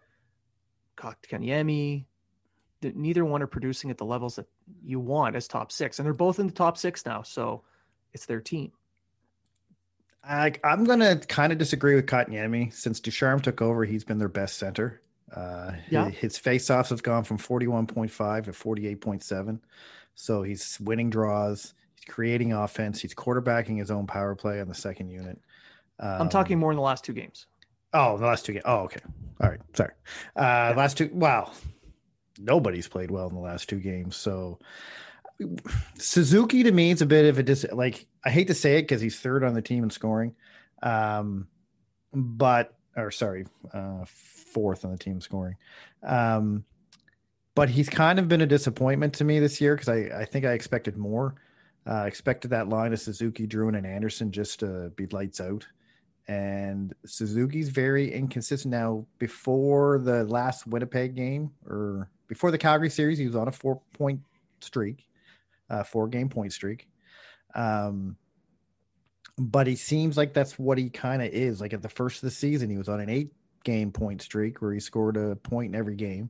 neither 2.94 3.26
one 3.26 3.42
are 3.42 3.48
producing 3.48 3.90
at 3.92 3.98
the 3.98 4.06
levels 4.06 4.36
that 4.36 4.48
you 4.84 5.00
want 5.00 5.36
as 5.36 5.48
top 5.48 5.72
six, 5.72 6.00
and 6.00 6.06
they're 6.06 6.14
both 6.14 6.40
in 6.40 6.48
the 6.48 6.54
top 6.54 6.78
six 6.78 7.06
now, 7.06 7.22
so 7.22 7.64
it's 8.14 8.26
their 8.26 8.42
team. 8.42 8.72
I, 10.24 10.54
I'm 10.64 10.84
going 10.86 11.00
to 11.00 11.18
kind 11.28 11.52
of 11.52 11.60
disagree 11.60 11.96
with 11.96 12.08
Kotkaniemi. 12.08 12.74
Since 12.74 13.00
Ducharme 13.00 13.40
took 13.42 13.62
over, 13.62 13.86
he's 13.86 14.04
been 14.04 14.18
their 14.18 14.28
best 14.28 14.58
center. 14.58 15.02
Uh, 15.36 15.74
Yeah. 15.90 16.06
his, 16.10 16.18
his 16.18 16.38
face-offs 16.38 16.90
have 16.90 17.04
gone 17.04 17.24
from 17.24 17.38
41.5 17.38 18.46
to 18.46 18.52
48.7. 18.52 19.60
So 20.16 20.42
he's 20.42 20.80
winning 20.80 21.10
draws. 21.10 21.74
He's 21.96 22.06
creating 22.06 22.54
offense. 22.54 23.02
He's 23.02 23.14
quarterbacking 23.14 23.78
his 23.78 23.92
own 23.92 24.08
power 24.08 24.34
play 24.34 24.62
on 24.62 24.68
the 24.68 24.74
second 24.74 25.10
unit. 25.10 25.40
I'm 26.00 26.24
Um, 26.24 26.30
talking 26.30 26.58
more 26.58 26.72
in 26.72 26.76
the 26.78 26.82
last 26.82 27.04
two 27.04 27.14
games. 27.14 27.46
Oh, 27.94 28.18
the 28.18 28.26
last 28.26 28.46
two 28.46 28.54
games. 28.54 28.66
Oh, 28.66 28.80
okay. 28.80 29.00
All 29.42 29.50
right. 29.50 29.60
Sorry. 29.74 29.92
Uh, 30.36 30.74
Last 30.76 30.98
two. 30.98 31.10
Wow. 31.14 31.52
Nobody's 32.40 32.88
played 32.88 33.12
well 33.12 33.28
in 33.28 33.36
the 33.36 33.42
last 33.42 33.70
two 33.70 33.80
games. 33.80 34.16
So 34.16 34.60
Suzuki 35.98 36.64
to 36.64 36.72
me 36.72 36.92
is 36.92 37.02
a 37.02 37.06
bit 37.06 37.26
of 37.26 37.40
a 37.40 37.44
dis. 37.44 37.66
Like 37.72 38.08
I 38.24 38.30
hate 38.30 38.48
to 38.48 38.54
say 38.54 38.78
it 38.78 38.84
because 38.84 39.02
he's 39.02 39.20
third 39.20 39.44
on 39.44 39.54
the 39.54 39.62
team 39.62 39.84
in 39.84 39.90
scoring, 39.90 40.36
um, 40.84 41.48
but 42.14 42.74
or 42.96 43.12
sorry, 43.12 43.46
uh, 43.74 44.06
fourth 44.06 44.86
on 44.86 44.92
the 44.92 44.98
team 44.98 45.22
scoring. 45.22 45.56
Um, 46.04 46.64
but 47.56 47.70
he's 47.70 47.90
kind 47.90 48.20
of 48.20 48.28
been 48.28 48.42
a 48.42 48.46
disappointment 48.46 49.14
to 49.16 49.24
me 49.24 49.40
this 49.40 49.62
year 49.62 49.76
because 49.76 49.90
I, 49.90 50.22
I 50.22 50.26
think 50.26 50.46
I 50.46 50.52
expected 50.52 50.98
more. 50.98 51.36
Uh, 51.88 52.06
expected 52.08 52.50
that 52.50 52.68
line 52.68 52.94
of 52.94 53.00
Suzuki, 53.00 53.46
Drouin, 53.46 53.78
and 53.78 53.86
Anderson 53.86 54.32
just 54.32 54.62
to 54.62 54.92
be 54.96 55.06
lights 55.08 55.40
out 55.40 55.68
and 56.28 56.94
Suzuki's 57.06 57.70
very 57.70 58.12
inconsistent 58.12 58.72
now. 58.72 59.06
Before 59.20 60.00
the 60.00 60.24
last 60.24 60.66
Winnipeg 60.66 61.16
game 61.16 61.52
or 61.68 62.10
before 62.28 62.52
the 62.52 62.58
Calgary 62.58 62.90
series, 62.90 63.18
he 63.18 63.26
was 63.26 63.36
on 63.36 63.48
a 63.48 63.52
four 63.52 63.82
point 63.94 64.22
streak, 64.62 65.08
uh, 65.70 65.84
four 65.84 66.08
game 66.08 66.30
point 66.30 66.54
streak. 66.54 66.88
Um, 67.54 68.18
but 69.38 69.68
he 69.68 69.76
seems 69.76 70.18
like 70.18 70.34
that's 70.34 70.58
what 70.58 70.78
he 70.78 70.90
kind 70.90 71.22
of 71.22 71.30
is. 71.30 71.60
Like 71.60 71.74
at 71.74 71.82
the 71.82 71.90
first 71.90 72.18
of 72.18 72.22
the 72.22 72.32
season, 72.32 72.70
he 72.70 72.78
was 72.78 72.90
on 72.90 73.00
an 73.00 73.10
eight 73.10 73.32
game 73.64 73.92
point 73.92 74.22
streak 74.22 74.62
where 74.62 74.74
he 74.74 74.80
scored 74.80 75.18
a 75.18 75.36
point 75.36 75.74
in 75.74 75.80
every 75.80 75.96
game. 75.96 76.30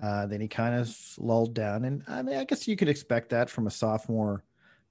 Uh, 0.00 0.26
then 0.26 0.40
he 0.40 0.46
kind 0.46 0.76
of 0.76 0.96
lulled 1.18 1.54
down, 1.54 1.84
and 1.84 2.04
I 2.06 2.22
mean, 2.22 2.36
I 2.36 2.44
guess 2.44 2.68
you 2.68 2.76
could 2.76 2.88
expect 2.88 3.30
that 3.30 3.50
from 3.50 3.66
a 3.66 3.70
sophomore 3.70 4.44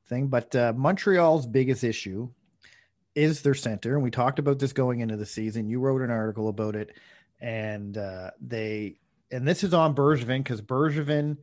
thing. 0.07 0.27
But 0.27 0.53
uh, 0.53 0.73
Montreal's 0.75 1.45
biggest 1.45 1.85
issue 1.85 2.29
is 3.15 3.41
their 3.41 3.53
center, 3.53 3.93
and 3.93 4.03
we 4.03 4.11
talked 4.11 4.39
about 4.39 4.59
this 4.59 4.73
going 4.73 4.99
into 4.99 5.15
the 5.15 5.25
season. 5.25 5.69
You 5.69 5.79
wrote 5.79 6.01
an 6.01 6.11
article 6.11 6.49
about 6.49 6.75
it, 6.75 6.97
and 7.39 7.97
uh, 7.97 8.31
they 8.41 8.97
and 9.31 9.47
this 9.47 9.63
is 9.63 9.73
on 9.73 9.93
Bergevin 9.95 10.39
because 10.43 10.61
Bergevin 10.61 11.37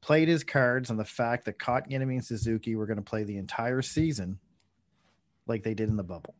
played 0.00 0.28
his 0.28 0.44
cards 0.44 0.90
on 0.90 0.96
the 0.96 1.04
fact 1.04 1.44
that 1.46 1.58
Kotkaniemi 1.58 2.14
and 2.14 2.24
Suzuki 2.24 2.76
were 2.76 2.86
going 2.86 2.98
to 2.98 3.02
play 3.02 3.24
the 3.24 3.36
entire 3.38 3.82
season 3.82 4.38
like 5.46 5.62
they 5.62 5.74
did 5.74 5.88
in 5.88 5.96
the 5.96 6.04
bubble. 6.04 6.34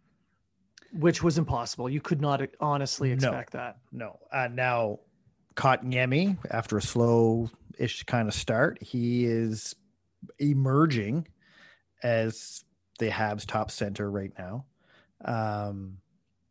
which 0.93 1.22
was 1.22 1.37
impossible. 1.37 1.91
You 1.91 2.01
could 2.01 2.20
not 2.20 2.41
honestly 2.61 3.09
No. 3.09 3.14
expect 3.14 3.53
that. 3.55 3.78
No, 3.93 4.18
uh, 4.32 4.49
now 4.51 5.01
Kotkaniemi, 5.57 6.39
after 6.51 6.76
a 6.78 6.82
slow-ish 6.82 8.05
kind 8.05 8.28
of 8.28 8.34
start, 8.34 8.80
he 8.82 9.24
is 9.26 9.74
emerging 10.39 11.26
as 12.03 12.64
the 12.99 13.09
Habs 13.11 13.45
top 13.47 13.70
center 13.70 14.11
right 14.11 14.32
now. 14.39 14.64
Um, 15.24 15.99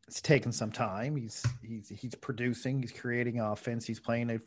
it's 0.08 0.22
taken 0.22 0.52
some 0.52 0.72
time. 0.72 1.16
He's 1.16 1.44
he's 1.64 1.90
he's 1.90 2.16
producing. 2.16 2.82
He's 2.82 2.92
creating 2.92 3.40
offense. 3.40 3.86
He's 3.86 4.00
playing 4.00 4.30
a 4.30 4.40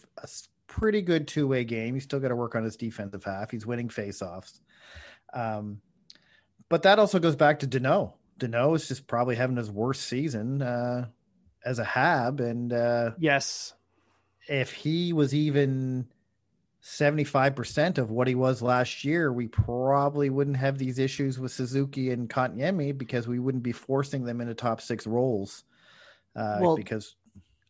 pretty 0.67 1.03
good 1.03 1.27
two-way 1.27 1.65
game. 1.65 1.95
He's 1.95 2.05
still 2.05 2.21
got 2.21 2.29
to 2.29 2.37
work 2.37 2.55
on 2.55 2.63
his 2.63 2.77
defensive 2.77 3.25
half. 3.25 3.51
He's 3.51 3.67
winning 3.67 3.89
faceoffs. 3.89 4.61
Um, 5.33 5.81
but 6.69 6.83
that 6.83 6.99
also 6.99 7.19
goes 7.19 7.37
back 7.37 7.61
to 7.61 7.67
Danault. 7.67 8.13
Danault 8.39 8.77
is 8.77 8.89
just 8.89 9.07
probably 9.07 9.35
having 9.35 9.57
his 9.57 9.71
worst 9.71 10.03
season 10.03 10.63
uh, 10.63 11.07
as 11.65 11.79
a 11.79 11.85
Hab, 11.85 12.41
and 12.41 12.73
uh, 12.73 13.11
Yes. 13.19 13.75
if 14.49 14.73
he 14.73 15.13
was 15.13 15.35
even 15.35 16.07
75% 16.89 17.99
of 17.99 18.11
what 18.11 18.27
he 18.27 18.35
was 18.35 18.63
last 18.63 19.05
year, 19.05 19.31
we 19.31 19.47
probably 19.47 20.31
wouldn't 20.31 20.57
have 20.57 20.79
these 20.79 20.99
issues 20.99 21.39
with 21.39 21.53
Suzuki 21.53 22.13
and 22.13 22.31
Kotkaniemi 22.31 22.97
because 22.97 23.29
we 23.29 23.39
wouldn't 23.39 23.63
be 23.63 23.73
forcing 23.73 24.25
them 24.25 24.41
into 24.41 24.55
top 24.55 24.81
six 24.81 25.07
roles. 25.07 25.65
Uh, 26.35 26.59
Well, 26.63 26.77
because 26.77 27.17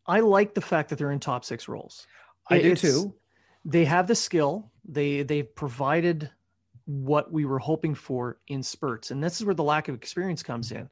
I 0.06 0.20
like 0.20 0.54
the 0.54 0.60
fact 0.60 0.88
that 0.90 0.98
they're 0.98 1.10
in 1.10 1.18
top 1.18 1.44
six 1.44 1.66
roles. 1.66 2.06
I 2.48 2.60
do 2.60 2.76
too. 2.76 3.12
They 3.64 3.84
have 3.86 4.06
the 4.06 4.14
skill. 4.14 4.70
They 4.88 5.22
they've 5.24 5.52
provided 5.52 6.30
what 6.84 7.32
we 7.32 7.44
were 7.44 7.58
hoping 7.58 7.96
for 7.96 8.38
in 8.46 8.62
spurts, 8.62 9.10
and 9.10 9.22
this 9.22 9.40
is 9.40 9.44
where 9.44 9.54
the 9.54 9.64
lack 9.64 9.88
of 9.88 9.96
experience 9.96 10.44
comes 10.44 10.70
in. 10.70 10.88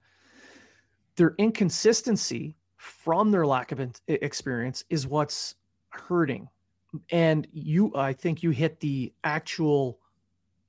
Their 1.14 1.36
inconsistency 1.38 2.56
from 2.76 3.30
their 3.30 3.46
lack 3.46 3.70
of 3.70 3.78
in- 3.78 3.94
experience 4.08 4.82
is 4.90 5.06
what's 5.06 5.54
hurting. 5.90 6.48
And 7.10 7.46
you, 7.52 7.92
I 7.94 8.12
think 8.12 8.42
you 8.42 8.50
hit 8.50 8.80
the 8.80 9.12
actual 9.24 9.98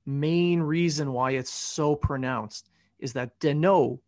main 0.06 0.60
reason 0.60 1.12
why 1.12 1.32
it's 1.32 1.50
so 1.50 1.94
pronounced 1.94 2.70
is 2.98 3.12
that 3.12 3.38
Danault 3.40 4.00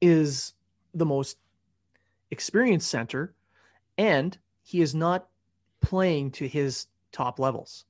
is 0.00 0.54
the 0.92 1.06
most 1.06 1.38
experienced 2.30 2.90
center, 2.90 3.34
and 3.96 4.36
he 4.62 4.80
is 4.80 4.94
not 4.94 5.28
playing 5.80 6.32
to 6.32 6.48
his 6.48 6.86
top 7.12 7.38
levels. 7.38 7.84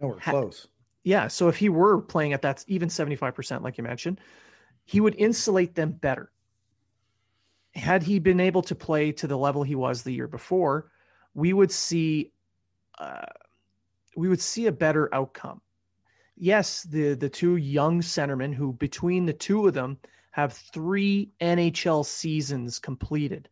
Nowhere 0.00 0.18
ha- 0.18 0.32
close. 0.32 0.68
Yeah. 1.02 1.28
So 1.28 1.48
if 1.48 1.56
he 1.56 1.68
were 1.68 2.00
playing 2.00 2.32
at 2.32 2.42
that 2.42 2.64
even 2.66 2.88
75%, 2.88 3.62
like 3.62 3.78
you 3.78 3.84
mentioned, 3.84 4.20
he 4.84 5.00
would 5.00 5.14
insulate 5.16 5.74
them 5.74 5.92
better. 5.92 6.30
Had 7.74 8.02
he 8.02 8.18
been 8.18 8.40
able 8.40 8.62
to 8.62 8.74
play 8.74 9.12
to 9.12 9.26
the 9.26 9.36
level 9.36 9.62
he 9.62 9.74
was 9.74 10.02
the 10.02 10.12
year 10.12 10.28
before, 10.28 10.90
we 11.34 11.52
would 11.52 11.72
see 11.72 12.32
uh, 12.98 13.26
we 14.16 14.28
would 14.28 14.40
see 14.40 14.66
a 14.66 14.72
better 14.72 15.12
outcome. 15.14 15.60
Yes, 16.36 16.82
the 16.82 17.14
the 17.14 17.28
two 17.28 17.56
young 17.56 18.00
centermen 18.00 18.54
who 18.54 18.72
between 18.72 19.26
the 19.26 19.32
two 19.32 19.66
of 19.66 19.74
them 19.74 19.98
have 20.32 20.52
three 20.52 21.30
NHL 21.40 22.04
seasons 22.04 22.78
completed. 22.78 23.48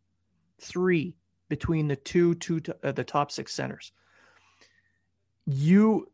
Three 0.60 1.14
between 1.48 1.86
the 1.86 1.96
two 1.96 2.34
two 2.36 2.60
uh, 2.82 2.92
the 2.92 3.04
top 3.04 3.30
6 3.30 3.52
centers. 3.52 3.92
You 5.46 6.10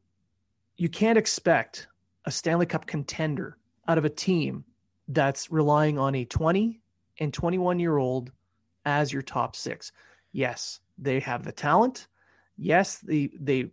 you 0.76 0.88
can't 0.88 1.18
expect 1.18 1.88
a 2.24 2.30
Stanley 2.30 2.66
Cup 2.66 2.86
contender 2.86 3.56
out 3.88 3.98
of 3.98 4.04
a 4.04 4.10
team 4.10 4.64
that's 5.08 5.50
relying 5.50 5.98
on 5.98 6.14
a 6.14 6.24
20 6.24 6.80
and 7.20 7.32
21 7.32 7.78
year 7.78 7.96
old 7.96 8.30
as 8.84 9.12
your 9.12 9.22
top 9.22 9.56
six. 9.56 9.92
Yes, 10.32 10.80
they 10.98 11.20
have 11.20 11.44
the 11.44 11.52
talent. 11.52 12.08
Yes, 12.58 12.98
they 12.98 13.30
they 13.40 13.70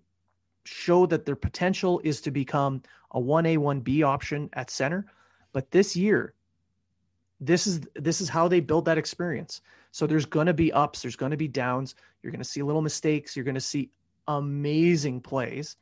show 0.63 1.05
that 1.07 1.25
their 1.25 1.35
potential 1.35 2.01
is 2.03 2.21
to 2.21 2.31
become 2.31 2.81
a 3.11 3.19
1A 3.19 3.57
1B 3.57 4.03
option 4.03 4.49
at 4.53 4.69
center, 4.69 5.05
but 5.53 5.69
this 5.71 5.95
year 5.95 6.33
this 7.39 7.67
is 7.67 7.81
this 7.95 8.21
is 8.21 8.29
how 8.29 8.47
they 8.47 8.59
build 8.59 8.85
that 8.85 8.97
experience. 8.97 9.61
So 9.91 10.07
there's 10.07 10.25
going 10.25 10.47
to 10.47 10.53
be 10.53 10.71
ups, 10.73 11.01
there's 11.01 11.15
going 11.15 11.31
to 11.31 11.37
be 11.37 11.47
downs, 11.47 11.95
you're 12.21 12.31
going 12.31 12.41
to 12.41 12.49
see 12.49 12.61
little 12.61 12.81
mistakes, 12.81 13.35
you're 13.35 13.45
going 13.45 13.55
to 13.55 13.61
see 13.61 13.89
amazing 14.27 15.21
plays 15.21 15.77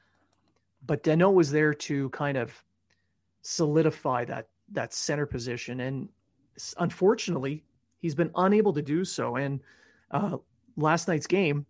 but 0.86 1.04
Danault 1.04 1.34
was 1.34 1.51
there 1.51 1.74
to 1.74 2.10
kind 2.10 2.38
of 2.38 2.64
solidify 3.41 4.26
that 4.26 4.47
that 4.72 4.93
center 4.93 5.26
position, 5.26 5.82
and 5.82 6.10
unfortunately, 6.80 7.64
he's 7.99 8.16
been 8.16 8.32
unable 8.36 8.74
to 8.74 8.82
do 8.82 9.06
so. 9.06 9.36
And 9.36 9.62
uh, 10.12 10.38
last 10.78 11.08
night's 11.08 11.28
game, 11.28 11.66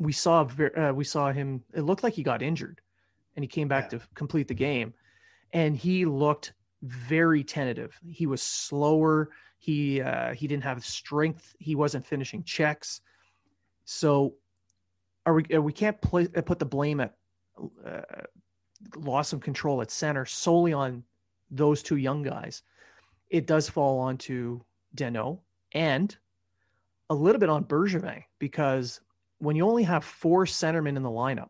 we 0.00 0.12
saw 0.12 0.48
uh, 0.76 0.92
we 0.94 1.04
saw 1.04 1.30
him. 1.30 1.62
It 1.74 1.82
looked 1.82 2.02
like 2.02 2.14
he 2.14 2.22
got 2.22 2.42
injured, 2.42 2.80
and 3.36 3.44
he 3.44 3.48
came 3.48 3.68
back 3.68 3.92
Yeah. 3.92 3.98
to 3.98 4.06
complete 4.14 4.48
the 4.48 4.54
game, 4.54 4.94
and 5.52 5.76
he 5.76 6.06
looked 6.06 6.54
very 6.82 7.44
tentative. 7.44 8.00
He 8.08 8.26
was 8.26 8.42
slower. 8.42 9.30
He 9.58 10.00
uh, 10.00 10.32
he 10.34 10.48
didn't 10.48 10.64
have 10.64 10.84
strength. 10.84 11.54
He 11.58 11.74
wasn't 11.74 12.06
finishing 12.06 12.42
checks. 12.42 13.02
So, 13.84 14.34
are 15.26 15.34
we? 15.34 15.44
Uh, 15.54 15.60
we 15.60 15.72
can't 15.72 16.00
play, 16.00 16.28
uh, 16.34 16.40
put 16.40 16.58
the 16.58 16.64
blame 16.64 17.00
at 17.00 17.14
uh, 17.86 18.00
loss 18.96 19.34
of 19.34 19.40
control 19.40 19.82
at 19.82 19.90
center 19.90 20.24
solely 20.24 20.72
on 20.72 21.04
those 21.50 21.82
two 21.82 21.96
young 21.96 22.22
guys. 22.22 22.62
It 23.28 23.46
does 23.46 23.68
fall 23.68 23.98
onto 23.98 24.60
Danault 24.96 25.40
and 25.72 26.16
a 27.10 27.14
little 27.14 27.38
bit 27.38 27.50
on 27.50 27.64
Bergevin 27.64 28.24
because 28.38 29.02
when 29.40 29.56
you 29.56 29.66
only 29.66 29.82
have 29.82 30.04
four 30.04 30.44
centermen 30.44 30.96
in 30.96 31.02
the 31.02 31.10
lineup, 31.10 31.48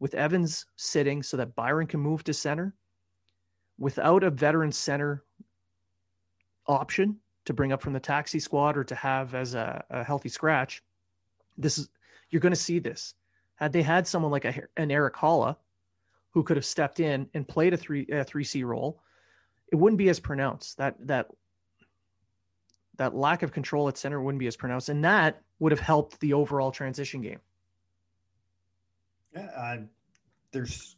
with 0.00 0.14
Evans 0.14 0.66
sitting 0.76 1.22
so 1.22 1.36
that 1.36 1.54
Byron 1.54 1.86
can 1.86 2.00
move 2.00 2.24
to 2.24 2.34
center, 2.34 2.74
without 3.78 4.24
a 4.24 4.30
veteran 4.30 4.72
center 4.72 5.24
option 6.66 7.16
to 7.44 7.52
bring 7.52 7.72
up 7.72 7.82
from 7.82 7.92
the 7.92 8.00
taxi 8.00 8.38
squad 8.38 8.76
or 8.76 8.84
to 8.84 8.94
have 8.94 9.34
as 9.34 9.54
a, 9.54 9.84
a 9.90 10.02
healthy 10.04 10.28
scratch, 10.28 10.82
this 11.56 11.78
is 11.78 11.88
you're 12.30 12.40
going 12.40 12.52
to 12.52 12.56
see 12.56 12.78
this. 12.78 13.14
Had 13.56 13.72
they 13.72 13.82
had 13.82 14.06
someone 14.06 14.30
like 14.30 14.44
a, 14.44 14.62
an 14.76 14.90
Erik 14.90 15.14
Haula 15.14 15.56
who 16.30 16.42
could 16.42 16.56
have 16.56 16.64
stepped 16.64 17.00
in 17.00 17.28
and 17.34 17.46
played 17.46 17.74
a 17.74 17.76
three 17.76 18.06
a 18.10 18.24
three 18.24 18.44
C 18.44 18.64
role, 18.64 19.02
it 19.72 19.76
wouldn't 19.76 19.98
be 19.98 20.08
as 20.08 20.20
pronounced. 20.20 20.78
That 20.78 20.96
that 21.06 21.26
that 22.96 23.14
lack 23.14 23.42
of 23.42 23.52
control 23.52 23.88
at 23.88 23.98
center 23.98 24.22
wouldn't 24.22 24.38
be 24.38 24.46
as 24.46 24.56
pronounced, 24.56 24.88
and 24.88 25.04
that 25.04 25.42
would 25.60 25.72
have 25.72 25.80
helped 25.80 26.18
the 26.20 26.32
overall 26.32 26.72
transition 26.72 27.20
game. 27.20 27.38
Yeah, 29.34 29.48
uh, 29.56 29.76
there's 30.50 30.96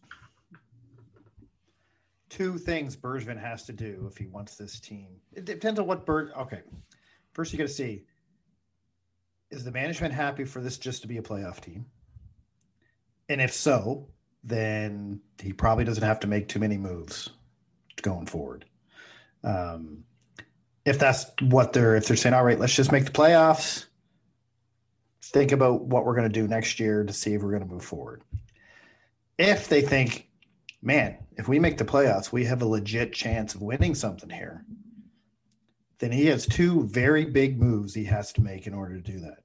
two 2.30 2.56
things 2.56 2.96
Bergevin 2.96 3.38
has 3.38 3.64
to 3.64 3.72
do 3.74 4.08
if 4.10 4.16
he 4.16 4.26
wants 4.26 4.54
this 4.56 4.80
team. 4.80 5.08
It 5.34 5.44
depends 5.44 5.78
on 5.78 5.86
what 5.86 6.06
Berg. 6.06 6.30
Okay, 6.38 6.62
first 7.34 7.52
you 7.52 7.58
got 7.58 7.66
to 7.66 7.72
see 7.72 8.04
is 9.50 9.64
the 9.64 9.72
management 9.72 10.14
happy 10.14 10.44
for 10.44 10.62
this 10.62 10.78
just 10.78 11.02
to 11.02 11.08
be 11.08 11.18
a 11.18 11.22
playoff 11.22 11.60
team, 11.60 11.84
and 13.28 13.40
if 13.40 13.52
so, 13.52 14.08
then 14.42 15.20
he 15.42 15.52
probably 15.52 15.84
doesn't 15.84 16.04
have 16.04 16.20
to 16.20 16.26
make 16.26 16.48
too 16.48 16.58
many 16.58 16.78
moves 16.78 17.28
going 18.00 18.26
forward. 18.26 18.64
Um, 19.44 20.04
if 20.86 20.98
that's 20.98 21.26
what 21.42 21.72
they're 21.72 21.96
if 21.96 22.06
they're 22.06 22.16
saying, 22.16 22.34
all 22.34 22.44
right, 22.44 22.58
let's 22.58 22.74
just 22.74 22.92
make 22.92 23.04
the 23.04 23.10
playoffs 23.10 23.86
think 25.32 25.52
about 25.52 25.82
what 25.82 26.04
we're 26.04 26.14
going 26.14 26.30
to 26.30 26.40
do 26.40 26.46
next 26.46 26.78
year 26.78 27.04
to 27.04 27.12
see 27.12 27.34
if 27.34 27.42
we're 27.42 27.50
going 27.50 27.66
to 27.66 27.72
move 27.72 27.84
forward. 27.84 28.22
If 29.38 29.68
they 29.68 29.80
think, 29.80 30.28
man, 30.82 31.18
if 31.36 31.48
we 31.48 31.58
make 31.58 31.78
the 31.78 31.84
playoffs, 31.84 32.32
we 32.32 32.44
have 32.44 32.62
a 32.62 32.66
legit 32.66 33.12
chance 33.12 33.54
of 33.54 33.62
winning 33.62 33.94
something 33.94 34.30
here, 34.30 34.64
then 35.98 36.12
he 36.12 36.26
has 36.26 36.46
two 36.46 36.84
very 36.88 37.24
big 37.24 37.60
moves 37.60 37.94
he 37.94 38.04
has 38.04 38.32
to 38.34 38.42
make 38.42 38.66
in 38.66 38.74
order 38.74 38.96
to 38.96 39.12
do 39.12 39.20
that. 39.20 39.38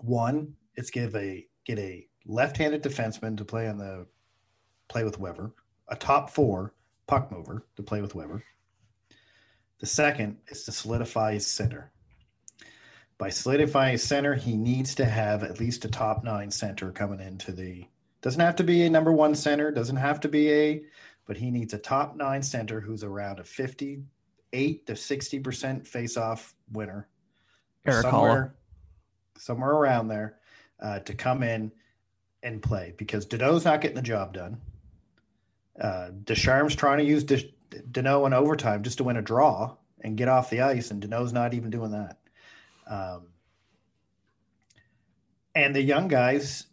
One, 0.00 0.54
it's 0.74 0.90
give 0.90 1.14
a 1.16 1.46
get 1.66 1.78
a 1.78 2.06
left-handed 2.26 2.82
defenseman 2.82 3.36
to 3.36 3.44
play 3.44 3.68
on 3.68 3.78
the 3.78 4.06
play 4.88 5.04
with 5.04 5.18
Weber, 5.18 5.52
a 5.88 5.96
top 5.96 6.30
four 6.30 6.74
puck 7.06 7.30
mover 7.32 7.66
to 7.76 7.82
play 7.82 8.00
with 8.00 8.14
Weber. 8.14 8.44
The 9.80 9.86
second 9.86 10.38
is 10.48 10.64
to 10.64 10.72
solidify 10.72 11.34
his 11.34 11.46
center 11.46 11.92
by 13.18 13.30
solidifying 13.30 13.98
center, 13.98 14.34
he 14.34 14.56
needs 14.56 14.94
to 14.94 15.04
have 15.04 15.42
at 15.42 15.60
least 15.60 15.84
a 15.84 15.88
top 15.88 16.24
nine 16.24 16.50
center 16.50 16.92
coming 16.92 17.20
into 17.20 17.52
the. 17.52 17.86
Doesn't 18.22 18.40
have 18.40 18.56
to 18.56 18.64
be 18.64 18.82
a 18.84 18.90
number 18.90 19.12
one 19.12 19.34
center. 19.34 19.70
Doesn't 19.70 19.96
have 19.96 20.20
to 20.20 20.28
be 20.28 20.52
a, 20.52 20.82
but 21.26 21.36
he 21.36 21.50
needs 21.50 21.74
a 21.74 21.78
top 21.78 22.16
nine 22.16 22.42
center 22.42 22.80
who's 22.80 23.04
around 23.04 23.38
a 23.40 23.44
fifty-eight 23.44 24.86
to 24.86 24.96
sixty 24.96 25.38
percent 25.38 25.86
face-off 25.86 26.54
winner. 26.72 27.08
Erik 27.84 28.02
somewhere, 28.02 28.54
somewhere 29.36 29.70
around 29.70 30.08
there, 30.08 30.38
uh, 30.80 30.98
to 31.00 31.14
come 31.14 31.42
in 31.42 31.72
and 32.42 32.62
play 32.62 32.94
because 32.96 33.26
Danault's 33.26 33.64
not 33.64 33.80
getting 33.80 33.96
the 33.96 34.02
job 34.02 34.32
done. 34.32 34.60
Uh, 35.80 36.10
Ducharme's 36.24 36.74
trying 36.74 36.98
to 36.98 37.04
use 37.04 37.24
Danault 37.24 38.26
in 38.26 38.32
overtime 38.32 38.82
just 38.82 38.98
to 38.98 39.04
win 39.04 39.16
a 39.16 39.22
draw 39.22 39.76
and 40.00 40.16
get 40.16 40.28
off 40.28 40.50
the 40.50 40.60
ice, 40.60 40.90
and 40.90 41.02
Danault's 41.02 41.32
not 41.32 41.54
even 41.54 41.70
doing 41.70 41.92
that. 41.92 42.17
Um, 42.88 43.28
and 45.54 45.74
the 45.74 45.82
young 45.82 46.08
guys, 46.08 46.66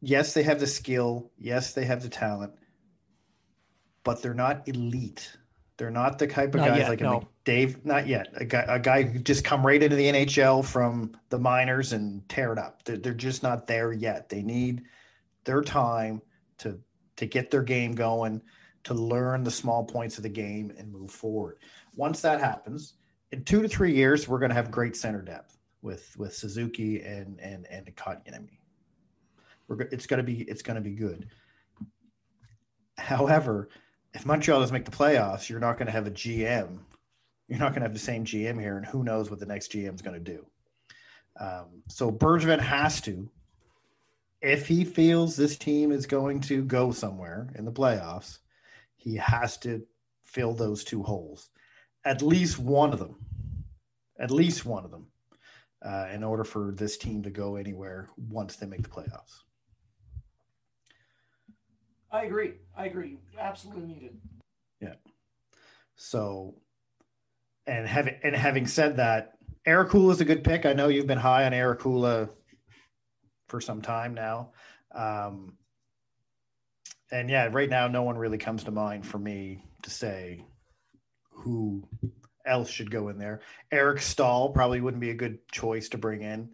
yes, 0.00 0.34
they 0.34 0.42
have 0.42 0.60
the 0.60 0.66
skill. 0.66 1.30
Yes, 1.38 1.72
they 1.72 1.84
have 1.84 2.02
the 2.02 2.08
talent, 2.08 2.52
but 4.04 4.22
they're 4.22 4.34
not 4.34 4.68
elite. 4.68 5.36
They're 5.76 5.90
not 5.90 6.18
the 6.18 6.26
type 6.26 6.54
of 6.54 6.60
not 6.60 6.70
guys 6.70 6.78
yet, 6.78 6.88
like 6.88 7.00
no. 7.00 7.28
Dave. 7.44 7.84
Not 7.84 8.08
yet. 8.08 8.28
A 8.34 8.44
guy, 8.44 8.64
a 8.66 8.80
guy 8.80 9.02
who 9.04 9.20
just 9.20 9.44
come 9.44 9.64
right 9.64 9.80
into 9.80 9.94
the 9.94 10.06
NHL 10.06 10.64
from 10.64 11.12
the 11.28 11.38
minors 11.38 11.92
and 11.92 12.28
tear 12.28 12.52
it 12.52 12.58
up. 12.58 12.82
They're, 12.84 12.96
they're 12.96 13.14
just 13.14 13.44
not 13.44 13.68
there 13.68 13.92
yet. 13.92 14.28
They 14.28 14.42
need 14.42 14.82
their 15.44 15.62
time 15.62 16.20
to 16.58 16.80
to 17.16 17.26
get 17.26 17.50
their 17.50 17.62
game 17.62 17.92
going, 17.92 18.42
to 18.84 18.94
learn 18.94 19.44
the 19.44 19.50
small 19.50 19.84
points 19.84 20.16
of 20.16 20.22
the 20.22 20.28
game 20.28 20.72
and 20.78 20.92
move 20.92 21.10
forward. 21.10 21.58
Once 21.94 22.20
that 22.22 22.40
happens, 22.40 22.94
in 23.32 23.44
two 23.44 23.62
to 23.62 23.68
three 23.68 23.94
years, 23.94 24.26
we're 24.26 24.38
going 24.38 24.50
to 24.50 24.54
have 24.54 24.70
great 24.70 24.96
center 24.96 25.22
depth 25.22 25.58
with 25.82 26.16
with 26.18 26.34
Suzuki 26.34 27.00
and 27.02 27.38
and 27.40 27.66
and 27.66 27.86
Kotkaniemi. 27.96 28.58
We're 29.66 29.82
it's 29.82 30.06
going 30.06 30.18
to 30.18 30.24
be 30.24 30.42
it's 30.42 30.62
going 30.62 30.76
to 30.76 30.80
be 30.80 30.94
good. 30.94 31.28
However, 32.96 33.68
if 34.14 34.26
Montreal 34.26 34.60
doesn't 34.60 34.74
make 34.74 34.84
the 34.84 34.90
playoffs, 34.90 35.48
you're 35.48 35.60
not 35.60 35.78
going 35.78 35.86
to 35.86 35.92
have 35.92 36.06
a 36.06 36.10
GM. 36.10 36.78
You're 37.48 37.58
not 37.58 37.70
going 37.70 37.80
to 37.80 37.86
have 37.86 37.94
the 37.94 37.98
same 37.98 38.24
GM 38.24 38.60
here, 38.60 38.76
and 38.76 38.84
who 38.84 39.04
knows 39.04 39.30
what 39.30 39.40
the 39.40 39.46
next 39.46 39.72
GM 39.72 39.94
is 39.94 40.02
going 40.02 40.22
to 40.22 40.32
do. 40.32 40.44
Um, 41.40 41.82
so 41.88 42.10
Bergevin 42.10 42.60
has 42.60 43.00
to, 43.02 43.30
if 44.42 44.66
he 44.66 44.84
feels 44.84 45.36
this 45.36 45.56
team 45.56 45.92
is 45.92 46.04
going 46.04 46.40
to 46.42 46.64
go 46.64 46.90
somewhere 46.90 47.48
in 47.54 47.64
the 47.64 47.72
playoffs, 47.72 48.38
he 48.96 49.14
has 49.16 49.56
to 49.58 49.86
fill 50.24 50.52
those 50.52 50.84
two 50.84 51.02
holes 51.02 51.48
at 52.04 52.22
least 52.22 52.58
one 52.58 52.92
of 52.92 52.98
them, 52.98 53.16
at 54.18 54.30
least 54.30 54.64
one 54.64 54.84
of 54.84 54.90
them, 54.90 55.06
uh, 55.84 56.08
in 56.12 56.24
order 56.24 56.44
for 56.44 56.72
this 56.72 56.96
team 56.96 57.22
to 57.22 57.30
go 57.30 57.56
anywhere 57.56 58.08
once 58.16 58.56
they 58.56 58.66
make 58.66 58.82
the 58.82 58.88
playoffs. 58.88 59.42
I 62.10 62.24
agree. 62.24 62.54
I 62.76 62.86
agree. 62.86 63.18
Absolutely 63.38 63.86
needed. 63.86 64.18
Yeah. 64.80 64.94
So, 65.96 66.54
and 67.66 67.86
having 67.86 68.14
and 68.22 68.34
having 68.34 68.66
said 68.66 68.96
that, 68.96 69.34
Haula 69.66 70.12
is 70.12 70.20
a 70.20 70.24
good 70.24 70.42
pick. 70.42 70.64
I 70.64 70.72
know 70.72 70.88
you've 70.88 71.06
been 71.06 71.18
high 71.18 71.44
on 71.44 71.52
Erik 71.52 71.80
Haula 71.80 72.30
for 73.48 73.60
some 73.60 73.82
time 73.82 74.14
now. 74.14 74.52
Um, 74.94 75.58
and 77.10 77.28
yeah, 77.28 77.48
right 77.50 77.68
now, 77.68 77.88
no 77.88 78.02
one 78.02 78.16
really 78.16 78.38
comes 78.38 78.64
to 78.64 78.70
mind 78.70 79.06
for 79.06 79.18
me 79.18 79.64
to 79.82 79.90
say 79.90 80.44
who 81.38 81.86
else 82.46 82.70
should 82.70 82.90
go 82.90 83.08
in 83.08 83.18
there. 83.18 83.40
Eric 83.70 84.00
Staal 84.00 84.50
probably 84.50 84.80
wouldn't 84.80 85.00
be 85.00 85.10
a 85.10 85.14
good 85.14 85.38
choice 85.50 85.88
to 85.90 85.98
bring 85.98 86.22
in. 86.22 86.50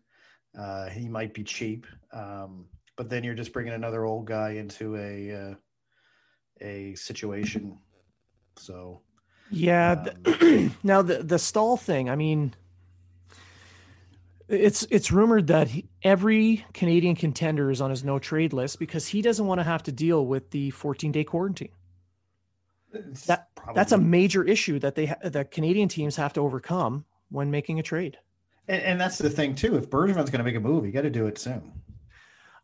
Uh, 0.59 0.89
he 0.89 1.09
might 1.09 1.35
be 1.35 1.43
cheap, 1.43 1.87
um, 2.13 2.67
but 2.97 3.09
then 3.09 3.25
you're 3.25 3.35
just 3.35 3.53
bringing 3.53 3.73
another 3.73 4.05
old 4.05 4.27
guy 4.27 4.51
into 4.51 4.97
a 4.97 5.33
uh, 5.33 5.55
a 6.61 6.95
situation. 6.95 7.79
So, 8.57 9.01
yeah. 9.51 10.13
Um, 10.25 10.77
now 10.83 11.03
the 11.03 11.23
the 11.23 11.39
Staal 11.39 11.77
thing. 11.77 12.09
I 12.09 12.15
mean, 12.15 12.55
it's 14.47 14.87
it's 14.91 15.11
rumored 15.11 15.49
that 15.49 15.69
he, 15.69 15.89
every 16.05 16.65
Canadian 16.73 17.17
contender 17.17 17.71
is 17.71 17.81
on 17.81 17.91
his 17.91 18.05
no 18.05 18.21
trade 18.21 18.53
list 18.53 18.79
because 18.79 19.09
he 19.09 19.23
doesn't 19.23 19.47
want 19.47 19.59
to 19.59 19.65
have 19.65 19.83
to 19.85 19.93
deal 19.93 20.25
with 20.25 20.51
the 20.51 20.71
14 20.71 21.11
day 21.11 21.25
quarantine 21.25 21.73
that 23.27 23.55
probably. 23.55 23.75
that's 23.75 23.93
a 23.93 23.99
major 23.99 24.45
issue 24.45 24.79
that 24.81 24.95
they 24.95 25.07
ha- 25.07 25.17
that 25.23 25.51
Canadian 25.51 25.89
teams 25.89 26.17
have 26.17 26.33
to 26.35 26.41
overcome 26.41 27.05
when 27.31 27.51
making 27.51 27.79
a 27.79 27.83
trade. 27.83 28.19
And, 28.69 28.83
and 28.83 29.01
that's 29.01 29.19
the 29.19 29.31
thing 29.31 29.55
too. 29.55 29.77
If 29.77 29.91
Bergevin's 29.91 30.31
going 30.31 30.39
to 30.39 30.45
make 30.45 30.57
a 30.57 30.61
move, 30.61 30.87
you 30.87 30.93
got 30.93 31.03
to 31.03 31.11
do 31.11 31.27
it 31.27 31.39
soon. 31.39 31.73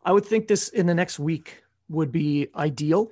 I 0.03 0.11
would 0.11 0.25
think 0.25 0.47
this 0.47 0.69
in 0.69 0.85
the 0.85 0.93
next 0.93 1.19
week 1.19 1.63
would 1.89 2.11
be 2.11 2.47
ideal. 2.55 3.11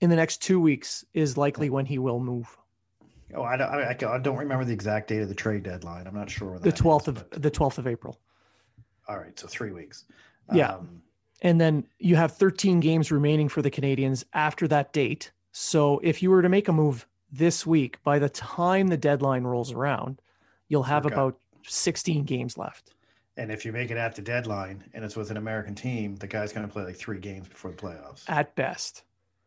In 0.00 0.10
the 0.10 0.16
next 0.16 0.42
two 0.42 0.60
weeks 0.60 1.04
is 1.14 1.36
likely 1.36 1.70
when 1.70 1.86
he 1.86 1.98
will 1.98 2.20
move. 2.20 2.56
Oh, 3.34 3.42
I 3.42 3.56
don't, 3.56 3.68
I, 3.68 3.90
I 3.90 4.18
don't 4.18 4.36
remember 4.36 4.64
the 4.64 4.72
exact 4.72 5.08
date 5.08 5.22
of 5.22 5.28
the 5.28 5.34
trade 5.34 5.62
deadline. 5.62 6.06
I'm 6.06 6.14
not 6.14 6.30
sure. 6.30 6.58
the 6.58 6.70
12th 6.70 7.02
is, 7.02 7.08
of 7.08 7.30
but... 7.30 7.42
the 7.42 7.50
12th 7.50 7.78
of 7.78 7.86
April. 7.86 8.20
All 9.08 9.18
right, 9.18 9.38
so 9.38 9.46
three 9.46 9.72
weeks. 9.72 10.04
Yeah, 10.52 10.74
um, 10.74 11.02
and 11.42 11.60
then 11.60 11.86
you 11.98 12.16
have 12.16 12.32
13 12.32 12.80
games 12.80 13.10
remaining 13.10 13.48
for 13.48 13.62
the 13.62 13.70
Canadiens 13.70 14.24
after 14.32 14.68
that 14.68 14.92
date. 14.92 15.32
So 15.58 16.00
if 16.02 16.22
you 16.22 16.30
were 16.30 16.42
to 16.42 16.50
make 16.50 16.68
a 16.68 16.72
move 16.72 17.06
this 17.32 17.66
week, 17.66 17.98
by 18.04 18.18
the 18.18 18.28
time 18.28 18.88
the 18.88 18.98
deadline 18.98 19.44
rolls 19.44 19.72
around, 19.72 20.20
you'll 20.68 20.82
have 20.82 21.06
okay. 21.06 21.14
about 21.14 21.38
16 21.66 22.24
games 22.24 22.58
left. 22.58 22.92
And 23.38 23.50
if 23.50 23.64
you 23.64 23.72
make 23.72 23.90
it 23.90 23.96
at 23.96 24.14
the 24.14 24.20
deadline 24.20 24.84
and 24.92 25.02
it's 25.02 25.16
with 25.16 25.30
an 25.30 25.38
American 25.38 25.74
team, 25.74 26.14
the 26.16 26.26
guy's 26.26 26.52
going 26.52 26.66
to 26.66 26.70
play 26.70 26.84
like 26.84 26.96
three 26.96 27.18
games 27.18 27.48
before 27.48 27.70
the 27.70 27.76
playoffs. 27.78 28.24
At 28.28 28.54
best. 28.54 29.04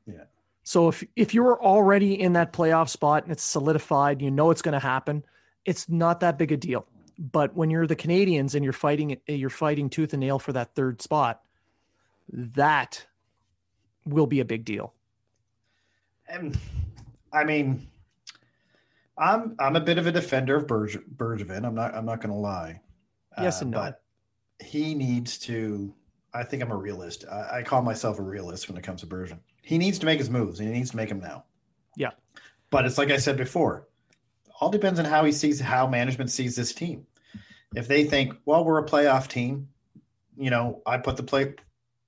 Yeah. 0.08 0.24
So 0.64 0.88
if 0.88 1.04
if 1.16 1.36
you're 1.36 1.62
already 1.62 2.20
in 2.20 2.34
that 2.34 2.54
playoff 2.54 2.90
spot 2.90 3.22
and 3.22 3.32
it's 3.32 3.44
solidified, 3.44 4.20
you 4.20 4.32
know 4.32 4.50
it's 4.50 4.64
going 4.64 4.74
to 4.74 4.80
happen. 4.80 5.24
It's 5.66 5.88
not 5.90 6.22
that 6.22 6.40
big 6.40 6.52
a 6.52 6.58
deal. 6.58 6.88
But 7.20 7.56
when 7.56 7.70
you're 7.70 7.86
the 7.86 7.96
Canadiens 7.96 8.56
and 8.56 8.64
you're 8.64 8.74
fighting 8.74 9.16
you're 9.28 9.52
fighting 9.52 9.92
tooth 9.92 10.14
and 10.14 10.22
nail 10.22 10.40
for 10.40 10.54
that 10.54 10.74
third 10.74 11.04
spot, 11.04 11.44
that 12.34 13.06
will 14.08 14.26
be 14.26 14.40
a 14.40 14.46
big 14.46 14.66
deal. 14.66 14.96
And 16.30 16.58
I 17.34 17.44
mean, 17.44 17.88
I'm 19.18 19.56
I'm 19.60 19.76
a 19.76 19.82
bit 19.82 19.98
of 19.98 20.08
a 20.08 20.12
defender 20.12 20.56
of 20.56 20.68
Berge, 20.68 20.98
Bergevin. 21.16 21.66
I'm 21.66 21.76
not 21.76 21.94
I'm 21.94 22.06
not 22.06 22.22
going 22.22 22.34
to 22.34 22.40
lie. 22.40 22.80
Yes 23.40 23.62
and 23.62 23.74
uh, 23.76 23.78
no. 23.78 23.86
But 23.86 24.02
he 24.66 24.96
needs 24.96 25.38
to. 25.40 25.94
I 26.34 26.44
think 26.44 26.62
I'm 26.62 26.72
a 26.72 26.78
realist. 26.78 27.26
I, 27.30 27.58
I, 27.58 27.64
call 27.64 27.82
myself 27.82 28.20
a 28.20 28.22
realist 28.22 28.70
when 28.70 28.78
it 28.78 28.84
comes 28.84 29.02
to 29.02 29.08
Bergevin. 29.08 29.40
He 29.64 29.80
needs 29.80 29.98
to 29.98 30.06
make 30.06 30.20
his 30.20 30.30
moves, 30.30 30.60
and 30.60 30.70
he 30.70 30.76
needs 30.76 30.92
to 30.92 30.96
make 30.96 31.10
them 31.10 31.20
now. 31.20 31.46
Yeah. 31.96 32.12
But 32.70 32.86
it's 32.86 33.00
like 33.00 33.10
I 33.10 33.18
said 33.18 33.36
before, 33.36 33.88
all 34.62 34.70
depends 34.70 35.00
on 35.00 35.06
how 35.06 35.26
he 35.26 35.32
sees 35.32 35.60
how 35.60 35.88
management 35.88 36.30
sees 36.30 36.56
this 36.56 36.72
team. 36.72 37.08
If 37.76 37.88
they 37.88 38.04
think, 38.04 38.34
well, 38.46 38.64
we're 38.64 38.80
a 38.80 38.86
playoff 38.86 39.28
team, 39.28 39.70
you 40.38 40.50
know, 40.50 40.82
I 40.86 40.98
put 40.98 41.18
the 41.18 41.24
play 41.24 41.56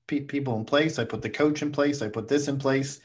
people 0.08 0.58
in 0.58 0.66
place, 0.66 1.00
I 1.00 1.06
put 1.06 1.22
the 1.22 1.30
coach 1.30 1.62
in 1.62 1.72
place, 1.72 2.02
I 2.02 2.10
put 2.10 2.28
this 2.28 2.48
in 2.48 2.60
place. 2.60 3.00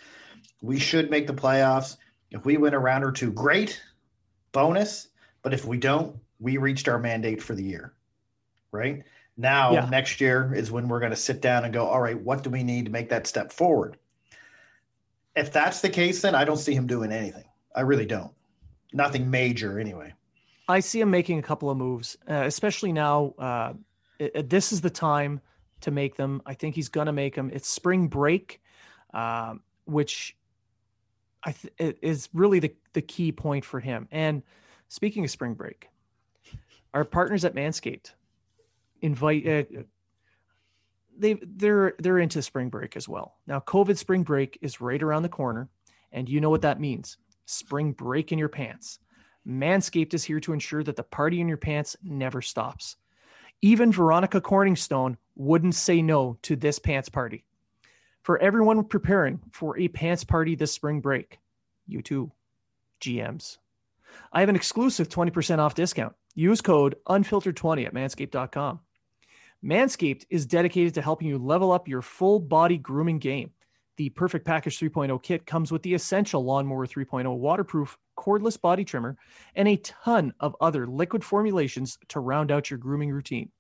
We 0.67 0.79
should 0.79 1.11
make 1.11 1.27
the 1.27 1.35
playoffs. 1.35 1.97
If 2.31 2.45
we 2.45 2.57
win 2.57 2.75
a 2.75 2.79
round 2.79 3.05
or 3.05 3.13
two, 3.13 3.33
great, 3.33 3.81
bonus. 4.53 5.09
But 5.43 5.55
if 5.55 5.65
we 5.65 5.79
don't, 5.79 6.17
we 6.41 6.57
reached 6.57 6.89
our 6.89 6.99
mandate 6.99 7.43
for 7.43 7.55
the 7.55 7.63
year, 7.63 7.95
right? 8.73 9.05
Now, 9.37 9.73
yeah. 9.73 9.89
next 9.89 10.21
year 10.21 10.53
is 10.55 10.71
when 10.71 10.89
we're 10.89 11.01
going 11.01 11.11
to 11.11 11.17
sit 11.17 11.41
down 11.41 11.65
and 11.65 11.73
go, 11.73 11.87
all 11.87 12.01
right, 12.01 12.19
what 12.19 12.43
do 12.43 12.51
we 12.51 12.63
need 12.63 12.87
to 12.87 12.91
make 12.91 13.09
that 13.11 13.27
step 13.27 13.53
forward? 13.53 13.97
if 15.37 15.53
that's 15.53 15.83
the 15.83 15.89
case, 15.89 16.23
then 16.23 16.35
I 16.35 16.45
don't 16.45 16.57
see 16.57 16.75
him 16.75 16.87
doing 16.87 17.13
anything. 17.13 17.45
I 17.75 17.83
really 17.83 18.07
don't. 18.07 18.33
Nothing 18.93 19.31
major, 19.31 19.79
anyway. 19.79 20.15
I 20.69 20.81
see 20.81 21.01
him 21.01 21.11
making 21.11 21.39
a 21.39 21.43
couple 21.43 21.71
of 21.71 21.77
moves, 21.77 22.17
uh, 22.29 22.45
especially 22.47 22.93
now. 22.93 23.35
Uh, 23.39 23.75
it, 24.19 24.49
this 24.49 24.73
is 24.73 24.81
the 24.81 24.91
time 24.91 25.41
to 25.83 25.91
make 25.91 26.17
them. 26.17 26.41
I 26.47 26.55
think 26.55 26.75
he's 26.75 26.89
going 26.89 27.07
to 27.07 27.13
make 27.13 27.35
them. 27.35 27.51
It's 27.53 27.69
spring 27.69 28.09
break, 28.09 28.61
uh, 29.13 29.57
which 29.85 30.37
I 31.47 31.53
th- 31.53 31.97
is 32.03 32.29
really 32.35 32.59
the, 32.59 32.75
the 32.93 33.01
key 33.01 33.33
point 33.33 33.65
for 33.65 33.81
him. 33.81 34.09
And 34.11 34.43
speaking 34.89 35.25
of 35.25 35.31
spring 35.31 35.55
break, 35.55 35.89
our 36.93 37.05
partners 37.05 37.45
at 37.45 37.55
Manscaped 37.55 38.13
invite 39.01 39.47
uh, 39.47 39.83
they 41.19 41.39
they're 41.43 41.95
they're 41.99 42.19
into 42.19 42.43
spring 42.43 42.69
break 42.69 42.97
as 42.97 43.09
well. 43.09 43.37
Now, 43.47 43.61
COVID 43.61 43.97
spring 43.97 44.23
break 44.23 44.59
is 44.61 44.81
right 44.81 45.03
around 45.03 45.23
the 45.23 45.29
corner, 45.29 45.69
and 46.13 46.29
you 46.29 46.41
know 46.41 46.51
what 46.51 46.63
that 46.63 46.81
means. 46.81 47.17
Spring 47.47 47.93
break 47.93 48.33
in 48.33 48.39
your 48.39 48.49
pants. 48.49 48.99
Manscaped 49.47 50.15
is 50.15 50.25
here 50.25 50.41
to 50.41 50.53
ensure 50.53 50.83
that 50.83 50.97
the 50.97 51.05
party 51.05 51.41
in 51.41 51.49
your 51.49 51.57
pants 51.57 51.97
never 52.03 52.43
stops. 52.43 52.97
Even 53.63 53.93
Veronica 53.93 54.41
Corningstone 54.41 55.17
wouldn't 55.37 55.75
say 55.75 56.03
no 56.03 56.37
to 56.43 56.57
this 56.57 56.79
pants 56.79 57.09
party. 57.09 57.46
For 58.27 58.43
everyone 58.43 58.83
preparing 58.83 59.39
for 59.53 59.79
a 59.79 59.87
pants 59.87 60.25
party 60.25 60.57
this 60.57 60.73
spring 60.73 61.01
break, 61.01 61.39
you 61.87 62.03
too, 62.03 62.33
GMs. 63.01 63.59
I 64.33 64.41
have 64.41 64.49
an 64.49 64.57
exclusive 64.57 65.09
20% 65.09 65.61
off 65.61 65.77
discount. 65.77 66.13
Use 66.35 66.61
code 66.61 66.97
unfiltered20 67.09 67.87
at 67.87 67.95
manscaped.com. 67.95 68.81
Manscaped 69.65 70.25
is 70.29 70.45
dedicated 70.45 70.95
to 70.95 71.03
helping 71.03 71.29
you 71.29 71.39
level 71.39 71.71
up 71.71 71.87
your 71.87 72.03
full 72.03 72.41
body 72.41 72.79
grooming 72.79 73.21
game. 73.21 73.53
The 73.97 74.09
Perfect 74.09 74.45
Package 74.45 74.81
3.0 74.81 75.23
kit 75.23 75.47
comes 75.47 75.71
with 75.71 75.85
the 75.85 75.95
essential 75.95 76.45
Lawnmower 76.45 76.89
3.0 76.89 77.33
waterproof 77.39 77.97
cordless 78.19 78.61
body 78.61 78.85
trimmer 78.85 79.17
and 79.55 79.69
a 79.69 79.77
ton 79.77 80.35
of 80.41 80.57
other 80.61 80.89
liquid 80.89 81.23
formulations 81.23 81.97
to 82.09 82.19
round 82.19 82.51
out 82.51 82.71
your 82.71 82.79
grooming 82.81 83.13
routine. 83.13 83.53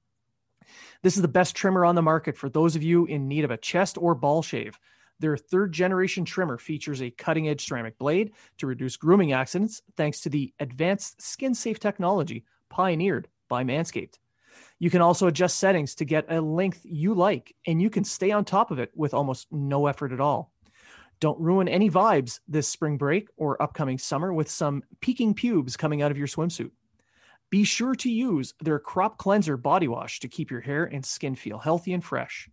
This 1.02 1.16
is 1.16 1.22
the 1.22 1.28
best 1.28 1.54
trimmer 1.54 1.84
on 1.84 1.94
the 1.94 2.02
market 2.02 2.36
for 2.36 2.48
those 2.48 2.76
of 2.76 2.82
you 2.82 3.06
in 3.06 3.28
need 3.28 3.44
of 3.44 3.50
a 3.50 3.56
chest 3.56 3.98
or 3.98 4.14
ball 4.14 4.42
shave. 4.42 4.78
Their 5.18 5.36
third 5.36 5.72
generation 5.72 6.24
trimmer 6.24 6.58
features 6.58 7.00
a 7.00 7.10
cutting 7.10 7.48
edge 7.48 7.64
ceramic 7.66 7.98
blade 7.98 8.32
to 8.58 8.66
reduce 8.66 8.96
grooming 8.96 9.32
accidents 9.32 9.82
thanks 9.96 10.20
to 10.20 10.28
the 10.28 10.52
advanced 10.60 11.22
skin 11.22 11.54
safe 11.54 11.78
technology 11.78 12.44
pioneered 12.68 13.28
by 13.48 13.64
Manscaped. 13.64 14.18
You 14.78 14.90
can 14.90 15.00
also 15.00 15.26
adjust 15.26 15.58
settings 15.58 15.94
to 15.96 16.04
get 16.04 16.30
a 16.30 16.40
length 16.40 16.80
you 16.84 17.14
like, 17.14 17.54
and 17.66 17.80
you 17.80 17.88
can 17.88 18.04
stay 18.04 18.30
on 18.30 18.44
top 18.44 18.70
of 18.70 18.78
it 18.78 18.90
with 18.94 19.14
almost 19.14 19.46
no 19.50 19.86
effort 19.86 20.12
at 20.12 20.20
all. 20.20 20.52
Don't 21.18 21.40
ruin 21.40 21.66
any 21.66 21.88
vibes 21.88 22.40
this 22.46 22.68
spring 22.68 22.98
break 22.98 23.28
or 23.38 23.60
upcoming 23.62 23.96
summer 23.96 24.34
with 24.34 24.50
some 24.50 24.82
peaking 25.00 25.32
pubes 25.32 25.76
coming 25.76 26.02
out 26.02 26.10
of 26.10 26.18
your 26.18 26.26
swimsuit. 26.26 26.70
Be 27.50 27.62
sure 27.62 27.94
to 27.96 28.10
use 28.10 28.54
their 28.60 28.78
Crop 28.78 29.18
Cleanser 29.18 29.56
body 29.56 29.86
wash 29.86 30.20
to 30.20 30.28
keep 30.28 30.50
your 30.50 30.60
hair 30.60 30.84
and 30.84 31.04
skin 31.04 31.36
feel 31.36 31.58
healthy 31.58 31.92
and 31.92 32.04
fresh. 32.04 32.48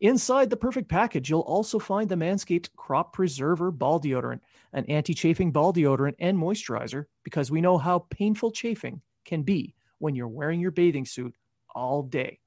Inside 0.00 0.50
the 0.50 0.56
perfect 0.56 0.88
package, 0.88 1.28
you'll 1.28 1.40
also 1.40 1.78
find 1.78 2.08
the 2.08 2.14
Manscaped 2.14 2.74
Crop 2.76 3.12
Preserver 3.12 3.70
Ball 3.70 4.00
Deodorant, 4.00 4.40
an 4.72 4.84
anti 4.86 5.14
chafing 5.14 5.50
ball 5.50 5.72
deodorant 5.72 6.14
and 6.18 6.38
moisturizer, 6.38 7.06
because 7.24 7.50
we 7.50 7.60
know 7.60 7.76
how 7.76 8.06
painful 8.10 8.52
chafing 8.52 9.00
can 9.24 9.42
be 9.42 9.74
when 9.98 10.14
you're 10.14 10.28
wearing 10.28 10.60
your 10.60 10.70
bathing 10.70 11.04
suit 11.04 11.34
all 11.74 12.02
day. 12.02 12.38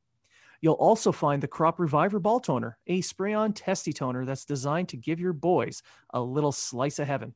You'll 0.61 0.73
also 0.75 1.11
find 1.11 1.43
the 1.43 1.47
Crop 1.47 1.79
Reviver 1.79 2.19
Ball 2.19 2.39
Toner, 2.39 2.77
a 2.87 3.01
spray 3.01 3.33
on 3.33 3.51
testy 3.51 3.91
toner 3.91 4.25
that's 4.25 4.45
designed 4.45 4.89
to 4.89 4.97
give 4.97 5.19
your 5.19 5.33
boys 5.33 5.83
a 6.11 6.21
little 6.21 6.53
slice 6.53 6.99
of 6.99 7.07
heaven. 7.07 7.35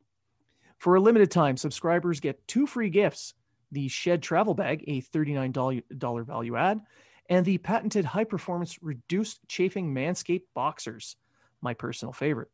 For 0.77 0.95
a 0.95 1.01
limited 1.01 1.31
time, 1.31 1.57
subscribers 1.57 2.21
get 2.21 2.47
two 2.47 2.65
free 2.65 2.89
gifts 2.89 3.33
the 3.71 3.87
Shed 3.87 4.21
Travel 4.23 4.53
Bag, 4.53 4.83
a 4.87 5.01
$39 5.01 6.25
value 6.25 6.55
add, 6.55 6.81
and 7.29 7.45
the 7.45 7.57
patented 7.57 8.05
high 8.05 8.23
performance 8.23 8.81
reduced 8.81 9.39
chafing 9.47 9.93
Manscaped 9.93 10.45
Boxers, 10.53 11.15
my 11.61 11.73
personal 11.73 12.13
favorite. 12.13 12.49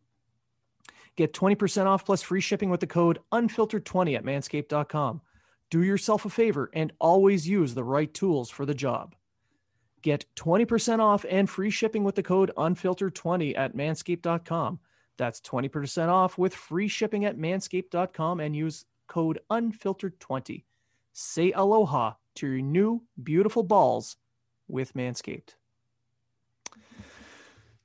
Get 1.16 1.34
20% 1.34 1.86
off 1.86 2.06
plus 2.06 2.24
free 2.24 2.42
shipping 2.42 2.70
with 2.70 2.80
the 2.80 2.88
code 2.88 3.20
unfiltered20 3.32 4.18
at 4.18 4.24
manscaped.com. 4.24 5.22
Do 5.70 5.84
yourself 5.84 6.26
a 6.26 6.30
favor 6.30 6.70
and 6.74 6.92
always 7.00 7.48
use 7.48 7.74
the 7.74 7.84
right 7.84 8.12
tools 8.14 8.50
for 8.50 8.66
the 8.66 8.74
job. 8.74 9.16
Get 10.02 10.26
20% 10.36 11.00
off 11.00 11.26
and 11.30 11.50
free 11.50 11.70
shipping 11.70 12.04
with 12.04 12.16
the 12.16 12.24
code 12.24 12.52
unfiltered20 12.58 13.58
at 13.58 13.76
manscaped.com. 13.76 14.80
That's 15.18 15.40
20% 15.42 16.10
off 16.10 16.38
with 16.38 16.54
free 16.54 16.88
shipping 16.88 17.26
at 17.26 17.38
manscaped.com 17.38 18.40
and 18.40 18.56
use 18.56 18.86
code 19.08 19.40
unfiltered20. 19.52 20.64
Say 21.14 21.52
aloha 21.52 22.14
to 22.36 22.48
your 22.48 22.62
new 22.62 23.04
beautiful 23.22 23.64
balls 23.64 24.18
with 24.68 24.94
Manscaped. 24.96 25.56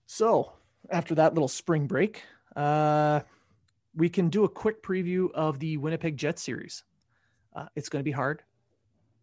So, 0.06 0.52
after 0.90 1.14
that 1.16 1.34
little 1.34 1.48
spring 1.48 1.86
break, 1.86 2.22
uh, 2.56 3.20
we 3.94 4.08
can 4.08 4.30
do 4.30 4.44
a 4.44 4.48
quick 4.48 4.82
preview 4.82 5.30
of 5.32 5.58
the 5.58 5.76
Winnipeg 5.76 6.16
Jets 6.16 6.42
series. 6.42 6.82
Uh, 7.54 7.66
it's 7.76 7.88
going 7.88 8.00
to 8.00 8.04
be 8.04 8.12
hard. 8.12 8.42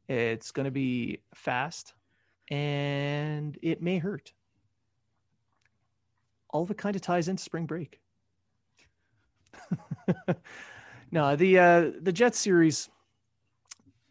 It's 0.08 0.52
going 0.52 0.66
to 0.66 0.72
be 0.72 1.22
fast 1.34 1.94
and 2.50 3.58
it 3.62 3.82
may 3.82 3.98
hurt. 3.98 4.34
All 6.50 6.64
of 6.64 6.72
it 6.72 6.78
kind 6.78 6.96
of 6.96 7.02
ties 7.02 7.28
into 7.28 7.44
spring 7.44 7.66
break. 7.66 8.00
no, 11.12 11.36
the 11.36 11.60
uh, 11.60 11.92
the 12.00 12.14
Jets 12.14 12.40
series, 12.40 12.90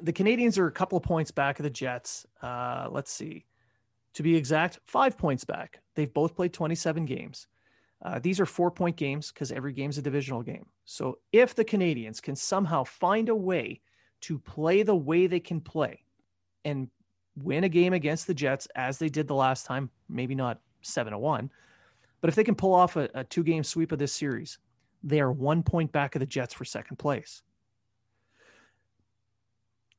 the 0.04 0.12
Canadiens 0.12 0.58
are 0.58 0.66
a 0.66 0.72
couple 0.72 0.98
of 0.98 1.02
points 1.02 1.30
back 1.30 1.58
of 1.58 1.64
the 1.64 1.70
Jets. 1.70 2.26
Uh, 2.42 2.88
let's 2.90 3.10
see, 3.10 3.46
to 4.12 4.22
be 4.22 4.36
exact, 4.36 4.78
five 4.84 5.16
points 5.16 5.44
back. 5.44 5.80
They've 5.94 6.12
both 6.12 6.36
played 6.36 6.52
27 6.52 7.06
games. 7.06 7.46
Uh, 8.04 8.18
these 8.18 8.38
are 8.38 8.44
four 8.44 8.70
point 8.70 8.96
games 8.96 9.32
because 9.32 9.50
every 9.50 9.72
game 9.72 9.88
is 9.88 9.96
a 9.96 10.02
divisional 10.02 10.42
game. 10.42 10.66
So 10.84 11.18
if 11.32 11.54
the 11.54 11.64
Canadiens 11.64 12.20
can 12.20 12.36
somehow 12.36 12.84
find 12.84 13.30
a 13.30 13.34
way 13.34 13.80
to 14.22 14.38
play 14.38 14.82
the 14.82 14.94
way 14.94 15.26
they 15.26 15.40
can 15.40 15.60
play 15.60 16.04
and 16.66 16.88
win 17.36 17.64
a 17.64 17.68
game 17.68 17.94
against 17.94 18.26
the 18.26 18.34
Jets 18.34 18.68
as 18.76 18.98
they 18.98 19.08
did 19.08 19.26
the 19.26 19.34
last 19.34 19.64
time, 19.64 19.90
maybe 20.10 20.34
not 20.34 20.60
7 20.82 21.12
to 21.12 21.18
1, 21.18 21.50
but 22.20 22.28
if 22.28 22.34
they 22.34 22.44
can 22.44 22.54
pull 22.54 22.74
off 22.74 22.96
a, 22.96 23.08
a 23.14 23.24
two 23.24 23.42
game 23.42 23.64
sweep 23.64 23.90
of 23.90 23.98
this 23.98 24.12
series, 24.12 24.58
they 25.02 25.20
are 25.20 25.32
one 25.32 25.62
point 25.62 25.90
back 25.92 26.14
of 26.14 26.20
the 26.20 26.26
Jets 26.26 26.52
for 26.52 26.66
second 26.66 26.98
place. 26.98 27.42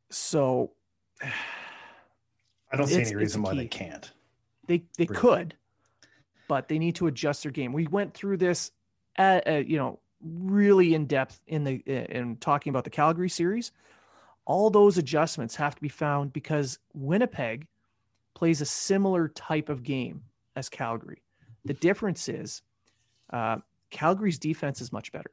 So 0.10 0.72
I 1.24 2.78
don't 2.78 2.88
see 2.88 3.01
any 3.01 3.16
reason 3.16 3.41
why 3.41 3.56
they 3.56 3.68
can't. 3.68 4.12
They 4.68 4.84
they 4.97 5.06
really. 5.06 5.16
could, 5.16 5.56
but 6.47 6.68
they 6.68 6.80
need 6.80 6.95
to 6.95 7.08
adjust 7.08 7.43
their 7.43 7.51
game. 7.51 7.72
We 7.72 7.88
went 7.88 8.14
through 8.14 8.38
this, 8.38 8.72
at, 9.18 9.47
uh, 9.47 9.58
you 9.58 9.78
know, 9.78 9.99
really 10.22 10.95
in 10.95 11.06
depth 11.06 11.39
in 11.47 11.64
the 11.64 11.76
in 11.86 12.38
talking 12.38 12.72
about 12.72 12.84
the 12.84 12.89
Calgary 12.89 13.30
series 13.30 13.72
all 14.45 14.70
those 14.70 14.97
adjustments 14.97 15.56
have 15.56 15.76
to 15.76 15.82
be 15.82 15.89
found 15.89 16.32
because 16.32 16.80
Winnipeg 16.93 17.68
plays 18.36 18.62
a 18.62 18.66
similar 18.66 19.28
type 19.30 19.70
of 19.70 19.84
game 19.84 20.22
as 20.56 20.70
Calgary. 20.70 21.22
The 21.66 21.74
difference 21.74 22.30
is 22.30 22.62
uh, 23.34 23.58
Calgary's 23.89 24.38
defense 24.38 24.82
is 24.82 24.91
much 24.91 25.12
better. 25.12 25.32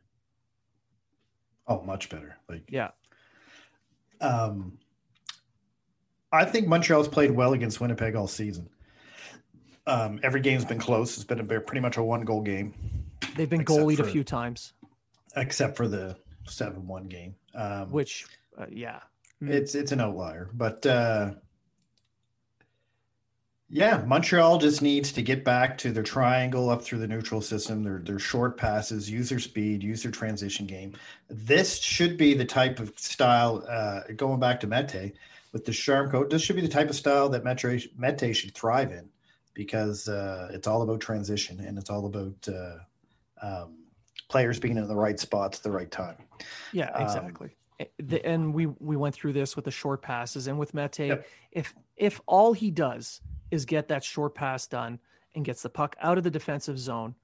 Oh, 1.68 1.82
much 1.82 2.08
better. 2.08 2.36
Like 2.48 2.64
yeah. 2.68 2.90
Um, 4.22 4.78
I 6.32 6.44
think 6.44 6.66
Montreal's 6.66 7.08
played 7.08 7.30
well 7.30 7.52
against 7.52 7.80
Winnipeg 7.80 8.14
all 8.16 8.26
season. 8.26 8.68
Um, 9.86 10.20
every 10.22 10.40
game's 10.40 10.64
been 10.64 10.78
close. 10.78 11.16
It's 11.16 11.24
been 11.24 11.40
a 11.40 11.44
pretty 11.44 11.80
much 11.80 11.96
a 11.96 12.02
one 12.02 12.22
goal 12.22 12.40
game. 12.40 12.72
They've 13.36 13.50
been 13.50 13.64
goalied 13.64 13.96
for, 13.96 14.04
a 14.04 14.10
few 14.10 14.24
times, 14.24 14.72
except 15.36 15.76
for 15.76 15.88
the 15.88 16.16
seven 16.46 16.86
one 16.86 17.04
game, 17.04 17.34
um, 17.54 17.90
which 17.90 18.26
uh, 18.58 18.66
yeah, 18.70 19.00
it's 19.40 19.74
it's 19.74 19.92
an 19.92 20.00
outlier. 20.00 20.50
But 20.54 20.86
uh, 20.86 21.32
yeah, 23.74 24.02
Montreal 24.06 24.58
just 24.58 24.82
needs 24.82 25.12
to 25.12 25.22
get 25.22 25.44
back 25.44 25.78
to 25.78 25.92
their 25.92 26.02
triangle 26.02 26.68
up 26.68 26.82
through 26.82 26.98
the 26.98 27.06
neutral 27.06 27.40
system, 27.40 27.82
their 27.82 28.00
their 28.00 28.18
short 28.18 28.58
passes, 28.58 29.10
use 29.10 29.30
their 29.30 29.38
speed, 29.38 29.82
use 29.82 30.02
their 30.02 30.12
transition 30.12 30.66
game. 30.66 30.94
This 31.30 31.78
should 31.78 32.18
be 32.18 32.34
the 32.34 32.44
type 32.44 32.80
of 32.80 32.92
style. 32.98 33.64
Uh, 33.66 34.02
going 34.14 34.38
back 34.38 34.60
to 34.60 34.66
Mete 34.66 35.14
with 35.52 35.64
Ducharme 35.64 36.10
coat, 36.10 36.28
this 36.28 36.42
should 36.42 36.56
be 36.56 36.60
the 36.60 36.68
type 36.68 36.90
of 36.90 36.94
style 36.94 37.30
that 37.30 37.44
Mete, 37.44 37.98
Mete 37.98 38.36
should 38.36 38.54
thrive 38.54 38.92
in 38.92 39.08
because 39.54 40.06
uh, 40.06 40.50
it's 40.52 40.66
all 40.66 40.82
about 40.82 41.00
transition 41.00 41.58
and 41.60 41.78
it's 41.78 41.88
all 41.88 42.04
about 42.04 42.48
uh, 42.48 42.76
um, 43.40 43.78
players 44.28 44.60
being 44.60 44.76
in 44.76 44.86
the 44.86 44.94
right 44.94 45.18
spots 45.18 45.60
at 45.60 45.62
the 45.62 45.70
right 45.70 45.90
time. 45.90 46.16
Yeah, 46.74 46.90
um, 46.90 47.04
exactly. 47.04 47.56
Um, 47.80 48.20
and 48.22 48.52
we 48.52 48.66
we 48.66 48.98
went 48.98 49.14
through 49.14 49.32
this 49.32 49.56
with 49.56 49.64
the 49.64 49.70
short 49.70 50.02
passes 50.02 50.46
and 50.46 50.58
with 50.58 50.74
Mete. 50.74 50.98
Yep. 50.98 51.26
If 51.52 51.74
if 51.96 52.20
all 52.26 52.52
he 52.52 52.70
does 52.70 53.22
is 53.52 53.66
get 53.66 53.86
that 53.86 54.02
short 54.02 54.34
pass 54.34 54.66
done 54.66 54.98
and 55.34 55.44
gets 55.44 55.62
the 55.62 55.68
puck 55.68 55.94
out 56.00 56.18
of 56.18 56.24
the 56.24 56.30
defensive 56.30 56.78
zone, 56.78 57.14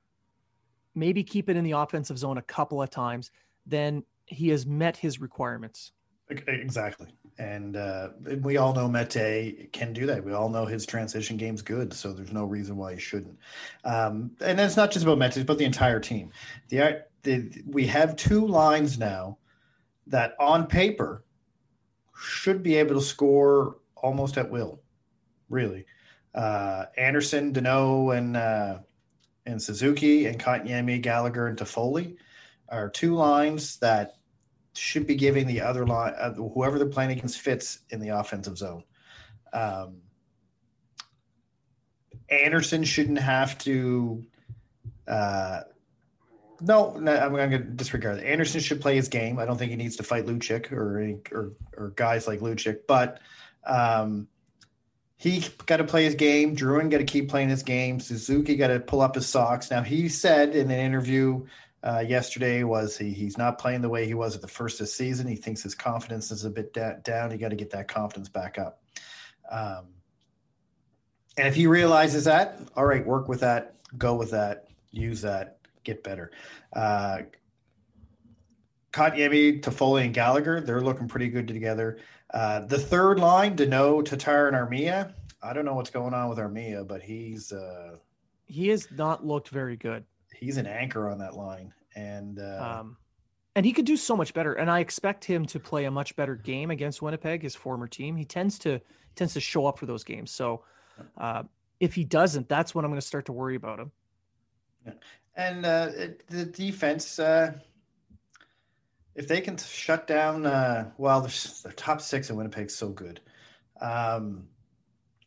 maybe 0.95 1.25
keep 1.25 1.49
it 1.49 1.57
in 1.57 1.65
the 1.65 1.73
offensive 1.73 2.19
zone 2.19 2.39
a 2.39 2.43
couple 2.43 2.81
of 2.81 2.91
times, 2.91 3.33
then 3.67 4.05
he 4.27 4.51
has 4.51 4.67
met 4.67 4.97
his 4.97 5.21
requirements. 5.21 5.93
Exactly. 6.29 7.09
And 7.39 7.77
uh, 7.77 8.11
we 8.43 8.59
all 8.59 8.75
know 8.75 8.89
Mete 8.89 9.73
can 9.73 9.95
do 9.95 10.05
that. 10.05 10.23
We 10.23 10.35
all 10.35 10.51
know 10.51 10.67
his 10.67 10.85
transition 10.85 11.39
game's 11.39 11.63
good, 11.63 11.95
so 11.95 12.13
there's 12.13 12.33
no 12.33 12.45
reason 12.45 12.77
why 12.77 12.95
he 12.95 13.01
shouldn't. 13.01 13.39
Um, 13.85 14.33
and 14.43 14.61
it's 14.61 14.77
not 14.77 14.91
just 14.91 15.07
about 15.07 15.19
Mete, 15.19 15.47
but 15.47 15.57
the 15.57 15.65
entire 15.65 16.01
team. 16.01 16.31
The, 16.69 17.05
the 17.23 17.63
we 17.67 17.87
have 17.87 18.17
two 18.17 18.47
lines 18.47 18.99
now 18.99 19.39
that 20.07 20.35
on 20.39 20.67
paper 20.67 21.25
should 22.15 22.63
be 22.63 22.75
able 22.75 22.97
to 22.97 23.01
score 23.01 23.79
almost 23.97 24.37
at 24.37 24.51
will, 24.51 24.83
really 25.49 25.87
uh, 26.35 26.87
Anderson, 26.97 27.53
Danault, 27.53 28.17
and 28.17 28.37
uh, 28.37 28.79
and 29.47 29.63
Suzuki, 29.63 30.27
and 30.27 30.39
Kotkaniemi, 30.39 31.01
Gallagher, 31.01 31.47
and 31.47 31.59
Toffoli 31.59 32.17
are 32.69 32.91
two 32.91 33.15
lines 33.15 33.79
that 33.79 34.17
should 34.75 35.07
be 35.07 35.15
giving 35.15 35.47
the 35.47 35.61
other 35.61 35.87
line, 35.87 36.15
uh, 36.19 36.35
whoever 36.35 36.79
they're 36.79 36.89
playing 36.89 37.11
against, 37.11 37.41
fits 37.41 37.81
in 37.91 38.01
the 38.01 38.11
offensive 38.11 38.59
zone. 38.59 38.85
Um, 39.53 40.03
Anderson 42.29 42.85
shouldn't 42.85 43.19
have 43.19 43.59
to. 43.59 44.25
Uh, 45.07 45.61
no, 46.61 46.97
no, 46.99 47.17
I'm 47.17 47.33
going 47.33 47.51
to 47.51 47.59
disregard 47.59 48.19
that. 48.19 48.27
Anderson 48.27 48.61
should 48.61 48.81
play 48.81 48.97
his 48.97 49.09
game. 49.09 49.39
I 49.39 49.47
don't 49.47 49.57
think 49.57 49.71
he 49.71 49.77
needs 49.77 49.97
to 49.97 50.03
fight 50.03 50.27
Lucic 50.27 50.71
or 50.73 51.19
or, 51.33 51.53
or 51.77 51.91
guys 51.91 52.27
like 52.27 52.41
Lucic, 52.41 52.81
but 52.87 53.21
um, 53.65 54.29
he 55.19 55.45
got 55.67 55.79
to 55.79 55.85
play 55.85 56.05
his 56.05 56.15
game. 56.15 56.57
Drouin 56.57 56.91
got 56.91 56.99
to 56.99 57.05
keep 57.05 57.29
playing 57.29 57.49
his 57.49 57.65
game. 57.65 57.99
Suzuki 57.99 58.57
got 58.57 58.69
to 58.69 58.79
pull 58.79 59.01
up 59.01 59.17
his 59.17 59.27
socks. 59.27 59.71
Now 59.71 59.83
he 59.83 60.09
said 60.09 60.55
in 60.55 60.71
an 60.71 60.79
interview 60.79 61.45
uh, 61.83 62.05
yesterday 62.07 62.63
was 62.63 62.97
he 62.97 63.13
he's 63.13 63.37
not 63.37 63.59
playing 63.59 63.83
the 63.83 63.89
way 63.89 64.07
he 64.07 64.15
was 64.15 64.37
at 64.37 64.41
the 64.41 64.49
first 64.49 64.81
of 64.81 64.87
the 64.87 64.93
season. 64.93 65.27
He 65.27 65.35
thinks 65.35 65.63
his 65.63 65.75
confidence 65.75 66.31
is 66.31 66.45
a 66.45 66.51
bit 66.51 66.73
da- 66.73 66.99
down. 67.03 67.33
You 67.33 67.37
got 67.37 67.51
to 67.51 67.57
get 67.57 67.71
that 67.71 67.89
confidence 67.89 68.29
back 68.29 68.59
up. 68.59 68.81
Um, 69.51 69.89
and 71.37 71.49
if 71.49 71.55
he 71.55 71.67
realizes 71.67 72.25
that, 72.25 72.61
all 72.77 72.87
right, 72.87 73.05
work 73.05 73.29
with 73.29 73.41
that, 73.41 73.77
go 73.97 74.15
with 74.15 74.31
that, 74.31 74.69
use 74.93 75.23
that, 75.23 75.59
get 75.85 76.05
better. 76.05 76.31
Uh, 76.73 77.21
Kotkaniemi, 78.93 79.63
Toffoli, 79.63 80.05
and 80.05 80.15
Gallagher, 80.15 80.61
they're 80.61 80.81
looking 80.81 81.09
pretty 81.09 81.29
good 81.29 81.47
together. 81.47 81.99
Uh, 82.33 82.61
the 82.61 82.79
third 82.79 83.19
line, 83.19 83.57
Danault, 83.57 84.05
Tatar, 84.05 84.49
and 84.49 84.57
Armia. 84.57 85.13
I 85.43 85.53
don't 85.53 85.65
know 85.65 85.75
what's 85.75 85.91
going 85.91 86.15
on 86.15 86.29
with 86.29 86.39
Armia, 86.39 86.87
but 86.87 87.03
he's 87.03 87.53
uh, 87.53 87.97
he 88.47 88.69
has 88.69 88.89
not 88.91 89.25
looked 89.25 89.49
very 89.49 89.77
good. 89.77 90.05
He's 90.35 90.57
an 90.57 90.67
anchor 90.67 91.09
on 91.09 91.19
that 91.19 91.35
line, 91.35 91.73
and 91.95 92.39
uh, 92.39 92.79
um, 92.81 92.97
and 93.55 93.65
he 93.65 93.73
could 93.73 93.87
do 93.87 93.97
so 93.97 94.17
much 94.17 94.35
better. 94.35 94.55
And 94.55 94.71
I 94.71 94.81
expect 94.81 95.25
him 95.25 95.47
to 95.47 95.61
play 95.61 95.85
a 95.87 95.91
much 95.91 96.17
better 96.17 96.35
game 96.35 96.71
against 96.71 97.01
Winnipeg, 97.01 97.43
his 97.43 97.55
former 97.55 97.87
team. 97.87 98.17
He 98.17 98.25
tends 98.25 98.59
to 98.61 98.81
tends 99.15 99.35
to 99.35 99.41
show 99.41 99.67
up 99.67 99.79
for 99.79 99.87
those 99.87 100.05
games. 100.05 100.31
So 100.31 100.65
uh, 101.17 101.45
if 101.81 101.95
he 101.95 102.05
doesn't, 102.05 102.49
that's 102.49 102.75
when 102.75 102.85
I'm 102.85 102.91
going 102.91 103.01
to 103.01 103.07
start 103.07 103.27
to 103.27 103.33
worry 103.33 103.57
about 103.57 103.81
him. 103.81 103.93
Yeah. 104.87 104.93
And 105.37 105.65
uh, 105.65 105.91
the 106.29 106.45
defense, 106.45 107.19
uh, 107.19 107.53
if 109.19 109.27
they 109.27 109.41
can 109.41 109.57
shut 109.59 110.07
down, 110.07 110.47
uh, 110.47 110.89
well, 110.97 111.21
the 111.21 111.73
top 111.77 112.01
six 112.01 112.31
in 112.31 112.37
Winnipeg's 112.37 112.75
so 112.75 112.89
good. 112.89 113.21
Um, 113.81 114.47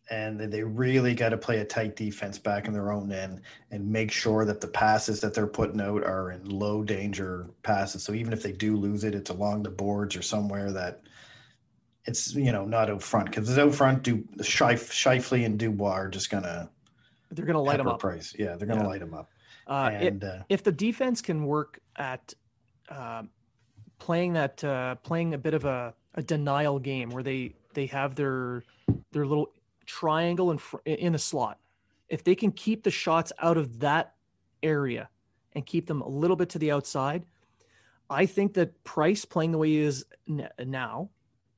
and 0.09 0.39
they 0.39 0.63
really 0.63 1.13
got 1.13 1.29
to 1.29 1.37
play 1.37 1.59
a 1.59 1.65
tight 1.65 1.97
defense 1.97 2.37
back 2.37 2.67
in 2.67 2.73
their 2.73 2.91
own 2.91 3.11
end 3.11 3.41
and 3.69 3.89
make 3.89 4.09
sure 4.09 4.45
that 4.45 4.61
the 4.61 4.67
passes 4.67 5.19
that 5.19 5.33
they're 5.33 5.45
putting 5.45 5.81
out 5.81 6.05
are 6.05 6.31
in 6.31 6.49
low 6.49 6.83
danger 6.83 7.49
passes. 7.63 8.01
So 8.03 8.13
even 8.13 8.31
if 8.31 8.41
they 8.41 8.53
do 8.53 8.77
lose 8.77 9.03
it, 9.03 9.13
it's 9.13 9.29
along 9.29 9.63
the 9.63 9.69
boards 9.69 10.15
or 10.15 10.21
somewhere 10.21 10.71
that 10.71 11.01
it's 12.05 12.33
you 12.33 12.51
know 12.51 12.65
not 12.65 12.89
out 12.89 13.03
front 13.03 13.27
because 13.27 13.49
it's 13.49 13.59
out 13.59 13.75
front, 13.75 14.03
do 14.03 14.23
Scheif, 14.39 14.89
Scheifele 14.89 15.45
and 15.45 15.59
Dubois 15.59 15.91
are 15.91 16.09
just 16.09 16.29
gonna 16.29 16.69
they're 17.29 17.45
gonna 17.45 17.61
light 17.61 17.77
them 17.77 17.87
up. 17.87 17.99
Price, 17.99 18.33
yeah, 18.39 18.55
they're 18.55 18.67
gonna 18.67 18.81
yeah. 18.81 18.87
light 18.87 18.99
them 19.01 19.13
up. 19.13 19.29
Uh, 19.67 19.91
and, 19.93 20.23
it, 20.23 20.27
uh, 20.27 20.43
if 20.49 20.63
the 20.63 20.71
defense 20.71 21.21
can 21.21 21.45
work 21.45 21.79
at 21.97 22.33
uh, 22.89 23.23
playing 24.01 24.33
that 24.33 24.63
uh, 24.63 24.95
playing 24.95 25.35
a 25.35 25.37
bit 25.37 25.53
of 25.53 25.63
a, 25.63 25.93
a 26.15 26.23
denial 26.23 26.79
game 26.79 27.11
where 27.11 27.21
they 27.21 27.53
they 27.75 27.85
have 27.85 28.15
their 28.15 28.63
their 29.11 29.27
little 29.27 29.51
triangle 29.85 30.49
in 30.49 30.57
fr- 30.57 30.79
in 30.85 31.13
the 31.13 31.19
slot. 31.19 31.59
If 32.09 32.23
they 32.23 32.33
can 32.33 32.51
keep 32.51 32.83
the 32.83 32.89
shots 32.89 33.31
out 33.39 33.57
of 33.57 33.79
that 33.79 34.15
area 34.63 35.07
and 35.53 35.65
keep 35.65 35.85
them 35.85 36.01
a 36.01 36.07
little 36.07 36.35
bit 36.35 36.49
to 36.49 36.59
the 36.59 36.71
outside, 36.71 37.25
I 38.09 38.25
think 38.25 38.55
that 38.55 38.83
Price 38.83 39.23
playing 39.23 39.51
the 39.51 39.59
way 39.59 39.69
he 39.69 39.77
is 39.77 40.03
now, 40.65 41.09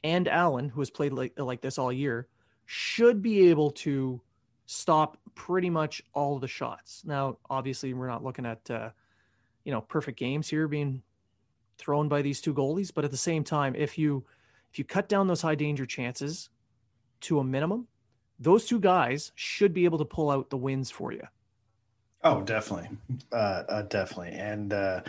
and 0.04 0.28
Allen, 0.28 0.68
who 0.68 0.82
has 0.82 0.90
played 0.90 1.14
like, 1.14 1.40
like 1.40 1.62
this 1.62 1.78
all 1.78 1.94
year, 1.94 2.28
should 2.66 3.22
be 3.22 3.50
able 3.50 3.72
to 3.72 4.20
stop 4.66 5.18
pretty 5.34 5.70
much 5.70 6.04
all 6.14 6.40
the 6.40 6.48
shots. 6.48 7.04
Now, 7.06 7.38
obviously, 7.50 7.94
we're 7.94 8.08
not 8.08 8.24
looking 8.24 8.46
at 8.46 8.70
uh, 8.70 8.90
you 9.64 9.72
know 9.72 9.80
perfect 9.80 10.20
games 10.20 10.50
here 10.50 10.68
being 10.68 11.02
thrown 11.78 12.08
by 12.08 12.22
these 12.22 12.42
two 12.42 12.54
goalies. 12.54 12.92
But 12.94 13.06
at 13.06 13.12
the 13.12 13.18
same 13.18 13.44
time, 13.44 13.76
if 13.76 13.98
you 13.98 14.26
if 14.72 14.80
you 14.80 14.86
cut 14.86 15.08
down 15.08 15.28
those 15.28 15.42
high 15.42 15.56
danger 15.56 15.86
chances 15.86 16.50
to 17.22 17.40
a 17.40 17.44
minimum, 17.44 17.88
those 18.40 18.66
two 18.66 18.80
guys 18.80 19.32
should 19.36 19.74
be 19.74 19.86
able 19.86 20.00
to 20.00 20.06
pull 20.06 20.32
out 20.32 20.50
the 20.50 20.58
wins 20.58 20.90
for 20.90 21.12
you. 21.12 21.24
Oh, 22.24 22.42
definitely, 22.42 22.90
uh, 23.32 23.64
uh, 23.68 23.82
definitely, 23.84 24.32
and 24.32 24.72
uh, 24.72 25.02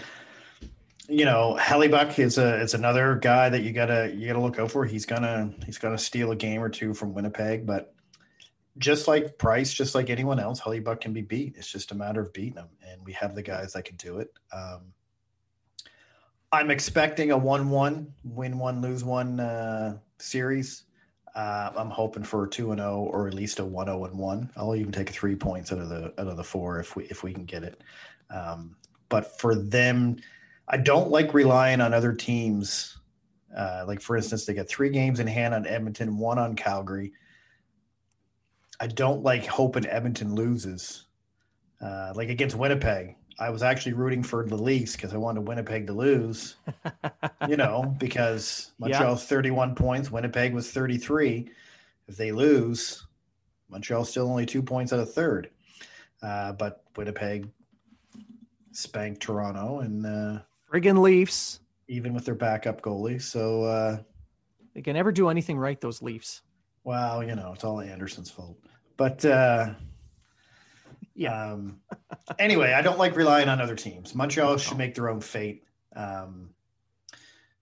you 1.08 1.24
know, 1.24 1.56
Hellebuyck 1.60 2.18
is 2.18 2.38
a 2.38 2.60
is 2.60 2.74
another 2.74 3.16
guy 3.16 3.48
that 3.48 3.62
you 3.62 3.72
gotta 3.72 4.12
you 4.14 4.26
gotta 4.26 4.40
look 4.40 4.58
out 4.58 4.70
for. 4.70 4.84
He's 4.84 5.06
gonna 5.06 5.52
he's 5.64 5.78
gonna 5.78 5.98
steal 5.98 6.32
a 6.32 6.36
game 6.36 6.62
or 6.62 6.68
two 6.68 6.92
from 6.92 7.14
Winnipeg, 7.14 7.66
but 7.66 7.94
just 8.78 9.06
like 9.06 9.38
Price, 9.38 9.72
just 9.72 9.94
like 9.94 10.10
anyone 10.10 10.40
else, 10.40 10.60
Hellebuyck 10.60 11.00
can 11.00 11.12
be 11.12 11.22
beat. 11.22 11.54
It's 11.56 11.70
just 11.70 11.92
a 11.92 11.94
matter 11.94 12.20
of 12.20 12.32
beating 12.32 12.56
him, 12.56 12.68
and 12.88 13.04
we 13.04 13.12
have 13.12 13.34
the 13.34 13.42
guys 13.42 13.74
that 13.74 13.84
can 13.84 13.96
do 13.96 14.18
it. 14.18 14.32
Um, 14.52 14.92
I'm 16.54 16.70
expecting 16.70 17.32
a 17.32 17.36
one-one, 17.36 18.12
win 18.22 18.58
one, 18.58 18.80
lose 18.80 19.02
one 19.02 19.40
uh, 19.40 19.98
series. 20.18 20.84
Uh, 21.34 21.72
I'm 21.76 21.90
hoping 21.90 22.22
for 22.22 22.44
a 22.44 22.48
two 22.48 22.70
and 22.70 22.80
zero, 22.80 23.08
or 23.10 23.26
at 23.26 23.34
least 23.34 23.58
a 23.58 23.64
one 23.64 23.86
zero 23.86 24.04
and 24.04 24.16
one. 24.16 24.50
I'll 24.56 24.76
even 24.76 24.92
take 24.92 25.10
three 25.10 25.34
points 25.34 25.72
out 25.72 25.80
of 25.80 25.88
the 25.88 26.14
out 26.16 26.28
of 26.28 26.36
the 26.36 26.44
four 26.44 26.78
if 26.78 26.94
we 26.94 27.04
if 27.06 27.24
we 27.24 27.32
can 27.32 27.44
get 27.44 27.64
it. 27.64 27.82
Um, 28.30 28.76
but 29.08 29.38
for 29.40 29.56
them, 29.56 30.16
I 30.68 30.76
don't 30.76 31.10
like 31.10 31.34
relying 31.34 31.80
on 31.80 31.92
other 31.92 32.12
teams. 32.12 32.98
Uh, 33.56 33.84
like 33.86 34.00
for 34.00 34.16
instance, 34.16 34.44
they 34.44 34.54
got 34.54 34.68
three 34.68 34.90
games 34.90 35.18
in 35.18 35.26
hand 35.26 35.54
on 35.54 35.66
Edmonton, 35.66 36.18
one 36.18 36.38
on 36.38 36.54
Calgary. 36.54 37.12
I 38.78 38.86
don't 38.86 39.24
like 39.24 39.44
hoping 39.44 39.86
Edmonton 39.86 40.36
loses. 40.36 41.06
Uh, 41.80 42.12
like 42.14 42.28
against 42.28 42.56
Winnipeg, 42.56 43.16
I 43.38 43.50
was 43.50 43.62
actually 43.62 43.94
rooting 43.94 44.22
for 44.22 44.46
the 44.46 44.56
Leafs 44.56 44.92
because 44.92 45.12
I 45.12 45.16
wanted 45.16 45.48
Winnipeg 45.48 45.86
to 45.88 45.92
lose, 45.92 46.56
you 47.48 47.56
know, 47.56 47.94
because 47.98 48.72
Montreal's 48.78 49.22
yeah. 49.22 49.28
31 49.28 49.74
points, 49.74 50.10
Winnipeg 50.10 50.54
was 50.54 50.70
33. 50.70 51.50
If 52.06 52.16
they 52.16 52.32
lose, 52.32 53.06
Montreal's 53.68 54.10
still 54.10 54.28
only 54.28 54.46
two 54.46 54.62
points 54.62 54.92
out 54.92 55.00
of 55.00 55.12
third. 55.12 55.50
Uh, 56.22 56.52
but 56.52 56.84
Winnipeg 56.96 57.48
spanked 58.72 59.20
Toronto 59.20 59.80
and 59.80 60.06
uh, 60.06 60.38
friggin' 60.72 61.00
Leafs. 61.00 61.60
Even 61.86 62.14
with 62.14 62.24
their 62.24 62.34
backup 62.34 62.80
goalie, 62.80 63.20
so 63.20 63.64
uh, 63.64 63.98
they 64.74 64.80
can 64.80 64.94
never 64.94 65.12
do 65.12 65.28
anything 65.28 65.58
right. 65.58 65.78
Those 65.82 66.00
Leafs. 66.00 66.40
Well, 66.82 67.22
you 67.22 67.34
know, 67.34 67.52
it's 67.54 67.62
all 67.62 67.80
Anderson's 67.80 68.30
fault. 68.30 68.56
But 68.96 69.22
uh, 69.24 69.74
yeah. 71.14 71.52
Um, 71.52 71.80
anyway, 72.38 72.72
I 72.72 72.82
don't 72.82 72.98
like 72.98 73.16
relying 73.16 73.48
on 73.48 73.60
other 73.60 73.76
teams. 73.76 74.14
Montreal 74.14 74.56
should 74.56 74.78
make 74.78 74.94
their 74.94 75.08
own 75.08 75.20
fate. 75.20 75.64
Um, 75.94 76.50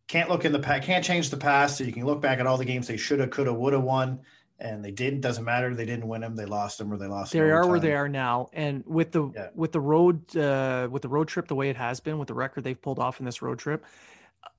can't 0.08 0.28
look 0.28 0.44
in 0.44 0.52
the 0.52 0.58
past, 0.58 0.84
can't 0.84 1.04
change 1.04 1.30
the 1.30 1.36
past. 1.36 1.78
So 1.78 1.84
you 1.84 1.92
can 1.92 2.04
look 2.04 2.20
back 2.20 2.38
at 2.38 2.46
all 2.46 2.56
the 2.56 2.64
games 2.64 2.86
they 2.86 2.96
should 2.96 3.20
have, 3.20 3.30
could 3.30 3.46
have, 3.46 3.56
would 3.56 3.72
have 3.72 3.82
won, 3.82 4.20
and 4.58 4.84
they 4.84 4.90
didn't. 4.90 5.20
Doesn't 5.20 5.44
matter. 5.44 5.74
They 5.74 5.86
didn't 5.86 6.08
win 6.08 6.20
them. 6.20 6.36
They 6.36 6.44
lost 6.44 6.78
them, 6.78 6.92
or 6.92 6.96
they 6.96 7.06
lost. 7.06 7.32
They 7.32 7.40
are 7.40 7.66
where 7.66 7.80
they 7.80 7.94
are 7.94 8.08
now. 8.08 8.48
And 8.52 8.84
with 8.86 9.12
the 9.12 9.30
yeah. 9.34 9.48
with 9.54 9.72
the 9.72 9.80
road 9.80 10.36
uh, 10.36 10.88
with 10.90 11.02
the 11.02 11.08
road 11.08 11.28
trip 11.28 11.48
the 11.48 11.54
way 11.54 11.70
it 11.70 11.76
has 11.76 12.00
been, 12.00 12.18
with 12.18 12.28
the 12.28 12.34
record 12.34 12.64
they've 12.64 12.80
pulled 12.80 12.98
off 12.98 13.20
in 13.20 13.26
this 13.26 13.42
road 13.42 13.58
trip, 13.58 13.84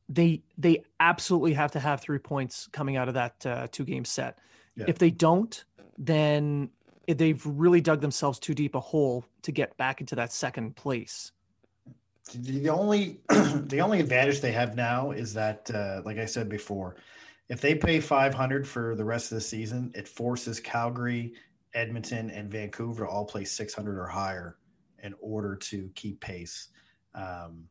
they 0.10 0.44
they 0.58 0.84
absolutely 1.00 1.54
have 1.54 1.72
to 1.72 1.80
have 1.80 2.02
three 2.02 2.20
points 2.20 2.68
coming 2.72 2.96
out 2.98 3.08
of 3.08 3.14
that 3.16 3.46
uh, 3.46 3.68
two 3.72 3.86
game 3.86 4.06
set. 4.06 4.40
Yeah. 4.76 4.86
If 4.88 4.98
they 4.98 5.12
don't, 5.12 5.64
then 5.98 6.70
they've 7.08 7.42
really 7.46 7.82
dug 7.82 8.02
themselves 8.02 8.40
too 8.40 8.54
deep 8.54 8.76
a 8.76 8.80
hole 8.80 9.26
to 9.42 9.52
get 9.52 9.76
back 9.78 10.00
into 10.02 10.16
that 10.16 10.32
second 10.32 10.76
place. 10.76 11.32
The 12.34 12.70
only 12.70 13.20
the 13.30 13.82
only 13.82 14.00
advantage 14.00 14.40
they 14.40 14.54
have 14.54 14.76
now 14.76 15.12
is 15.12 15.34
that, 15.34 15.70
uh, 15.74 16.02
like 16.06 16.18
I 16.18 16.26
said 16.26 16.48
before, 16.48 16.96
if 17.50 17.60
they 17.60 17.76
pay 17.76 18.00
500 18.00 18.68
for 18.68 18.96
the 18.96 19.04
rest 19.04 19.32
of 19.32 19.36
the 19.36 19.42
season, 19.42 19.92
it 19.94 20.08
forces 20.08 20.60
Calgary, 20.60 21.34
Edmonton, 21.74 22.30
and 22.30 22.50
Vancouver 22.50 23.06
to 23.06 23.10
all 23.10 23.26
play 23.26 23.44
600 23.44 23.98
or 23.98 24.08
higher 24.08 24.58
in 25.04 25.14
order 25.20 25.56
to 25.56 25.90
keep 25.96 26.22
pace. 26.22 26.70
Um, 27.14 27.66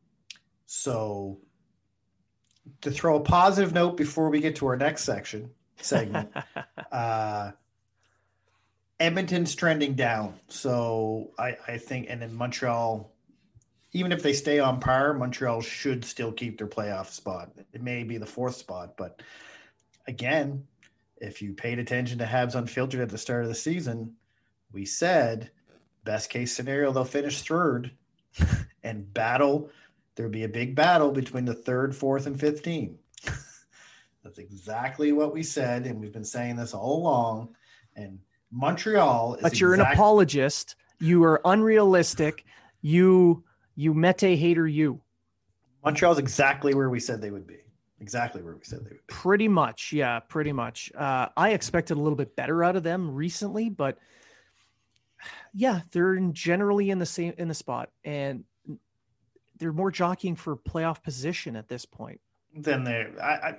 so, 0.67 1.39
to 2.81 2.91
throw 2.91 3.17
a 3.17 3.21
positive 3.21 3.73
note 3.73 3.97
before 3.97 4.29
we 4.29 4.39
get 4.39 4.55
to 4.57 4.67
our 4.67 4.77
next 4.77 5.03
section 5.03 5.49
segment, 5.77 6.29
uh, 6.91 7.51
Edmonton's 9.03 9.53
trending 9.53 9.95
down. 9.95 10.39
So 10.47 11.31
I, 11.37 11.57
I 11.67 11.77
think, 11.77 12.07
and 12.09 12.21
then 12.21 12.33
Montreal, 12.33 13.11
even 13.91 14.13
if 14.13 14.23
they 14.23 14.31
stay 14.31 14.59
on 14.59 14.79
par, 14.79 15.13
Montreal 15.13 15.59
should 15.59 16.05
still 16.05 16.31
keep 16.31 16.57
their 16.57 16.67
playoff 16.67 17.07
spot. 17.07 17.51
It 17.73 17.83
may 17.83 18.03
be 18.03 18.17
the 18.17 18.25
fourth 18.25 18.55
spot, 18.55 18.95
but 18.95 19.21
again, 20.07 20.63
if 21.17 21.41
you 21.41 21.53
paid 21.53 21.79
attention 21.79 22.17
to 22.19 22.25
Habs 22.25 22.55
Unfiltered 22.55 23.01
at 23.01 23.09
the 23.09 23.17
start 23.17 23.43
of 23.43 23.49
the 23.49 23.55
season, 23.55 24.15
we 24.71 24.85
said 24.85 25.51
best 26.05 26.29
case 26.29 26.55
scenario 26.55 26.93
they'll 26.93 27.03
finish 27.03 27.41
third 27.41 27.91
and 28.83 29.13
battle. 29.13 29.69
There'll 30.15 30.31
be 30.31 30.45
a 30.45 30.49
big 30.49 30.75
battle 30.75 31.11
between 31.11 31.43
the 31.43 31.53
third, 31.53 31.93
fourth, 31.93 32.25
and 32.25 32.39
fifth 32.39 32.63
team. 32.63 32.97
That's 34.23 34.37
exactly 34.37 35.11
what 35.11 35.33
we 35.33 35.43
said, 35.43 35.87
and 35.87 35.99
we've 35.99 36.13
been 36.13 36.23
saying 36.23 36.55
this 36.55 36.73
all 36.73 36.99
along. 36.99 37.55
And 37.97 38.19
Montreal. 38.53 39.37
but 39.41 39.59
you're 39.59 39.73
exact- 39.73 39.91
an 39.91 39.93
apologist. 39.93 40.75
You 40.99 41.23
are 41.23 41.41
unrealistic. 41.43 42.45
You 42.81 43.43
you 43.75 43.93
mete 43.93 44.37
hater. 44.37 44.67
You. 44.67 45.01
Montreal's 45.83 46.19
exactly 46.19 46.73
where 46.73 46.89
we 46.89 46.99
said 46.99 47.21
they 47.21 47.31
would 47.31 47.47
be. 47.47 47.57
Exactly 47.99 48.41
where 48.41 48.55
we 48.55 48.63
said 48.63 48.79
they 48.79 48.89
would 48.91 49.07
be. 49.07 49.13
Pretty 49.13 49.47
much, 49.47 49.91
yeah, 49.91 50.19
pretty 50.19 50.51
much. 50.51 50.91
Uh, 50.95 51.27
I 51.35 51.51
expected 51.51 51.97
a 51.97 52.01
little 52.01 52.15
bit 52.15 52.35
better 52.35 52.63
out 52.63 52.75
of 52.75 52.83
them 52.83 53.13
recently, 53.13 53.69
but 53.69 53.97
yeah, 55.53 55.81
they're 55.91 56.17
generally 56.31 56.89
in 56.89 56.99
the 56.99 57.05
same 57.05 57.33
in 57.37 57.47
the 57.47 57.53
spot, 57.53 57.89
and 58.03 58.43
they're 59.57 59.73
more 59.73 59.91
jockeying 59.91 60.35
for 60.35 60.55
playoff 60.55 61.01
position 61.03 61.55
at 61.55 61.67
this 61.67 61.85
point. 61.85 62.19
Then 62.55 62.83
they, 62.83 63.07
I, 63.21 63.33
I, 63.33 63.55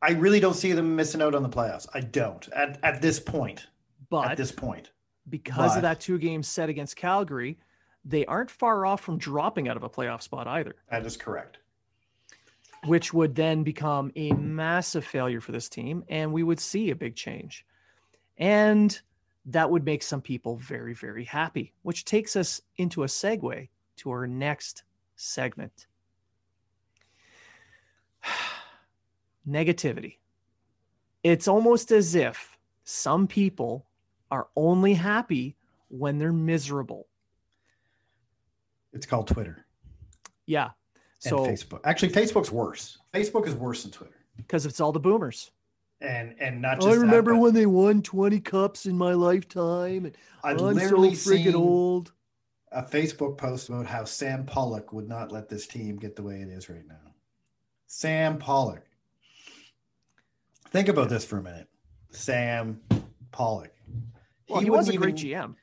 I 0.00 0.10
really 0.12 0.40
don't 0.40 0.54
see 0.54 0.72
them 0.72 0.96
missing 0.96 1.20
out 1.20 1.34
on 1.34 1.42
the 1.42 1.48
playoffs. 1.48 1.86
I 1.92 2.00
don't 2.00 2.48
at 2.50 2.78
at 2.82 3.02
this 3.02 3.20
point. 3.20 3.66
But 4.10 4.32
at 4.32 4.36
this 4.36 4.52
point, 4.52 4.90
because 5.28 5.72
but, 5.72 5.76
of 5.76 5.82
that 5.82 6.00
two 6.00 6.18
game 6.18 6.42
set 6.42 6.68
against 6.68 6.96
Calgary, 6.96 7.58
they 8.04 8.26
aren't 8.26 8.50
far 8.50 8.84
off 8.84 9.00
from 9.00 9.18
dropping 9.18 9.68
out 9.68 9.76
of 9.76 9.84
a 9.84 9.88
playoff 9.88 10.22
spot 10.22 10.46
either. 10.46 10.74
That 10.90 11.06
is 11.06 11.16
correct. 11.16 11.58
Which 12.86 13.14
would 13.14 13.34
then 13.34 13.62
become 13.62 14.10
a 14.16 14.32
massive 14.32 15.04
failure 15.04 15.40
for 15.40 15.52
this 15.52 15.68
team, 15.68 16.02
and 16.08 16.32
we 16.32 16.42
would 16.42 16.58
see 16.58 16.90
a 16.90 16.96
big 16.96 17.14
change. 17.14 17.64
And 18.38 18.98
that 19.46 19.70
would 19.70 19.84
make 19.84 20.02
some 20.02 20.20
people 20.20 20.56
very, 20.56 20.94
very 20.94 21.24
happy, 21.24 21.72
which 21.82 22.04
takes 22.04 22.36
us 22.36 22.60
into 22.76 23.04
a 23.04 23.06
segue 23.06 23.68
to 23.96 24.10
our 24.10 24.26
next 24.26 24.82
segment 25.16 25.86
negativity. 29.48 30.16
It's 31.22 31.48
almost 31.48 31.92
as 31.92 32.14
if 32.14 32.56
some 32.84 33.26
people 33.26 33.86
are 34.30 34.48
only 34.56 34.94
happy 34.94 35.56
when 35.88 36.18
they're 36.18 36.32
miserable. 36.32 37.06
It's 38.92 39.06
called 39.06 39.28
Twitter. 39.28 39.64
Yeah. 40.46 40.70
So 41.18 41.44
and 41.44 41.56
Facebook. 41.56 41.80
Actually, 41.84 42.12
Facebook's 42.12 42.50
worse. 42.50 42.98
Facebook 43.12 43.46
is 43.46 43.54
worse 43.54 43.82
than 43.82 43.92
Twitter 43.92 44.24
because 44.36 44.66
it's 44.66 44.80
all 44.80 44.92
the 44.92 45.00
boomers. 45.00 45.50
And 46.00 46.34
and 46.40 46.62
not 46.62 46.80
just. 46.80 46.88
I 46.88 46.94
remember 46.94 47.34
that, 47.34 47.38
when 47.38 47.54
they 47.54 47.66
won 47.66 48.02
twenty 48.02 48.40
cups 48.40 48.86
in 48.86 48.96
my 48.96 49.12
lifetime, 49.12 50.06
and 50.06 50.16
I've 50.42 50.60
I'm 50.60 50.74
literally 50.74 51.14
so 51.14 51.30
freaking 51.30 51.54
old. 51.54 52.12
A 52.72 52.82
Facebook 52.82 53.36
post 53.36 53.68
about 53.68 53.86
how 53.86 54.04
Sam 54.04 54.46
Pollock 54.46 54.92
would 54.92 55.08
not 55.08 55.32
let 55.32 55.48
this 55.48 55.66
team 55.66 55.96
get 55.96 56.16
the 56.16 56.22
way 56.22 56.40
it 56.40 56.48
is 56.48 56.68
right 56.68 56.86
now. 56.86 57.14
Sam 57.86 58.38
Pollock. 58.38 58.86
Think 60.70 60.88
about 60.88 61.08
this 61.08 61.24
for 61.24 61.38
a 61.38 61.42
minute. 61.42 61.68
Sam 62.12 62.80
Pollock. 63.32 63.72
Well, 64.50 64.60
he, 64.60 64.66
he 64.66 64.70
was 64.70 64.88
a 64.88 64.96
great 64.96 65.14
GM. 65.14 65.54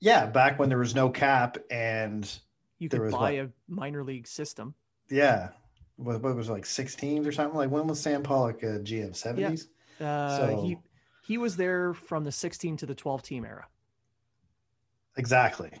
Yeah, 0.00 0.26
back 0.26 0.58
when 0.58 0.68
there 0.68 0.78
was 0.78 0.94
no 0.94 1.08
cap 1.08 1.58
and 1.70 2.30
you 2.78 2.88
could 2.88 3.10
buy 3.10 3.32
what, 3.32 3.34
a 3.34 3.50
minor 3.68 4.04
league 4.04 4.26
system. 4.26 4.74
Yeah, 5.10 5.50
what, 5.96 6.22
what 6.22 6.36
was 6.36 6.48
it, 6.48 6.52
like 6.52 6.66
six 6.66 6.94
teams 6.94 7.26
or 7.26 7.32
something? 7.32 7.56
Like 7.56 7.70
when 7.70 7.86
was 7.86 8.00
Sam 8.00 8.22
Pollock 8.22 8.62
a 8.62 8.78
GM? 8.78 9.14
Seventies. 9.14 9.68
Yeah. 10.00 10.26
Uh, 10.26 10.36
so 10.36 10.62
he 10.62 10.78
he 11.24 11.38
was 11.38 11.56
there 11.56 11.94
from 11.94 12.24
the 12.24 12.32
sixteen 12.32 12.76
to 12.76 12.86
the 12.86 12.94
twelve 12.94 13.22
team 13.22 13.44
era. 13.44 13.66
Exactly. 15.16 15.72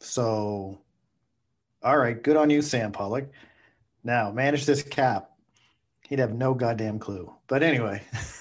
So, 0.00 0.80
all 1.82 1.98
right, 1.98 2.20
good 2.22 2.36
on 2.36 2.48
you, 2.48 2.62
Sam 2.62 2.92
Pollock. 2.92 3.28
Now 4.02 4.32
manage 4.32 4.64
this 4.64 4.82
cap. 4.82 5.30
He'd 6.08 6.18
have 6.18 6.32
no 6.32 6.54
goddamn 6.54 6.98
clue. 6.98 7.32
But 7.46 7.62
anyway. 7.62 8.02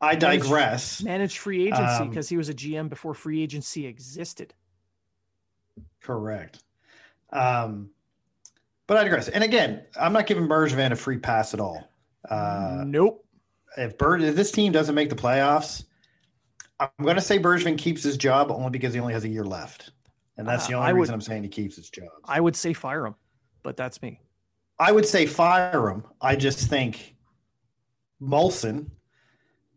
I 0.00 0.14
digress. 0.14 1.02
Managed, 1.02 1.38
free 1.38 1.66
agency 1.66 2.08
because 2.08 2.30
um, 2.30 2.34
he 2.34 2.36
was 2.36 2.48
a 2.48 2.54
GM 2.54 2.88
before 2.88 3.14
free 3.14 3.42
agency 3.42 3.86
existed. 3.86 4.54
Correct. 6.00 6.62
Um, 7.32 7.90
but 8.86 8.96
I 8.96 9.04
digress. 9.04 9.28
And 9.28 9.44
again, 9.44 9.84
I'm 9.98 10.12
not 10.12 10.26
giving 10.26 10.48
Bergevin 10.48 10.92
a 10.92 10.96
free 10.96 11.18
pass 11.18 11.54
at 11.54 11.60
all. 11.60 11.92
Uh, 12.28 12.84
nope. 12.86 13.24
If 13.76 13.98
Bird, 13.98 14.22
if 14.22 14.34
this 14.34 14.50
team 14.50 14.72
doesn't 14.72 14.94
make 14.94 15.10
the 15.10 15.16
playoffs, 15.16 15.84
I'm 16.80 16.88
going 17.02 17.16
to 17.16 17.22
say 17.22 17.38
Bergevin 17.38 17.78
keeps 17.78 18.02
his 18.02 18.16
job 18.16 18.50
only 18.50 18.70
because 18.70 18.94
he 18.94 19.00
only 19.00 19.12
has 19.12 19.24
a 19.24 19.28
year 19.28 19.44
left, 19.44 19.92
and 20.38 20.48
that's 20.48 20.64
uh, 20.64 20.68
the 20.68 20.74
only 20.74 20.92
reason 20.94 21.14
I'm 21.14 21.20
saying 21.20 21.42
he 21.42 21.48
keeps 21.48 21.76
his 21.76 21.90
job. 21.90 22.08
I 22.24 22.40
would 22.40 22.56
say 22.56 22.72
fire 22.72 23.06
him, 23.06 23.14
but 23.62 23.76
that's 23.76 24.02
me. 24.02 24.20
I 24.78 24.90
would 24.90 25.06
say 25.06 25.26
fire 25.26 25.88
him. 25.90 26.04
I 26.20 26.36
just 26.36 26.68
think 26.68 27.14
Molson 28.20 28.90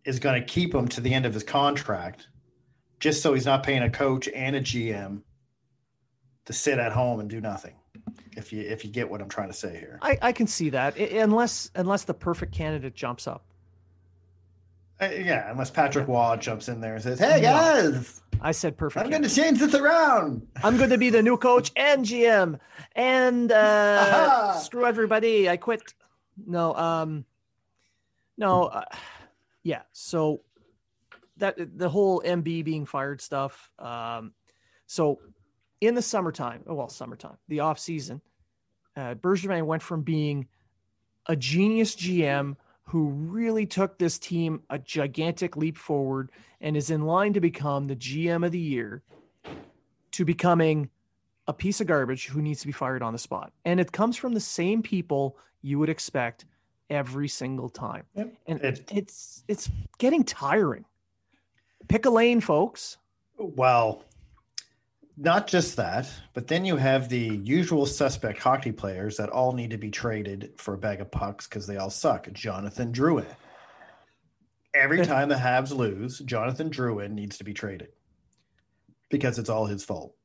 is 0.06 0.20
going 0.20 0.39
to 0.41 0.45
keep 0.45 0.74
him 0.74 0.88
to 0.89 1.01
the 1.01 1.14
end 1.14 1.26
of 1.26 1.34
his 1.34 1.43
contract, 1.43 2.28
just 2.99 3.22
so 3.22 3.34
he's 3.34 3.45
not 3.45 3.64
paying 3.64 3.84
a 3.84 3.89
coach 3.89 4.28
and 4.30 4.56
a 4.56 4.62
GM 4.62 5.22
to 6.45 6.54
sit 6.54 6.80
at 6.80 6.91
home 6.91 7.20
and 7.20 7.30
do 7.30 7.39
nothing. 7.39 7.76
If 8.36 8.51
you 8.51 8.62
if 8.62 8.84
you 8.84 8.91
get 8.91 9.10
what 9.10 9.22
I'm 9.22 9.30
trying 9.30 9.49
to 9.49 9.54
say 9.54 9.78
here, 9.78 9.99
I, 10.01 10.18
I 10.22 10.32
can 10.32 10.47
see 10.47 10.70
that 10.72 10.97
unless 10.97 11.70
unless 11.76 12.04
the 12.04 12.14
perfect 12.14 12.51
candidate 12.54 12.95
jumps 12.95 13.28
up. 13.28 13.45
Uh, 14.99 15.06
yeah, 15.06 15.49
unless 15.51 15.70
Patrick 15.70 16.08
Roy 16.08 16.36
jumps 16.38 16.68
in 16.68 16.82
there 16.82 16.95
and 16.95 17.04
says, 17.04 17.20
"Hey 17.20 17.41
guys, 17.41 18.22
I 18.41 18.51
said 18.51 18.78
perfect. 18.78 19.04
I'm 19.04 19.10
going 19.10 19.24
to 19.24 19.30
change 19.30 19.60
this 19.60 19.76
around. 19.76 20.47
I'm 20.64 20.78
going 20.78 20.89
to 20.89 20.97
be 20.97 21.10
the 21.10 21.22
new 21.22 21.38
coach 21.38 21.72
and 21.76 22.06
GM, 22.06 22.60
and 22.95 23.51
uh, 23.51 24.54
screw 24.60 24.86
everybody. 24.86 25.49
I 25.49 25.58
quit." 25.58 25.93
No, 26.45 26.74
um, 26.76 27.26
no. 28.38 28.66
Uh, 28.66 28.86
yeah. 29.64 29.82
So 29.91 30.41
that 31.38 31.55
the 31.78 31.89
whole 31.89 32.22
MB 32.22 32.64
being 32.64 32.86
fired 32.86 33.22
stuff. 33.22 33.72
Um, 33.80 34.34
so 34.86 35.20
in 35.82 35.95
the 35.95 36.01
summertime, 36.01 36.64
oh, 36.68 36.76
well, 36.76 36.89
summertime, 36.89 37.38
the 37.47 37.61
off 37.61 37.80
season, 37.80 38.22
uh, 38.95 39.16
Bergevin 39.16 39.66
went 39.66 39.82
from 39.82 40.03
being 40.03 40.47
a 41.26 41.36
genius 41.36 41.95
GM 41.95 42.55
who 42.84 43.09
really 43.09 43.66
took 43.66 43.97
this 43.97 44.20
team 44.20 44.61
a 44.70 44.78
gigantic 44.78 45.55
leap 45.55 45.78
forward 45.78 46.32
and 46.61 46.76
is 46.76 46.89
in 46.89 47.05
line 47.05 47.34
to 47.34 47.39
become 47.39 47.88
the 47.88 47.95
GM 47.95 48.45
of 48.45 48.51
the 48.51 48.59
year 48.59 49.01
to 50.11 50.26
becoming 50.26 50.89
a 51.47 51.53
piece 51.53 51.82
of 51.82 51.88
garbage 51.88 52.28
who 52.28 52.41
needs 52.41 52.61
to 52.61 52.68
be 52.68 52.74
fired 52.74 53.01
on 53.01 53.14
the 53.14 53.20
spot. 53.20 53.51
And 53.66 53.80
it 53.80 53.91
comes 53.91 54.16
from 54.16 54.34
the 54.34 54.39
same 54.39 54.82
people 54.82 55.38
you 55.61 55.80
would 55.80 55.89
expect 55.89 56.45
every 56.94 57.28
single 57.28 57.70
time. 57.70 58.04
Yep. 58.16 58.34
And 58.48 58.62
it, 58.62 58.91
it's 58.91 59.44
it's 59.48 59.70
getting 59.98 60.24
tiring. 60.24 60.86
Pick 61.88 62.06
a 62.06 62.10
lane, 62.10 62.39
folks. 62.39 62.98
Well, 63.38 64.06
not 65.18 65.48
just 65.48 65.76
that, 65.76 66.10
but 66.34 66.48
then 66.48 66.66
you 66.66 66.76
have 66.76 67.10
the 67.10 67.39
usual 67.44 67.86
suspect 67.86 68.39
hockey 68.39 68.72
players 68.72 69.18
that 69.18 69.30
all 69.30 69.54
need 69.54 69.70
to 69.72 69.78
be 69.78 69.91
traded 69.91 70.54
for 70.58 70.74
a 70.74 70.78
bag 70.78 71.02
of 71.02 71.12
pucks 71.12 71.48
because 71.48 71.68
they 71.68 71.78
all 71.78 71.89
suck. 71.89 72.32
Jonathan 72.34 72.91
Drouin. 72.91 73.26
Every 74.74 75.06
time 75.06 75.30
the 75.30 75.36
Habs 75.36 75.76
lose, 75.76 76.20
Jonathan 76.20 76.70
Drouin 76.72 77.12
needs 77.12 77.38
to 77.38 77.44
be 77.44 77.54
traded 77.54 77.89
because 79.12 79.38
it's 79.38 79.50
all 79.50 79.68
his 79.68 79.84
fault. 79.84 80.16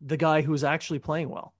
The 0.00 0.16
guy 0.16 0.42
who's 0.42 0.64
actually 0.64 0.98
playing 0.98 1.28
well. 1.28 1.54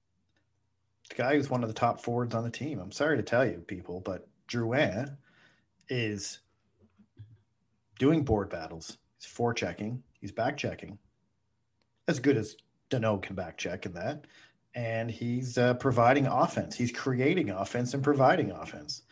The 1.08 1.16
guy 1.16 1.34
who's 1.34 1.50
one 1.50 1.62
of 1.62 1.68
the 1.68 1.74
top 1.74 2.00
forwards 2.00 2.34
on 2.34 2.44
the 2.44 2.50
team. 2.50 2.78
I'm 2.78 2.92
sorry 2.92 3.16
to 3.16 3.22
tell 3.22 3.46
you, 3.46 3.58
people, 3.66 4.00
but 4.00 4.28
Drouin 4.48 5.16
is 5.88 6.40
doing 7.98 8.24
board 8.24 8.50
battles. 8.50 8.98
He's 9.18 9.30
forechecking. 9.30 10.00
He's 10.20 10.32
back 10.32 10.56
checking 10.56 10.98
as 12.08 12.18
good 12.18 12.36
as 12.36 12.56
Danault 12.90 13.22
can 13.22 13.36
back 13.36 13.56
check 13.56 13.86
in 13.86 13.92
that. 13.92 14.24
And 14.74 15.10
he's 15.10 15.58
uh, 15.58 15.74
providing 15.74 16.26
offense. 16.26 16.74
He's 16.74 16.90
creating 16.90 17.50
offense 17.50 17.94
and 17.94 18.02
providing 18.02 18.50
offense. 18.50 19.02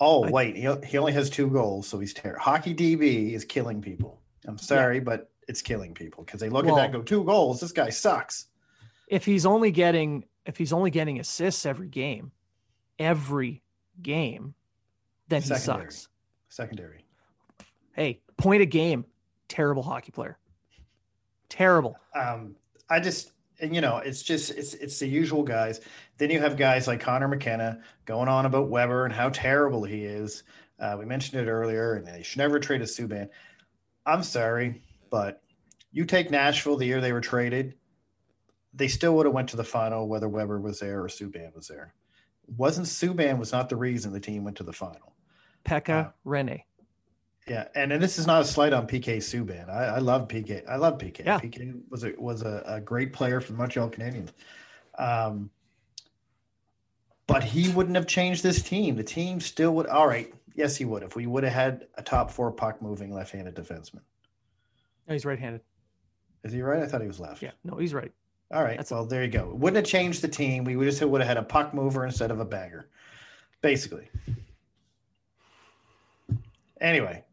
Oh, 0.00 0.28
wait, 0.28 0.56
he, 0.56 0.68
he 0.86 0.98
only 0.98 1.12
has 1.12 1.30
two 1.30 1.48
goals, 1.48 1.86
so 1.86 1.98
he's 1.98 2.12
terrible. 2.12 2.40
Hockey 2.40 2.74
DB 2.74 3.32
is 3.32 3.44
killing 3.44 3.80
people. 3.80 4.20
I'm 4.46 4.58
sorry, 4.58 4.96
yeah. 4.96 5.04
but 5.04 5.30
it's 5.48 5.62
killing 5.62 5.94
people 5.94 6.24
because 6.24 6.40
they 6.40 6.48
look 6.48 6.66
well, 6.66 6.78
at 6.78 6.92
that 6.92 6.98
go, 6.98 7.02
two 7.02 7.24
goals, 7.24 7.60
this 7.60 7.72
guy 7.72 7.90
sucks. 7.90 8.46
If 9.08 9.24
he's 9.24 9.46
only 9.46 9.70
getting 9.70 10.24
if 10.46 10.56
he's 10.56 10.72
only 10.72 10.90
getting 10.90 11.20
assists 11.20 11.66
every 11.66 11.88
game, 11.88 12.32
every 12.98 13.62
game, 14.02 14.54
then 15.28 15.42
Secondary. 15.42 15.84
he 15.86 15.90
sucks. 15.90 16.08
Secondary. 16.48 17.04
Hey, 17.92 18.20
point 18.36 18.62
a 18.62 18.66
game, 18.66 19.04
terrible 19.48 19.82
hockey 19.82 20.12
player. 20.12 20.38
Terrible. 21.48 21.96
Um, 22.14 22.56
I 22.90 23.00
just 23.00 23.32
and 23.60 23.74
you 23.74 23.80
know 23.80 23.98
it's 23.98 24.22
just 24.22 24.50
it's 24.52 24.74
it's 24.74 24.98
the 24.98 25.06
usual 25.06 25.42
guys. 25.42 25.80
Then 26.18 26.30
you 26.30 26.40
have 26.40 26.56
guys 26.56 26.86
like 26.86 27.00
Connor 27.00 27.28
McKenna 27.28 27.80
going 28.04 28.28
on 28.28 28.46
about 28.46 28.68
Weber 28.68 29.04
and 29.04 29.14
how 29.14 29.30
terrible 29.30 29.84
he 29.84 30.04
is. 30.04 30.42
Uh, 30.78 30.96
we 30.98 31.04
mentioned 31.04 31.40
it 31.40 31.50
earlier, 31.50 31.94
and 31.94 32.06
they 32.06 32.22
should 32.22 32.38
never 32.38 32.58
trade 32.58 32.82
a 32.82 32.84
Subban. 32.84 33.28
I'm 34.06 34.22
sorry, 34.22 34.82
but 35.10 35.42
you 35.92 36.04
take 36.04 36.30
Nashville 36.30 36.76
the 36.76 36.86
year 36.86 37.00
they 37.00 37.12
were 37.12 37.20
traded, 37.20 37.74
they 38.74 38.88
still 38.88 39.14
would 39.16 39.26
have 39.26 39.34
went 39.34 39.48
to 39.50 39.56
the 39.56 39.64
final 39.64 40.08
whether 40.08 40.28
Weber 40.28 40.60
was 40.60 40.80
there 40.80 41.02
or 41.02 41.08
Subban 41.08 41.54
was 41.54 41.68
there. 41.68 41.94
Wasn't 42.56 42.86
Subban 42.86 43.38
was 43.38 43.52
not 43.52 43.68
the 43.68 43.76
reason 43.76 44.12
the 44.12 44.20
team 44.20 44.44
went 44.44 44.56
to 44.58 44.62
the 44.64 44.72
final. 44.72 45.14
Pekka 45.64 46.06
uh, 46.06 46.10
Rinne. 46.26 46.62
Yeah, 47.48 47.68
and, 47.74 47.92
and 47.92 48.02
this 48.02 48.18
is 48.18 48.26
not 48.26 48.42
a 48.42 48.44
slight 48.44 48.72
on 48.72 48.86
PK 48.86 49.18
Subban. 49.18 49.68
I, 49.68 49.96
I 49.96 49.98
love 49.98 50.28
PK. 50.28 50.66
I 50.68 50.76
love 50.76 50.98
PK. 50.98 51.24
Yeah. 51.24 51.38
PK 51.38 51.80
was 51.90 52.04
a 52.04 52.12
was 52.16 52.42
a, 52.42 52.62
a 52.66 52.80
great 52.80 53.12
player 53.12 53.40
for 53.40 53.52
the 53.52 53.58
Montreal 53.58 53.90
Canadiens. 53.90 54.30
Um, 54.98 55.50
but 57.26 57.42
he 57.42 57.70
wouldn't 57.70 57.96
have 57.96 58.06
changed 58.06 58.42
this 58.42 58.62
team. 58.62 58.96
The 58.96 59.04
team 59.04 59.40
still 59.40 59.74
would. 59.74 59.86
All 59.86 60.06
right, 60.06 60.32
yes, 60.54 60.76
he 60.76 60.84
would 60.84 61.02
If 61.02 61.16
We 61.16 61.26
would 61.26 61.44
have 61.44 61.52
had 61.52 61.86
a 61.96 62.02
top 62.02 62.30
four 62.30 62.50
puck 62.50 62.80
moving 62.80 63.12
left-handed 63.12 63.54
defenseman. 63.54 64.00
No, 65.06 65.12
he's 65.12 65.24
right-handed. 65.24 65.60
Is 66.44 66.52
he 66.52 66.62
right? 66.62 66.82
I 66.82 66.86
thought 66.86 67.00
he 67.00 67.06
was 67.06 67.20
left. 67.20 67.42
Yeah, 67.42 67.52
no, 67.62 67.76
he's 67.76 67.94
right. 67.94 68.12
All 68.54 68.62
right. 68.62 68.76
That's 68.76 68.92
well, 68.92 69.04
there 69.04 69.24
you 69.24 69.30
go. 69.30 69.52
Wouldn't 69.52 69.76
have 69.76 69.84
changed 69.84 70.22
the 70.22 70.28
team. 70.28 70.62
We 70.62 70.76
just 70.84 71.02
would 71.02 71.20
have 71.20 71.26
had 71.26 71.36
a 71.36 71.42
puck 71.42 71.74
mover 71.74 72.06
instead 72.06 72.30
of 72.30 72.38
a 72.38 72.44
bagger, 72.44 72.88
basically. 73.62 74.08
Anyway, 76.80 77.24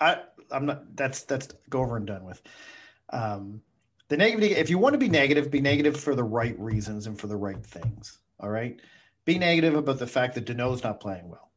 I 0.00 0.22
I'm 0.50 0.66
not. 0.66 0.96
That's 0.96 1.22
that's 1.22 1.48
go 1.70 1.80
over 1.80 1.96
and 1.96 2.06
done 2.06 2.24
with. 2.24 2.42
Um, 3.10 3.62
the 4.08 4.16
negative. 4.16 4.50
If 4.50 4.68
you 4.68 4.78
want 4.78 4.94
to 4.94 4.98
be 4.98 5.08
negative, 5.08 5.48
be 5.48 5.60
negative 5.60 5.98
for 5.98 6.16
the 6.16 6.24
right 6.24 6.58
reasons 6.58 7.06
and 7.06 7.16
for 7.16 7.28
the 7.28 7.36
right 7.36 7.64
things. 7.64 8.18
All 8.40 8.50
right. 8.50 8.80
Be 9.24 9.38
negative 9.38 9.76
about 9.76 10.00
the 10.00 10.06
fact 10.08 10.34
that 10.34 10.46
Danault's 10.46 10.82
not 10.82 10.98
playing 10.98 11.28
well. 11.28 11.52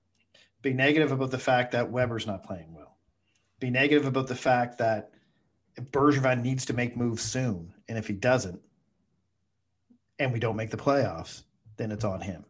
Be 0.62 0.74
negative 0.74 1.12
about 1.12 1.32
the 1.32 1.40
fact 1.40 1.72
that 1.72 1.90
Weber's 1.90 2.28
not 2.28 2.44
playing 2.44 2.72
well. 2.72 2.98
Be 3.60 3.72
negative 3.72 4.06
about 4.06 4.28
the 4.28 4.36
fact 4.36 4.78
that 4.78 5.10
Bergevin 5.80 6.44
needs 6.44 6.66
to 6.66 6.74
make 6.74 6.96
moves 6.96 7.24
soon, 7.24 7.74
and 7.88 7.98
if 7.98 8.08
he 8.08 8.14
doesn't, 8.14 8.60
and 10.22 10.32
we 10.32 10.40
don't 10.40 10.56
make 10.56 10.70
the 10.70 10.78
playoffs, 10.78 11.42
then 11.78 11.92
it's 11.92 12.06
on 12.06 12.22
him. 12.22 12.46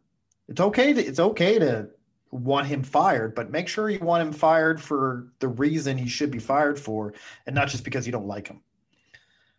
It's 0.50 0.60
okay 0.60 0.92
to 0.92 1.02
it's 1.04 1.20
okay 1.20 1.58
to 1.58 1.88
want 2.32 2.68
him 2.68 2.84
fired, 2.84 3.34
but 3.34 3.50
make 3.50 3.68
sure 3.68 3.90
you 3.90 4.00
want 4.00 4.28
him 4.28 4.34
fired 4.34 4.82
for 4.82 5.28
the 5.40 5.48
reason 5.48 5.98
he 5.98 6.10
should 6.10 6.32
be 6.32 6.40
fired 6.40 6.78
for, 6.78 7.14
and 7.46 7.56
not 7.56 7.70
just 7.70 7.84
because 7.84 8.06
you 8.06 8.12
don't 8.12 8.28
like 8.28 8.48
him. 8.48 8.62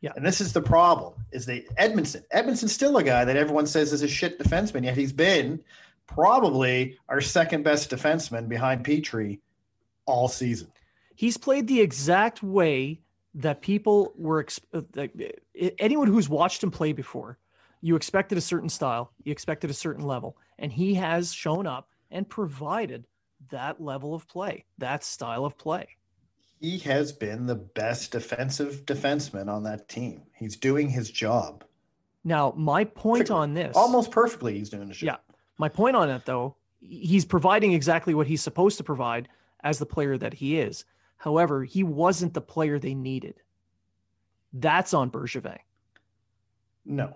Yeah. 0.02 0.12
And 0.14 0.24
this 0.24 0.42
is 0.42 0.52
the 0.52 0.60
problem: 0.60 1.14
is 1.32 1.46
that 1.46 1.74
Edmundson, 1.76 2.22
Edmundson's 2.34 2.72
still 2.72 2.98
a 2.98 3.02
guy 3.02 3.24
that 3.24 3.36
everyone 3.36 3.66
says 3.66 3.94
is 3.94 4.02
a 4.02 4.08
shit 4.08 4.38
defenseman, 4.38 4.84
yet 4.84 4.96
he's 4.96 5.12
been 5.12 5.62
probably 6.06 6.98
our 7.08 7.22
second 7.22 7.62
best 7.62 7.90
defenseman 7.90 8.46
behind 8.46 8.84
Petry 8.84 9.40
all 10.04 10.28
season. 10.28 10.70
He's 11.14 11.38
played 11.38 11.66
the 11.66 11.80
exact 11.80 12.42
way 12.42 13.00
that 13.36 13.62
people 13.62 14.12
were 14.16 14.46
uh, 14.74 14.82
anyone 15.78 16.08
who's 16.08 16.28
watched 16.28 16.62
him 16.62 16.70
play 16.70 16.92
before. 16.92 17.38
You 17.82 17.96
expected 17.96 18.38
a 18.38 18.40
certain 18.40 18.68
style, 18.68 19.12
you 19.24 19.32
expected 19.32 19.68
a 19.68 19.74
certain 19.74 20.04
level, 20.04 20.36
and 20.58 20.72
he 20.72 20.94
has 20.94 21.32
shown 21.32 21.66
up 21.66 21.88
and 22.12 22.28
provided 22.28 23.06
that 23.50 23.80
level 23.80 24.14
of 24.14 24.28
play, 24.28 24.64
that 24.78 25.02
style 25.02 25.44
of 25.44 25.58
play. 25.58 25.88
He 26.60 26.78
has 26.78 27.10
been 27.10 27.46
the 27.46 27.56
best 27.56 28.12
defensive 28.12 28.86
defenseman 28.86 29.48
on 29.48 29.64
that 29.64 29.88
team. 29.88 30.22
He's 30.36 30.56
doing 30.56 30.88
his 30.88 31.10
job. 31.10 31.64
Now, 32.22 32.54
my 32.56 32.84
point 32.84 33.22
perfectly. 33.22 33.36
on 33.36 33.54
this 33.54 33.76
almost 33.76 34.12
perfectly, 34.12 34.56
he's 34.58 34.70
doing 34.70 34.86
his 34.86 34.98
job. 34.98 35.06
Yeah. 35.06 35.34
My 35.58 35.68
point 35.68 35.96
on 35.96 36.08
it, 36.08 36.24
though, 36.24 36.54
he's 36.80 37.24
providing 37.24 37.72
exactly 37.72 38.14
what 38.14 38.28
he's 38.28 38.42
supposed 38.42 38.78
to 38.78 38.84
provide 38.84 39.28
as 39.64 39.80
the 39.80 39.86
player 39.86 40.16
that 40.18 40.34
he 40.34 40.60
is. 40.60 40.84
However, 41.16 41.64
he 41.64 41.82
wasn't 41.82 42.34
the 42.34 42.40
player 42.40 42.78
they 42.78 42.94
needed. 42.94 43.40
That's 44.52 44.94
on 44.94 45.10
Bergevin. 45.10 45.58
No. 46.84 47.14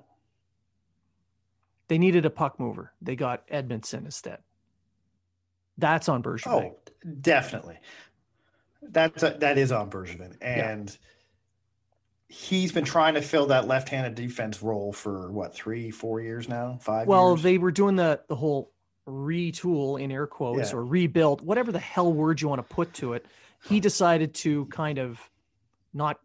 They 1.89 1.99
needed 1.99 2.27
a 2.27 2.31
puck 2.31 2.59
mover. 2.59 2.93
They 3.01 3.17
got 3.17 3.47
Edmundson 3.49 4.05
instead. 4.05 4.39
That's 5.79 6.09
on 6.09 6.23
Bergevin. 6.23 6.47
Oh, 6.53 6.79
definitely. 7.21 7.79
That's 8.83 9.23
a, 9.23 9.37
that 9.41 9.59
is 9.59 9.73
on 9.73 9.91
Bergevin, 9.91 10.37
and 10.41 10.89
yeah. 10.89 12.37
he's 12.37 12.71
been 12.73 12.85
trying 12.85 13.15
to 13.15 13.23
fill 13.23 13.47
that 13.47 13.67
left-handed 13.67 14.15
defense 14.15 14.63
role 14.63 14.93
for 14.93 15.33
what 15.33 15.55
three, 15.55 15.91
four 15.91 16.21
years 16.21 16.49
now, 16.49 16.79
five. 16.81 17.09
Well, 17.09 17.33
years? 17.33 17.43
they 17.43 17.59
were 17.59 17.73
doing 17.73 17.97
the 17.97 18.21
the 18.29 18.37
whole 18.37 18.71
retool 19.09 20.01
in 20.01 20.13
air 20.13 20.27
quotes 20.27 20.71
yeah. 20.71 20.77
or 20.77 20.85
rebuild, 20.85 21.41
whatever 21.41 21.73
the 21.73 21.81
hell 21.81 22.13
word 22.13 22.41
you 22.41 22.49
want 22.49 22.67
to 22.67 22.75
put 22.75 22.93
to 22.95 23.15
it. 23.15 23.27
He 23.69 23.81
decided 23.81 24.35
to 24.35 24.67
kind 24.67 24.99
of 24.99 25.19
not 25.93 26.21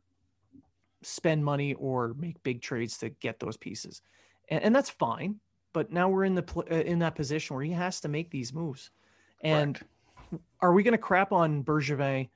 spend 1.01 1.43
money 1.43 1.73
or 1.73 2.13
make 2.17 2.43
big 2.43 2.61
trades 2.61 2.99
to 2.99 3.09
get 3.09 3.39
those 3.39 3.57
pieces, 3.57 4.01
and, 4.49 4.63
and 4.63 4.75
that's 4.75 4.89
fine. 4.89 5.39
But 5.73 5.91
now 5.91 6.09
we're 6.09 6.25
in 6.25 6.35
the 6.35 6.43
uh, 6.69 6.75
in 6.75 6.99
that 6.99 7.15
position 7.15 7.55
where 7.55 7.63
he 7.63 7.71
has 7.71 8.01
to 8.01 8.07
make 8.07 8.29
these 8.29 8.53
moves. 8.53 8.89
And 9.43 9.79
are 10.59 10.73
we 10.73 10.83
going 10.83 10.93
to 10.93 10.97
crap 10.97 11.31
on 11.31 11.63
Bergevin 11.63 12.29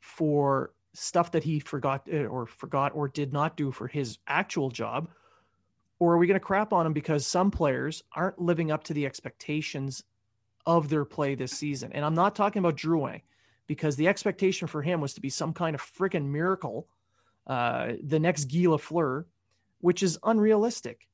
for 0.00 0.72
stuff 0.94 1.30
that 1.32 1.44
he 1.44 1.60
forgot 1.60 2.06
uh, 2.12 2.24
or 2.24 2.46
forgot 2.46 2.92
or 2.94 3.08
did 3.08 3.32
not 3.32 3.56
do 3.56 3.70
for 3.72 3.86
his 3.86 4.18
actual 4.26 4.70
job? 4.70 5.08
Or 5.98 6.14
are 6.14 6.18
we 6.18 6.26
going 6.26 6.38
to 6.38 6.44
crap 6.44 6.72
on 6.72 6.84
him 6.84 6.92
because 6.92 7.26
some 7.26 7.50
players 7.50 8.02
aren't 8.14 8.40
living 8.40 8.72
up 8.72 8.82
to 8.84 8.94
the 8.94 9.06
expectations 9.06 10.02
of 10.66 10.88
their 10.88 11.04
play 11.04 11.34
this 11.34 11.52
season? 11.52 11.92
And 11.92 12.04
I'm 12.04 12.14
not 12.14 12.34
talking 12.34 12.60
about 12.60 12.76
Drouin 12.76 13.20
because 13.68 13.94
the 13.94 14.08
expectation 14.08 14.66
for 14.66 14.82
him 14.82 15.00
was 15.00 15.14
to 15.14 15.20
be 15.20 15.30
some 15.30 15.52
kind 15.52 15.74
of 15.74 15.80
freaking 15.80 16.26
miracle, 16.26 16.88
uh, 17.46 17.92
the 18.02 18.18
next 18.18 18.46
Guy 18.46 18.64
Lafleur, 18.64 19.26
which 19.80 20.02
is 20.02 20.18
unrealistic. 20.24 21.06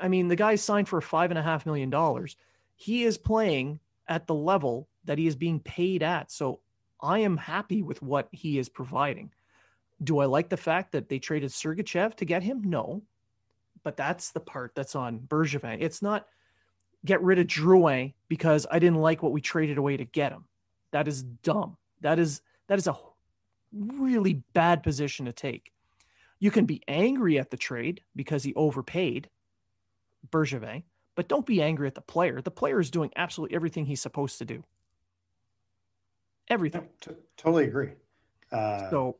I 0.00 0.08
mean, 0.08 0.28
the 0.28 0.36
guy 0.36 0.54
signed 0.56 0.88
for 0.88 1.00
five 1.00 1.30
and 1.30 1.38
a 1.38 1.42
half 1.42 1.66
million 1.66 1.90
dollars. 1.90 2.36
He 2.76 3.04
is 3.04 3.18
playing 3.18 3.80
at 4.08 4.26
the 4.26 4.34
level 4.34 4.88
that 5.04 5.18
he 5.18 5.26
is 5.26 5.36
being 5.36 5.60
paid 5.60 6.02
at. 6.02 6.30
So 6.30 6.60
I 7.00 7.20
am 7.20 7.36
happy 7.36 7.82
with 7.82 8.02
what 8.02 8.28
he 8.32 8.58
is 8.58 8.68
providing. 8.68 9.30
Do 10.02 10.18
I 10.18 10.26
like 10.26 10.48
the 10.48 10.56
fact 10.56 10.92
that 10.92 11.08
they 11.08 11.18
traded 11.18 11.50
Sergachev 11.50 12.14
to 12.16 12.24
get 12.24 12.42
him? 12.42 12.62
No. 12.64 13.02
But 13.82 13.96
that's 13.96 14.30
the 14.30 14.40
part 14.40 14.74
that's 14.74 14.94
on 14.94 15.20
Bergevin. 15.20 15.78
It's 15.80 16.02
not 16.02 16.26
get 17.04 17.22
rid 17.22 17.38
of 17.38 17.46
Drouin 17.46 18.12
because 18.28 18.66
I 18.70 18.78
didn't 18.78 19.00
like 19.00 19.22
what 19.22 19.32
we 19.32 19.40
traded 19.40 19.78
away 19.78 19.96
to 19.96 20.04
get 20.04 20.32
him. 20.32 20.44
That 20.90 21.08
is 21.08 21.22
dumb. 21.22 21.76
That 22.00 22.18
is 22.18 22.42
that 22.68 22.78
is 22.78 22.86
a 22.86 22.96
really 23.72 24.42
bad 24.52 24.82
position 24.82 25.26
to 25.26 25.32
take. 25.32 25.72
You 26.38 26.50
can 26.50 26.66
be 26.66 26.82
angry 26.88 27.38
at 27.38 27.50
the 27.50 27.56
trade 27.56 28.02
because 28.16 28.42
he 28.42 28.54
overpaid 28.54 29.28
Bergevin, 30.28 30.82
but 31.14 31.28
don't 31.28 31.46
be 31.46 31.62
angry 31.62 31.86
at 31.86 31.94
the 31.94 32.00
player. 32.00 32.40
The 32.40 32.50
player 32.50 32.80
is 32.80 32.90
doing 32.90 33.10
absolutely 33.16 33.56
everything 33.56 33.86
he's 33.86 34.00
supposed 34.00 34.38
to 34.38 34.44
do. 34.44 34.64
Everything. 36.48 36.88
T- 37.00 37.12
totally 37.36 37.64
agree. 37.64 37.90
Uh, 38.50 38.90
so, 38.90 39.16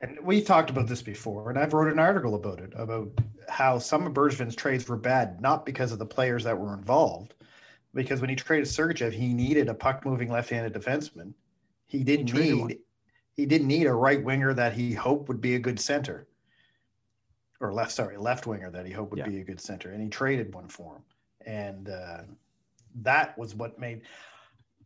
and 0.00 0.18
we 0.22 0.42
talked 0.42 0.70
about 0.70 0.86
this 0.86 1.02
before, 1.02 1.48
and 1.48 1.58
I've 1.58 1.72
wrote 1.72 1.90
an 1.90 1.98
article 1.98 2.34
about 2.34 2.60
it 2.60 2.72
about 2.76 3.10
how 3.48 3.78
some 3.78 4.06
of 4.06 4.12
Bergevin's 4.12 4.54
trades 4.54 4.88
were 4.88 4.96
bad, 4.96 5.40
not 5.40 5.64
because 5.64 5.92
of 5.92 5.98
the 5.98 6.06
players 6.06 6.44
that 6.44 6.58
were 6.58 6.74
involved, 6.74 7.34
because 7.94 8.20
when 8.20 8.30
he 8.30 8.36
traded 8.36 8.66
Sergachev, 8.66 9.12
he 9.12 9.32
needed 9.32 9.68
a 9.68 9.74
puck 9.74 10.04
moving 10.04 10.30
left 10.30 10.50
handed 10.50 10.74
defenseman. 10.74 11.32
He 11.86 12.04
didn't 12.04 12.30
he 12.30 12.38
need 12.38 12.60
one. 12.60 12.72
he 13.34 13.46
didn't 13.46 13.68
need 13.68 13.86
a 13.86 13.94
right 13.94 14.22
winger 14.22 14.52
that 14.54 14.72
he 14.72 14.92
hoped 14.92 15.28
would 15.28 15.40
be 15.40 15.54
a 15.54 15.58
good 15.58 15.80
center. 15.80 16.26
Or 17.62 17.72
left, 17.72 17.92
sorry, 17.92 18.16
left 18.16 18.46
winger 18.46 18.70
that 18.70 18.84
he 18.84 18.92
hoped 18.92 19.12
would 19.12 19.20
yeah. 19.20 19.28
be 19.28 19.40
a 19.40 19.44
good 19.44 19.60
center. 19.60 19.92
And 19.92 20.02
he 20.02 20.08
traded 20.08 20.52
one 20.52 20.68
for 20.68 20.96
him. 20.96 21.02
And 21.46 21.88
uh, 21.88 22.22
that 22.96 23.38
was 23.38 23.54
what 23.54 23.78
made 23.78 24.02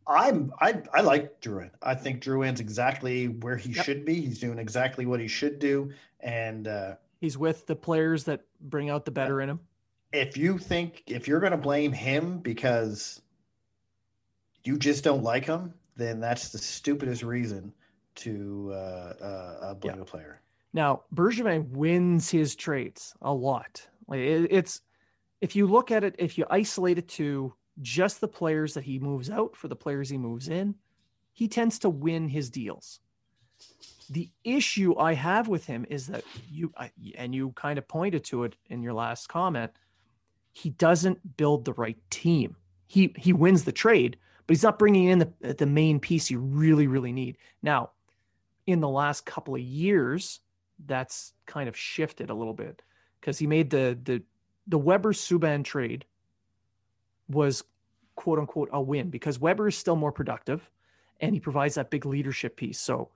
I'm 0.07 0.53
I 0.61 0.81
I 0.93 1.01
like 1.01 1.41
Drouin. 1.41 1.69
I 1.81 1.93
think 1.93 2.23
Drouin's 2.23 2.59
exactly 2.59 3.27
where 3.27 3.57
he 3.57 3.71
yep. 3.71 3.85
should 3.85 4.05
be. 4.05 4.21
He's 4.21 4.39
doing 4.39 4.57
exactly 4.57 5.05
what 5.05 5.19
he 5.19 5.27
should 5.27 5.59
do, 5.59 5.91
and 6.21 6.67
uh, 6.67 6.95
he's 7.19 7.37
with 7.37 7.65
the 7.65 7.75
players 7.75 8.23
that 8.23 8.45
bring 8.61 8.89
out 8.89 9.05
the 9.05 9.11
better 9.11 9.41
in 9.41 9.49
him. 9.49 9.59
If 10.13 10.37
you 10.37 10.57
think 10.57 11.03
if 11.07 11.27
you're 11.27 11.41
going 11.41 11.51
to 11.51 11.57
blame 11.57 11.91
him 11.91 12.39
because 12.39 13.21
you 14.63 14.77
just 14.77 15.03
don't 15.03 15.23
like 15.23 15.45
him, 15.45 15.73
then 15.97 16.21
that's 16.21 16.49
the 16.49 16.57
stupidest 16.57 17.23
reason 17.23 17.73
to 18.15 18.71
uh, 18.73 18.77
uh, 19.61 19.73
blame 19.73 19.97
yeah. 19.97 20.01
a 20.01 20.05
player. 20.05 20.41
Now 20.77 21.05
Bergevin 21.11 21.69
wins 21.71 22.29
his 22.29 22.55
trades 22.55 23.15
a 23.23 23.33
lot. 23.33 23.87
It's 24.11 24.81
if 25.41 25.55
you 25.55 25.65
look 25.65 25.89
at 25.89 26.03
it, 26.03 26.13
if 26.19 26.37
you 26.37 26.45
isolate 26.51 26.99
it 26.99 27.07
to 27.09 27.51
just 27.81 28.21
the 28.21 28.27
players 28.27 28.75
that 28.75 28.83
he 28.83 28.99
moves 28.99 29.31
out 29.31 29.55
for 29.55 29.69
the 29.69 29.75
players 29.75 30.07
he 30.07 30.19
moves 30.19 30.49
in, 30.49 30.75
he 31.33 31.47
tends 31.47 31.79
to 31.79 31.89
win 31.89 32.29
his 32.29 32.51
deals. 32.51 32.99
The 34.11 34.29
issue 34.43 34.95
I 34.99 35.15
have 35.15 35.47
with 35.47 35.65
him 35.65 35.83
is 35.89 36.05
that 36.07 36.23
you, 36.47 36.71
and 37.15 37.33
you 37.33 37.53
kind 37.53 37.79
of 37.79 37.87
pointed 37.87 38.23
to 38.25 38.43
it 38.43 38.55
in 38.69 38.83
your 38.83 38.93
last 38.93 39.29
comment, 39.29 39.71
he 40.53 40.69
doesn't 40.69 41.37
build 41.37 41.65
the 41.65 41.73
right 41.73 41.97
team. 42.11 42.55
He 42.85 43.15
he 43.17 43.33
wins 43.33 43.63
the 43.63 43.71
trade, 43.71 44.15
but 44.45 44.55
he's 44.55 44.61
not 44.61 44.77
bringing 44.77 45.05
in 45.05 45.17
the 45.17 45.53
the 45.55 45.65
main 45.65 45.99
piece 45.99 46.29
you 46.29 46.37
really 46.37 46.85
really 46.85 47.13
need. 47.13 47.39
Now, 47.63 47.93
in 48.67 48.79
the 48.79 48.89
last 48.89 49.25
couple 49.25 49.55
of 49.55 49.61
years, 49.61 50.39
that's 50.85 51.33
kind 51.45 51.67
of 51.67 51.75
shifted 51.75 52.29
a 52.29 52.33
little 52.33 52.53
bit 52.53 52.81
because 53.19 53.37
he 53.37 53.47
made 53.47 53.69
the 53.69 53.97
the 54.03 54.21
the 54.67 54.77
Weber 54.77 55.13
Subban 55.13 55.63
trade 55.63 56.05
was 57.29 57.63
quote 58.15 58.39
unquote 58.39 58.69
a 58.71 58.81
win 58.81 59.09
because 59.09 59.39
Weber 59.39 59.67
is 59.67 59.77
still 59.77 59.95
more 59.95 60.11
productive 60.11 60.69
and 61.19 61.33
he 61.33 61.39
provides 61.39 61.75
that 61.75 61.89
big 61.89 62.05
leadership 62.05 62.55
piece. 62.55 62.79
So, 62.79 63.09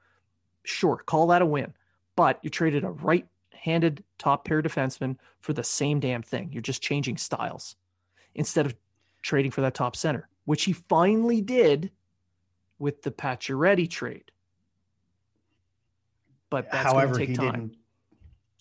sure, 0.63 0.97
call 0.97 1.27
that 1.27 1.41
a 1.41 1.45
win. 1.45 1.73
But 2.15 2.39
you 2.41 2.49
traded 2.49 2.83
a 2.83 2.89
right 2.89 3.27
handed 3.51 4.03
top 4.17 4.45
pair 4.45 4.61
defenseman 4.61 5.17
for 5.39 5.53
the 5.53 5.63
same 5.63 5.99
damn 5.99 6.23
thing. 6.23 6.49
You're 6.51 6.61
just 6.61 6.81
changing 6.81 7.17
styles 7.17 7.75
instead 8.33 8.65
of 8.65 8.75
trading 9.21 9.51
for 9.51 9.61
that 9.61 9.75
top 9.75 9.95
center, 9.95 10.27
which 10.45 10.63
he 10.63 10.73
finally 10.73 11.41
did 11.41 11.91
with 12.79 13.03
the 13.03 13.11
Pacioretty 13.11 13.89
trade. 13.89 14.31
But 16.51 16.67
however, 16.71 17.17
he 17.17 17.33
time. 17.33 17.51
didn't 17.51 17.75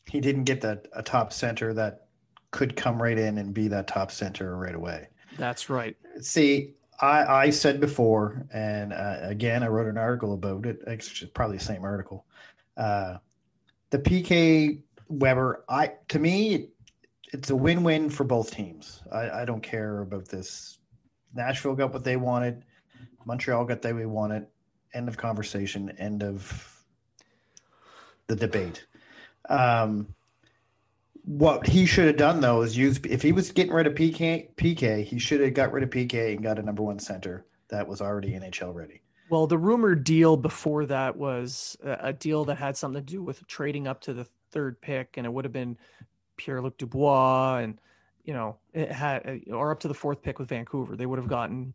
he 0.06 0.20
didn't 0.20 0.44
get 0.44 0.62
that 0.62 0.88
a 0.94 1.02
top 1.02 1.32
center 1.32 1.74
that 1.74 2.06
could 2.50 2.74
come 2.74 3.00
right 3.00 3.18
in 3.18 3.36
and 3.36 3.52
be 3.52 3.68
that 3.68 3.86
top 3.86 4.10
center 4.10 4.56
right 4.56 4.74
away. 4.74 5.08
That's 5.36 5.68
right. 5.68 5.96
See, 6.20 6.74
I, 7.00 7.24
I 7.24 7.50
said 7.50 7.80
before, 7.80 8.46
and 8.52 8.92
uh, 8.92 9.18
again, 9.22 9.62
I 9.62 9.68
wrote 9.68 9.86
an 9.86 9.98
article 9.98 10.34
about 10.34 10.66
it. 10.66 10.80
It's 10.86 11.22
probably 11.34 11.58
the 11.58 11.64
same 11.64 11.84
article. 11.84 12.26
Uh, 12.76 13.18
the 13.90 13.98
PK 13.98 14.80
Weber, 15.08 15.64
I 15.68 15.92
to 16.08 16.18
me, 16.18 16.68
it's 17.32 17.50
a 17.50 17.56
win-win 17.56 18.10
for 18.10 18.24
both 18.24 18.50
teams. 18.50 19.02
I, 19.12 19.42
I 19.42 19.44
don't 19.44 19.62
care 19.62 20.00
about 20.00 20.28
this. 20.28 20.78
Nashville 21.34 21.74
got 21.74 21.92
what 21.92 22.04
they 22.04 22.16
wanted. 22.16 22.64
Montreal 23.24 23.64
got 23.64 23.74
what 23.74 23.82
they 23.82 24.06
wanted. 24.06 24.46
End 24.94 25.08
of 25.08 25.16
conversation. 25.16 25.90
End 25.98 26.22
of 26.22 26.79
the 28.30 28.36
debate. 28.36 28.86
Um, 29.48 30.14
what 31.24 31.66
he 31.66 31.84
should 31.84 32.06
have 32.06 32.16
done 32.16 32.40
though 32.40 32.62
is 32.62 32.76
use 32.76 32.98
if 33.04 33.20
he 33.20 33.32
was 33.32 33.52
getting 33.52 33.72
rid 33.72 33.86
of 33.86 33.94
PK, 33.94 34.54
PK, 34.54 35.04
he 35.04 35.18
should 35.18 35.40
have 35.40 35.54
got 35.54 35.72
rid 35.72 35.82
of 35.82 35.90
PK 35.90 36.34
and 36.34 36.42
got 36.42 36.58
a 36.58 36.62
number 36.62 36.82
one 36.82 36.98
center 36.98 37.44
that 37.68 37.86
was 37.86 38.00
already 38.00 38.30
NHL 38.30 38.74
ready. 38.74 39.02
Well, 39.28 39.46
the 39.46 39.58
rumored 39.58 40.02
deal 40.02 40.36
before 40.36 40.86
that 40.86 41.16
was 41.16 41.76
a 41.84 42.12
deal 42.12 42.44
that 42.46 42.56
had 42.56 42.76
something 42.76 43.04
to 43.04 43.12
do 43.12 43.22
with 43.22 43.46
trading 43.46 43.86
up 43.86 44.00
to 44.02 44.12
the 44.12 44.26
third 44.50 44.80
pick, 44.80 45.16
and 45.16 45.26
it 45.26 45.32
would 45.32 45.44
have 45.44 45.52
been 45.52 45.76
Pierre 46.36 46.60
Luc 46.60 46.76
Dubois, 46.78 47.58
and 47.58 47.78
you 48.24 48.34
know, 48.34 48.56
it 48.72 48.90
had 48.90 49.42
or 49.52 49.70
up 49.70 49.80
to 49.80 49.88
the 49.88 49.94
fourth 49.94 50.20
pick 50.22 50.40
with 50.40 50.48
Vancouver. 50.48 50.96
They 50.96 51.06
would 51.06 51.18
have 51.18 51.28
gotten 51.28 51.74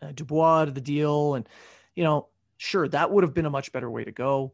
uh, 0.00 0.12
Dubois 0.12 0.66
to 0.66 0.70
the 0.70 0.80
deal, 0.80 1.34
and 1.34 1.46
you 1.94 2.04
know, 2.04 2.28
sure, 2.56 2.88
that 2.88 3.10
would 3.10 3.24
have 3.24 3.34
been 3.34 3.46
a 3.46 3.50
much 3.50 3.72
better 3.72 3.90
way 3.90 4.04
to 4.04 4.12
go. 4.12 4.52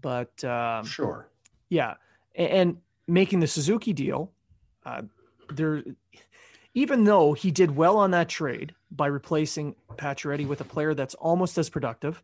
But 0.00 0.42
um, 0.44 0.84
sure, 0.84 1.28
yeah, 1.68 1.94
and, 2.34 2.50
and 2.50 2.76
making 3.06 3.40
the 3.40 3.46
Suzuki 3.46 3.92
deal, 3.92 4.32
uh, 4.84 5.02
there, 5.50 5.82
even 6.74 7.04
though 7.04 7.32
he 7.32 7.50
did 7.50 7.74
well 7.74 7.96
on 7.96 8.10
that 8.12 8.28
trade 8.28 8.74
by 8.90 9.06
replacing 9.06 9.74
Pacioretty 9.96 10.46
with 10.46 10.60
a 10.60 10.64
player 10.64 10.94
that's 10.94 11.14
almost 11.14 11.58
as 11.58 11.68
productive, 11.68 12.22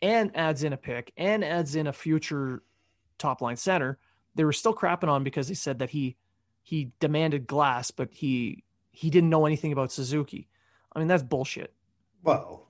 and 0.00 0.30
adds 0.36 0.62
in 0.62 0.72
a 0.72 0.76
pick 0.76 1.12
and 1.16 1.44
adds 1.44 1.74
in 1.74 1.86
a 1.86 1.92
future 1.92 2.62
top 3.18 3.40
line 3.40 3.56
center, 3.56 3.98
they 4.34 4.44
were 4.44 4.52
still 4.52 4.74
crapping 4.74 5.08
on 5.08 5.24
because 5.24 5.48
they 5.48 5.54
said 5.54 5.80
that 5.80 5.90
he 5.90 6.16
he 6.62 6.92
demanded 7.00 7.46
Glass, 7.46 7.90
but 7.90 8.08
he 8.12 8.62
he 8.92 9.10
didn't 9.10 9.30
know 9.30 9.46
anything 9.46 9.72
about 9.72 9.90
Suzuki. 9.90 10.48
I 10.92 10.98
mean, 10.98 11.08
that's 11.08 11.22
bullshit. 11.22 11.72
Well, 12.22 12.66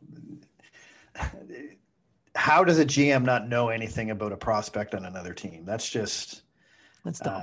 how 2.38 2.62
does 2.62 2.78
a 2.78 2.84
GM 2.86 3.24
not 3.24 3.48
know 3.48 3.68
anything 3.68 4.12
about 4.12 4.30
a 4.30 4.36
prospect 4.36 4.94
on 4.94 5.04
another 5.04 5.34
team? 5.34 5.64
That's 5.64 5.90
just 5.90 6.42
that's 7.04 7.18
dumb. 7.18 7.42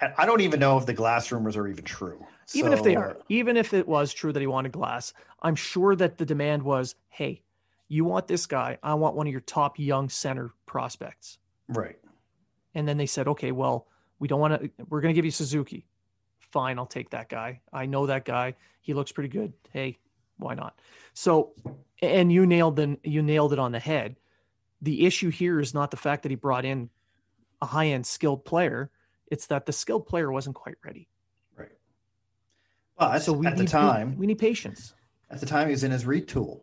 Uh, 0.00 0.08
I 0.16 0.24
don't 0.24 0.40
even 0.40 0.60
know 0.60 0.78
if 0.78 0.86
the 0.86 0.94
Glass 0.94 1.32
rumors 1.32 1.56
are 1.56 1.66
even 1.66 1.84
true. 1.84 2.24
Even 2.54 2.70
so, 2.70 2.78
if 2.78 2.84
they 2.84 2.94
are, 2.94 3.16
even 3.28 3.56
if 3.56 3.74
it 3.74 3.88
was 3.88 4.14
true 4.14 4.32
that 4.32 4.38
he 4.38 4.46
wanted 4.46 4.70
Glass, 4.70 5.12
I'm 5.42 5.56
sure 5.56 5.96
that 5.96 6.16
the 6.16 6.24
demand 6.24 6.62
was, 6.62 6.94
hey, 7.08 7.42
you 7.88 8.04
want 8.04 8.28
this 8.28 8.46
guy? 8.46 8.78
I 8.84 8.94
want 8.94 9.16
one 9.16 9.26
of 9.26 9.32
your 9.32 9.40
top 9.40 9.80
young 9.80 10.08
center 10.08 10.52
prospects. 10.64 11.38
Right. 11.68 11.98
And 12.74 12.86
then 12.86 12.98
they 12.98 13.06
said, 13.06 13.26
okay, 13.26 13.50
well, 13.50 13.88
we 14.20 14.28
don't 14.28 14.38
want 14.38 14.62
to, 14.62 14.70
we're 14.88 15.00
going 15.00 15.12
to 15.12 15.18
give 15.18 15.24
you 15.24 15.32
Suzuki. 15.32 15.86
Fine, 16.52 16.78
I'll 16.78 16.86
take 16.86 17.10
that 17.10 17.28
guy. 17.28 17.60
I 17.72 17.86
know 17.86 18.06
that 18.06 18.24
guy. 18.24 18.54
He 18.80 18.94
looks 18.94 19.10
pretty 19.10 19.28
good. 19.28 19.52
Hey, 19.72 19.98
why 20.36 20.54
not? 20.54 20.78
So, 21.14 21.52
and 22.00 22.30
you 22.30 22.46
nailed 22.46 22.76
the, 22.76 22.96
you 23.02 23.22
nailed 23.22 23.52
it 23.52 23.58
on 23.58 23.72
the 23.72 23.80
head. 23.80 24.14
The 24.82 25.06
issue 25.06 25.30
here 25.30 25.60
is 25.60 25.74
not 25.74 25.90
the 25.90 25.96
fact 25.96 26.22
that 26.22 26.30
he 26.30 26.36
brought 26.36 26.64
in 26.64 26.90
a 27.62 27.66
high 27.66 27.88
end 27.88 28.06
skilled 28.06 28.44
player. 28.44 28.90
It's 29.28 29.46
that 29.46 29.66
the 29.66 29.72
skilled 29.72 30.06
player 30.06 30.30
wasn't 30.30 30.56
quite 30.56 30.76
ready. 30.84 31.08
Right. 31.56 31.72
Well, 32.98 33.18
so 33.20 33.32
we 33.32 33.46
at 33.46 33.56
need, 33.56 33.66
the 33.66 33.70
time 33.70 34.12
we, 34.12 34.20
we, 34.20 34.26
need 34.26 34.38
patience. 34.38 34.94
At 35.30 35.40
the 35.40 35.46
time, 35.46 35.68
he 35.68 35.72
was 35.72 35.84
in 35.84 35.90
his 35.90 36.04
retool. 36.04 36.60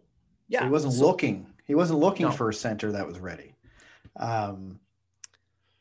Yeah, 0.48 0.60
so 0.60 0.66
he 0.66 0.72
wasn't 0.72 0.94
so, 0.94 1.06
looking. 1.06 1.48
He 1.66 1.76
wasn't 1.76 2.00
looking 2.00 2.28
no. 2.28 2.32
for 2.32 2.50
a 2.50 2.54
center 2.54 2.92
that 2.92 3.06
was 3.06 3.20
ready. 3.20 3.56
Um, 4.18 4.80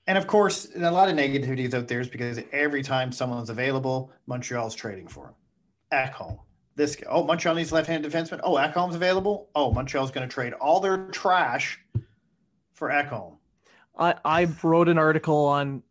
and 0.07 0.19
of 0.19 0.27
course, 0.27 0.69
a 0.75 0.91
lot 0.91 1.09
of 1.09 1.15
negativities 1.15 1.75
out 1.75 1.87
there 1.87 2.01
is 2.01 2.09
because 2.09 2.41
every 2.51 2.83
time 2.83 3.13
someone's 3.13 3.51
available, 3.51 4.11
Montreal's 4.27 4.75
trading 4.75 5.07
for 5.07 5.29
him. 5.29 5.35
Ekholm, 5.93 6.39
this. 6.75 6.97
Oh, 7.09 7.23
Montreal 7.23 7.55
needs 7.55 7.71
left-handed 7.71 8.11
defenseman. 8.11 8.41
Oh, 8.43 8.55
Ekholm's 8.55 8.97
available. 8.97 9.51
Oh, 9.55 9.73
Montreal's 9.73 10.11
going 10.11 10.27
to 10.27 10.33
trade 10.33 10.55
all 10.55 10.81
their 10.81 11.07
trash 11.09 11.79
for 12.83 12.89
Ekholm. 12.89 13.37
I, 13.97 14.17
I 14.25 14.49
wrote 14.65 14.89
an 14.89 14.99
article 14.99 15.47
on 15.47 15.85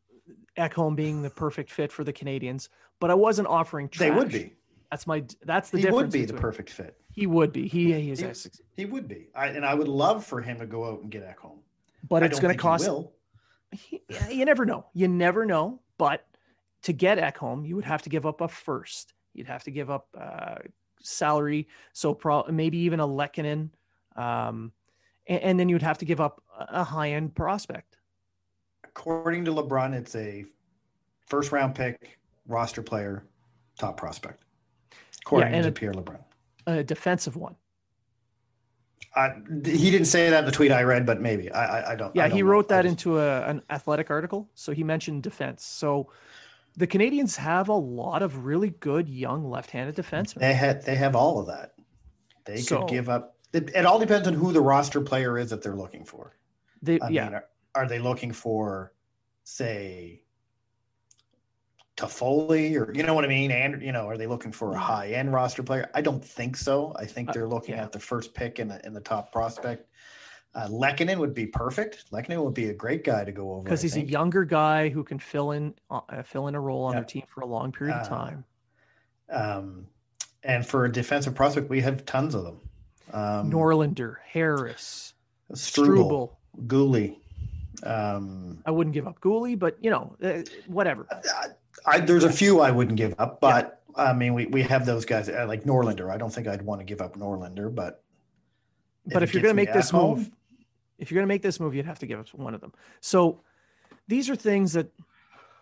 Ekholm 0.57 0.93
being 0.93 1.21
the 1.21 1.29
perfect 1.29 1.71
fit 1.71 1.89
for 1.89 2.03
the 2.03 2.11
Canadiens, 2.11 2.67
but 2.99 3.09
I 3.09 3.13
wasn't 3.13 3.47
offering 3.47 3.87
trash. 3.87 4.09
They 4.09 4.13
would 4.13 4.29
be. 4.29 4.55
That's 4.89 5.07
my. 5.07 5.23
That's 5.45 5.69
the 5.69 5.77
he 5.77 5.83
difference. 5.83 6.13
He 6.13 6.19
would 6.19 6.27
be 6.27 6.33
the 6.33 6.41
perfect 6.41 6.69
fit. 6.69 6.97
He 7.13 7.27
would 7.27 7.53
be. 7.53 7.65
He 7.69 7.93
he, 7.93 8.13
he, 8.13 8.33
he 8.75 8.85
would 8.85 9.07
be. 9.07 9.29
I, 9.33 9.47
and 9.47 9.65
I 9.65 9.73
would 9.73 9.87
love 9.87 10.25
for 10.25 10.41
him 10.41 10.59
to 10.59 10.65
go 10.65 10.83
out 10.83 11.01
and 11.01 11.09
get 11.09 11.23
Ekholm. 11.23 11.59
But 12.09 12.23
I 12.23 12.25
it's 12.25 12.41
going 12.41 12.53
to 12.53 12.61
cost. 12.61 12.89
He, 13.71 14.01
you 14.29 14.43
never 14.43 14.65
know. 14.65 14.85
You 14.93 15.07
never 15.07 15.45
know. 15.45 15.79
But 15.97 16.27
to 16.81 16.91
get 16.91 17.19
Ekholm, 17.19 17.65
you 17.65 17.77
would 17.77 17.85
have 17.85 18.01
to 18.01 18.09
give 18.09 18.25
up 18.25 18.41
a 18.41 18.49
first. 18.49 19.13
You'd 19.33 19.47
have 19.47 19.63
to 19.63 19.71
give 19.71 19.89
up 19.89 20.09
uh, 20.19 20.55
salary. 21.01 21.69
So 21.93 22.13
pro- 22.13 22.47
maybe 22.51 22.79
even 22.79 22.99
a 22.99 23.07
Lehkonen. 23.07 23.69
Um, 24.17 24.73
and, 25.27 25.41
and 25.41 25.59
then 25.59 25.69
you'd 25.69 25.81
have 25.81 25.99
to 25.99 26.05
give 26.05 26.19
up 26.19 26.43
a 26.69 26.83
high 26.83 27.11
end 27.11 27.35
prospect. 27.35 27.97
according 28.87 29.45
to 29.45 29.51
LeBrun, 29.51 29.93
it's 29.93 30.15
a 30.15 30.45
first 31.27 31.51
round 31.51 31.73
pick, 31.75 32.19
roster 32.47 32.81
player, 32.81 33.23
top 33.77 33.97
prospect. 33.97 34.43
According 35.25 35.53
and 35.53 35.63
to 35.63 35.69
a- 35.69 35.71
Pierre 35.71 35.93
LeBrun. 35.93 36.19
A 36.67 36.83
defensive 36.83 37.35
one. 37.35 37.55
Uh, 39.15 39.29
he 39.65 39.91
didn't 39.91 40.05
say 40.07 40.29
that 40.29 40.39
in 40.39 40.45
the 40.45 40.51
tweet 40.51 40.71
I 40.71 40.83
read, 40.83 41.05
but 41.05 41.19
maybe 41.19 41.51
I, 41.51 41.65
I, 41.81 41.91
I 41.91 41.95
don't. 41.95 42.15
Yeah, 42.15 42.25
I 42.25 42.27
don't 42.29 42.37
he 42.37 42.43
wrote 42.43 42.71
I 42.71 42.75
that 42.77 42.81
just- 42.83 42.91
into 42.93 43.19
a, 43.19 43.41
an 43.43 43.61
athletic 43.69 44.09
article. 44.09 44.49
So 44.53 44.71
he 44.71 44.83
mentioned 44.83 45.23
defense. 45.23 45.65
So 45.65 46.11
the 46.77 46.87
Canadiens 46.87 47.35
have 47.35 47.67
a 47.69 47.73
lot 47.73 48.21
of 48.21 48.45
really 48.45 48.69
good 48.79 49.09
young 49.09 49.49
left-handed 49.49 49.95
defensemen. 49.95 50.35
They 50.39 50.53
had 50.53 50.83
they 50.85 50.95
have 50.95 51.15
all 51.15 51.39
of 51.39 51.47
that. 51.47 51.73
They 52.45 52.57
So- 52.57 52.79
could 52.79 52.89
give 52.89 53.09
up. 53.09 53.35
It, 53.53 53.69
it 53.75 53.85
all 53.85 53.99
depends 53.99 54.29
on 54.29 54.33
who 54.33 54.53
the 54.53 54.61
roster 54.61 55.01
player 55.01 55.37
is 55.37 55.49
that 55.49 55.61
they're 55.61 55.75
looking 55.75 56.05
for. 56.05 56.37
They, 56.81 56.99
I 56.99 57.09
yeah, 57.09 57.25
mean, 57.25 57.33
are, 57.35 57.45
are 57.75 57.87
they 57.87 57.99
looking 57.99 58.31
for, 58.31 58.93
say, 59.43 60.23
Toffoli 61.97 62.75
or 62.79 62.91
you 62.95 63.03
know 63.03 63.13
what 63.13 63.25
I 63.25 63.27
mean? 63.27 63.51
And 63.51 63.81
you 63.81 63.91
know, 63.91 64.07
are 64.07 64.17
they 64.17 64.25
looking 64.25 64.51
for 64.51 64.73
a 64.73 64.79
high 64.79 65.09
end 65.09 65.31
roster 65.33 65.61
player? 65.61 65.89
I 65.93 66.01
don't 66.01 66.23
think 66.23 66.57
so. 66.57 66.93
I 66.95 67.05
think 67.05 67.29
Uh, 67.29 67.33
they're 67.33 67.47
looking 67.47 67.75
yeah. 67.75 67.83
at 67.83 67.91
the 67.91 67.99
first 67.99 68.33
pick 68.33 68.59
in 68.59 68.67
the 68.69 68.83
in 68.85 68.93
the 68.93 69.01
top 69.01 69.31
prospect. 69.31 69.87
Uh, 70.55 70.67
Lehkonen 70.67 71.17
would 71.17 71.33
be 71.33 71.45
perfect. 71.45 72.09
Lehkonen 72.11 72.43
would 72.43 72.53
be 72.53 72.69
a 72.69 72.73
great 72.73 73.03
guy 73.03 73.23
to 73.23 73.31
go 73.31 73.53
over 73.53 73.63
because 73.63 73.81
he's 73.81 73.95
a 73.97 74.01
younger 74.05 74.43
guy 74.43 74.89
who 74.89 75.03
can 75.03 75.19
fill 75.19 75.51
in 75.51 75.75
uh, 75.91 76.23
fill 76.23 76.47
in 76.47 76.55
a 76.55 76.59
role 76.59 76.83
on 76.85 76.93
Yeah. 76.93 76.99
their 77.01 77.05
team 77.05 77.23
for 77.27 77.41
a 77.41 77.45
long 77.45 77.71
period 77.71 77.95
of 77.97 78.07
Uh, 78.07 78.09
time. 78.09 78.45
Um, 79.29 79.87
and 80.43 80.65
for 80.65 80.85
a 80.85 80.91
defensive 80.91 81.35
prospect, 81.35 81.69
we 81.69 81.81
have 81.81 82.03
tons 82.05 82.33
of 82.35 82.43
them. 82.43 82.59
Um, 83.13 83.51
Norlinder, 83.51 84.15
Harris, 84.25 85.13
Struble, 85.53 85.93
Struble. 85.93 86.39
Guhle. 86.67 87.17
Um, 87.83 88.61
I 88.65 88.71
wouldn't 88.71 88.93
give 88.93 89.07
up 89.07 89.19
Guhle, 89.21 89.57
but 89.57 89.77
you 89.81 89.89
know, 89.89 90.15
uh, 90.23 90.41
whatever. 90.67 91.07
I, 91.11 91.47
I, 91.85 91.99
there's 91.99 92.23
a 92.23 92.31
few 92.31 92.59
I 92.59 92.71
wouldn't 92.71 92.97
give 92.97 93.15
up, 93.17 93.41
but 93.41 93.81
I 93.95 94.13
mean, 94.13 94.33
we, 94.33 94.45
we 94.47 94.61
have 94.63 94.85
those 94.85 95.05
guys 95.05 95.29
uh, 95.29 95.45
like 95.47 95.63
Norlinder. 95.63 96.11
I 96.11 96.17
don't 96.17 96.33
think 96.33 96.47
I'd 96.47 96.61
want 96.61 96.81
to 96.81 96.85
give 96.85 97.01
up 97.01 97.15
Norlinder, 97.15 97.73
but 97.73 98.03
but 99.07 99.23
it 99.23 99.23
if 99.23 99.33
you're 99.33 99.41
going 99.41 99.55
to 99.55 99.61
make 99.61 99.73
this 99.73 99.89
home, 99.89 100.19
move, 100.19 100.31
if 100.99 101.09
you're 101.09 101.17
going 101.17 101.27
to 101.27 101.33
make 101.33 101.41
this 101.41 101.59
move, 101.59 101.73
you'd 101.73 101.85
have 101.85 101.99
to 101.99 102.05
give 102.05 102.19
up 102.19 102.27
one 102.33 102.53
of 102.53 102.61
them. 102.61 102.73
So 102.99 103.41
these 104.07 104.29
are 104.29 104.35
things 104.35 104.73
that 104.73 104.87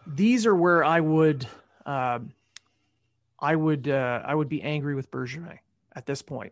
these 0.05 0.45
are 0.45 0.55
where 0.55 0.83
I 0.83 0.99
would, 0.99 1.47
um, 1.85 2.33
I 3.39 3.55
would, 3.55 3.87
uh, 3.87 4.21
I 4.25 4.35
would 4.35 4.49
be 4.49 4.61
angry 4.61 4.95
with 4.95 5.09
Bergevin 5.11 5.57
at 5.95 6.05
this 6.05 6.21
point. 6.21 6.51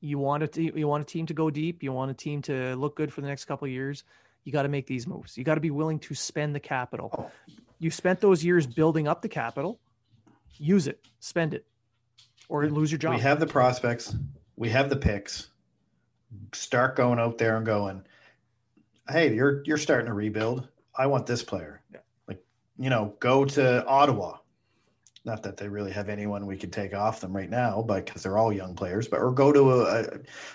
You 0.00 0.18
want 0.18 0.42
a 0.42 0.48
te- 0.48 0.72
you 0.74 0.88
want 0.88 1.02
a 1.02 1.06
team 1.06 1.26
to 1.26 1.34
go 1.34 1.50
deep. 1.50 1.82
You 1.82 1.92
want 1.92 2.10
a 2.10 2.14
team 2.14 2.42
to 2.42 2.74
look 2.76 2.96
good 2.96 3.12
for 3.12 3.20
the 3.20 3.28
next 3.28 3.44
couple 3.44 3.66
of 3.66 3.72
years. 3.72 4.04
You 4.44 4.52
got 4.52 4.62
to 4.62 4.68
make 4.68 4.86
these 4.86 5.06
moves. 5.06 5.36
You 5.36 5.44
got 5.44 5.56
to 5.56 5.60
be 5.60 5.70
willing 5.70 5.98
to 6.00 6.14
spend 6.14 6.54
the 6.54 6.60
capital. 6.60 7.10
Oh. 7.16 7.54
You 7.78 7.90
spent 7.90 8.20
those 8.20 8.44
years 8.44 8.66
building 8.66 9.06
up 9.08 9.22
the 9.22 9.28
capital. 9.28 9.78
Use 10.58 10.86
it, 10.86 11.06
spend 11.20 11.54
it, 11.54 11.64
or 12.48 12.66
lose 12.66 12.90
your 12.90 12.98
job. 12.98 13.14
we 13.14 13.20
have 13.20 13.40
the 13.40 13.46
prospects, 13.46 14.14
we 14.56 14.68
have 14.70 14.90
the 14.90 14.96
picks. 14.96 15.48
Start 16.52 16.96
going 16.96 17.18
out 17.18 17.38
there 17.38 17.56
and 17.56 17.64
going, 17.64 18.04
hey, 19.08 19.34
you're 19.34 19.62
you're 19.64 19.78
starting 19.78 20.06
to 20.06 20.12
rebuild. 20.12 20.68
I 20.96 21.06
want 21.06 21.26
this 21.26 21.42
player. 21.42 21.82
Yeah. 21.92 22.00
Like, 22.28 22.42
you 22.78 22.90
know, 22.90 23.14
go 23.20 23.44
to 23.44 23.86
Ottawa. 23.86 24.38
Not 25.30 25.44
that 25.44 25.56
they 25.56 25.68
really 25.68 25.92
have 25.92 26.08
anyone 26.08 26.44
we 26.44 26.56
could 26.56 26.72
take 26.72 26.92
off 26.92 27.20
them 27.20 27.32
right 27.32 27.48
now, 27.48 27.84
but 27.86 28.04
because 28.04 28.24
they're 28.24 28.36
all 28.36 28.52
young 28.52 28.74
players, 28.74 29.06
but 29.06 29.20
or 29.20 29.30
go 29.30 29.52
to 29.52 29.70
a, 29.70 30.04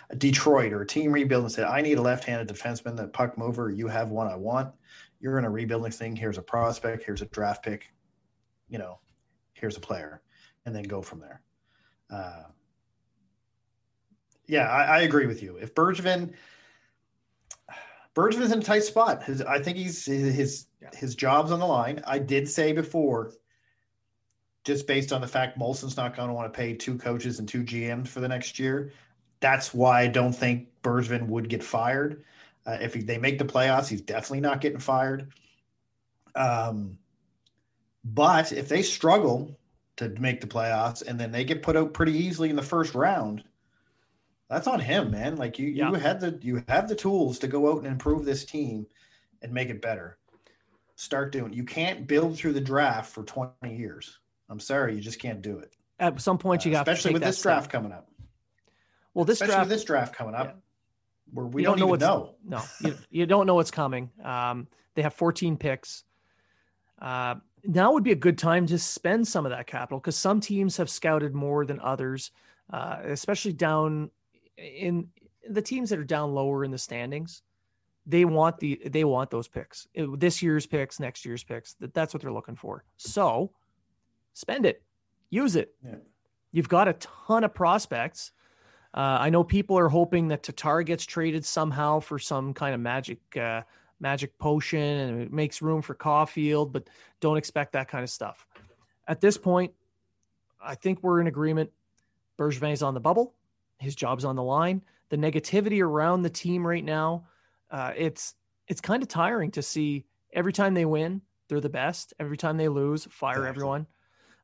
a 0.10 0.16
Detroit 0.18 0.74
or 0.74 0.82
a 0.82 0.86
team 0.86 1.14
rebuild 1.14 1.44
and 1.44 1.52
say, 1.52 1.64
I 1.64 1.80
need 1.82 1.98
a 1.98 2.02
left-handed 2.02 2.54
defenseman, 2.54 2.98
that 2.98 3.14
puck 3.14 3.38
mover. 3.38 3.70
You 3.70 3.88
have 3.88 4.10
one 4.10 4.28
I 4.28 4.36
want. 4.36 4.74
You're 5.22 5.40
in 5.40 5.46
a 5.46 5.50
rebuilding 5.50 5.94
thing. 5.94 6.14
Here's 6.14 6.38
a 6.38 6.42
prospect. 6.42 7.06
Here's 7.06 7.22
a 7.22 7.26
draft 7.28 7.64
pick. 7.64 7.90
You 8.68 8.78
know, 8.78 9.00
here's 9.54 9.78
a 9.78 9.80
player, 9.80 10.22
and 10.66 10.76
then 10.76 10.84
go 10.84 11.02
from 11.02 11.22
there. 11.22 11.42
Uh, 12.10 12.44
yeah, 14.46 14.70
I, 14.70 14.84
I 14.84 15.00
agree 15.04 15.26
with 15.26 15.42
you. 15.42 15.56
If 15.56 15.74
Bergevin, 15.74 16.34
Bergevin's 18.14 18.52
in 18.52 18.60
a 18.60 18.62
tight 18.62 18.84
spot. 18.84 19.24
His, 19.24 19.42
I 19.42 19.60
think 19.60 19.78
he's 19.78 20.04
his 20.04 20.36
his, 20.36 20.66
his 20.94 21.16
job's 21.16 21.54
on 21.54 21.62
the 21.62 21.66
line. 21.66 22.04
I 22.06 22.20
did 22.20 22.50
say 22.50 22.74
before, 22.74 23.32
just 24.66 24.88
based 24.88 25.14
on 25.14 25.22
the 25.22 25.28
fact 25.28 25.58
Molson's 25.58 25.96
not 25.96 26.16
going 26.16 26.28
to 26.28 26.34
want 26.34 26.52
to 26.52 26.58
pay 26.58 26.74
two 26.74 26.98
coaches 26.98 27.40
and 27.40 27.48
two 27.48 27.64
GMs 27.64 28.08
for 28.08 28.20
the 28.20 28.28
next 28.28 28.60
year. 28.60 28.92
That's 29.40 29.74
why 29.74 30.02
I 30.02 30.08
don't 30.08 30.34
think 30.34 30.68
Bergevin 30.84 31.28
would 31.28 31.48
get 31.50 31.64
fired. 31.64 32.24
Uh, 32.66 32.78
if 32.82 32.96
he, 32.96 33.02
they 33.02 33.20
make 33.20 33.38
the 33.38 33.46
playoffs, 33.46 33.88
he's 33.88 34.02
definitely 34.02 34.40
not 34.42 34.60
getting 34.60 34.80
fired. 34.80 35.32
Um, 36.36 36.98
but 38.04 38.52
if 38.52 38.68
they 38.68 38.82
struggle 38.82 39.58
to 39.98 40.10
make 40.20 40.42
the 40.42 40.48
playoffs 40.48 41.04
and 41.08 41.20
then 41.20 41.32
they 41.32 41.44
get 41.44 41.62
put 41.64 41.78
out 41.78 41.94
pretty 41.94 42.14
easily 42.14 42.50
in 42.50 42.56
the 42.56 42.62
first 42.64 42.96
round, 42.96 43.44
that's 44.50 44.68
on 44.68 44.80
him, 44.80 45.12
man. 45.12 45.36
Like 45.38 45.58
you, 45.60 45.68
Yeah. 45.68 45.90
you 45.90 45.96
had 45.96 46.20
the 46.20 46.38
you 46.42 46.64
have 46.68 46.88
the 46.88 46.96
tools 46.96 47.40
to 47.40 47.48
go 47.48 47.72
out 47.72 47.80
and 47.80 47.88
improve 47.88 48.26
this 48.26 48.46
team 48.46 48.86
and 49.42 49.52
make 49.54 49.70
it 49.70 49.82
better. 49.82 50.18
Start 50.96 51.32
doing. 51.32 51.54
You 51.54 51.64
can't 51.64 52.08
build 52.08 52.38
through 52.38 52.54
the 52.54 52.62
draft 52.62 53.12
for 53.12 53.24
twenty 53.24 53.76
years. 53.76 54.20
I'm 54.50 54.60
sorry, 54.60 54.96
you 54.96 55.02
just 55.02 55.20
can't 55.20 55.42
do 55.42 55.60
it. 55.60 55.76
At 56.00 56.20
some 56.22 56.38
point, 56.38 56.66
you 56.66 56.72
Uh, 56.72 56.76
got 56.76 56.86
to 56.86 56.92
especially 56.92 57.14
with 57.14 57.24
this 57.24 57.38
step. 57.40 57.44
draft 57.54 57.72
coming 57.72 57.92
up. 57.92 58.10
Well, 59.14 59.26
this 59.26 59.36
especially 59.42 59.54
draft, 59.56 59.70
with 59.70 59.78
this 59.78 59.84
draft 59.86 60.16
coming 60.16 60.36
up, 60.36 60.48
Yeah. 60.48 60.54
where 61.34 61.46
we 61.46 61.64
don't, 61.64 61.78
don't 61.80 61.88
know 61.88 61.96
even 61.96 62.00
know. 62.08 62.36
no, 62.44 62.62
you, 62.82 62.98
you 63.10 63.26
don't 63.26 63.46
know 63.48 63.56
what's 63.56 63.72
coming. 63.72 64.12
Um, 64.24 64.68
they 64.94 65.02
have 65.02 65.14
14 65.14 65.58
picks. 65.58 66.04
Uh, 67.02 67.36
now 67.64 67.94
would 67.94 68.04
be 68.04 68.12
a 68.12 68.16
good 68.16 68.38
time 68.38 68.68
to 68.68 68.78
spend 68.78 69.28
some 69.28 69.46
of 69.46 69.50
that 69.52 69.68
capital 69.68 70.00
because 70.00 70.16
some 70.18 70.40
teams 70.40 70.78
have 70.78 70.90
scouted 70.90 71.34
more 71.34 71.66
than 71.66 71.80
others, 71.80 72.32
uh, 72.72 72.98
especially 73.04 73.54
down 73.54 74.12
in 74.58 75.10
the 75.50 75.62
teams 75.62 75.90
that 75.90 76.00
are 76.00 76.04
down 76.04 76.34
lower 76.34 76.64
in 76.64 76.72
the 76.72 76.78
standings. 76.78 77.42
They 78.06 78.24
want 78.26 78.60
the 78.60 78.80
they 78.86 79.04
want 79.04 79.32
those 79.32 79.48
picks. 79.48 79.88
It- 79.94 80.20
this 80.20 80.42
year's 80.42 80.66
picks, 80.68 81.00
next 81.00 81.26
year's 81.26 81.44
picks. 81.44 81.74
That 81.76 81.94
that's 81.94 82.14
what 82.14 82.22
they're 82.22 82.32
looking 82.32 82.56
for. 82.56 82.84
So 82.98 83.52
spend 84.36 84.68
it, 84.68 84.84
use 85.32 85.56
it. 85.56 85.74
Yeah. 85.84 85.96
You've 86.52 86.70
got 86.70 86.88
a 86.88 86.94
ton 86.94 87.44
of 87.44 87.54
prospects. 87.54 88.32
Uh, 88.94 89.18
I 89.20 89.30
know 89.30 89.44
people 89.44 89.78
are 89.78 89.90
hoping 89.90 90.28
that 90.28 90.44
Tatar 90.44 90.84
gets 90.84 91.06
traded 91.06 91.44
somehow 91.44 92.00
for 92.00 92.20
some 92.20 92.54
kind 92.54 92.76
of 92.76 92.80
magic 92.80 93.20
uh, 93.36 93.64
magic 94.00 94.38
potion 94.38 94.80
and 94.80 95.22
it 95.22 95.34
makes 95.34 95.62
room 95.62 95.82
for 95.82 95.96
Caulfield, 95.96 96.72
but 96.72 96.88
don't 97.20 97.38
expect 97.38 97.74
that 97.74 97.88
kind 97.88 98.04
of 98.04 98.10
stuff. 98.10 98.46
At 99.08 99.20
this 99.22 99.38
point, 99.38 99.74
I 100.62 100.76
think 100.76 101.02
we're 101.02 101.22
in 101.22 101.28
agreement. 101.28 101.72
Bergevin's 102.38 102.84
on 102.84 102.94
the 102.94 103.00
bubble. 103.00 103.34
His 103.80 103.96
job's 103.96 104.26
on 104.26 104.36
the 104.36 104.44
line. 104.44 104.82
The 105.10 105.18
negativity 105.18 105.82
around 105.82 106.22
the 106.22 106.30
team 106.30 106.66
right 106.66 106.84
now, 106.84 107.26
uh, 107.72 107.92
it's 107.96 108.36
it's 108.68 108.82
kind 108.82 109.04
of 109.04 109.10
tiring 109.10 109.52
to 109.52 109.62
see 109.62 110.06
every 110.34 110.52
time 110.54 110.74
they 110.74 110.86
win, 110.86 111.22
they're 111.48 111.62
the 111.62 111.70
best. 111.70 112.14
Every 112.20 112.38
time 112.38 112.58
they 112.58 112.68
lose, 112.68 113.06
fire 113.06 113.46
everyone. 113.46 113.88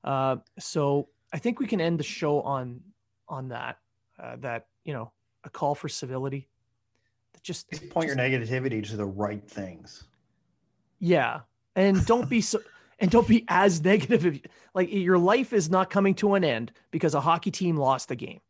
Uh, 0.04 0.38
so 0.60 1.08
I 1.34 1.40
think 1.40 1.60
we 1.60 1.68
can 1.68 1.80
end 1.82 2.00
the 2.00 2.04
show 2.04 2.42
on 2.42 2.82
on 3.28 3.50
that. 3.50 3.78
Uh, 4.20 4.36
that 4.38 4.68
you 4.84 4.94
know, 4.94 5.12
a 5.44 5.50
call 5.50 5.76
for 5.76 5.90
civility. 5.90 6.48
Just 7.44 7.72
Point 7.90 8.08
your 8.08 8.16
negativity 8.16 8.88
to 8.88 8.96
the 8.96 9.06
right 9.06 9.44
things. 9.50 10.04
yeah, 11.00 11.40
and 11.76 12.06
don't 12.06 12.30
be 12.30 12.40
so, 12.40 12.60
and 13.00 13.10
don't 13.10 13.28
be 13.28 13.46
as 13.48 13.84
negative. 13.84 14.26
If, 14.28 14.42
like 14.76 14.92
your 14.92 15.18
life 15.18 15.52
is 15.52 15.70
not 15.70 15.90
coming 15.90 16.14
to 16.16 16.36
an 16.36 16.44
end 16.44 16.72
because 16.92 17.16
a 17.16 17.22
hockey 17.22 17.50
team 17.50 17.78
lost 17.78 18.10
the 18.10 18.16
game. 18.16 18.42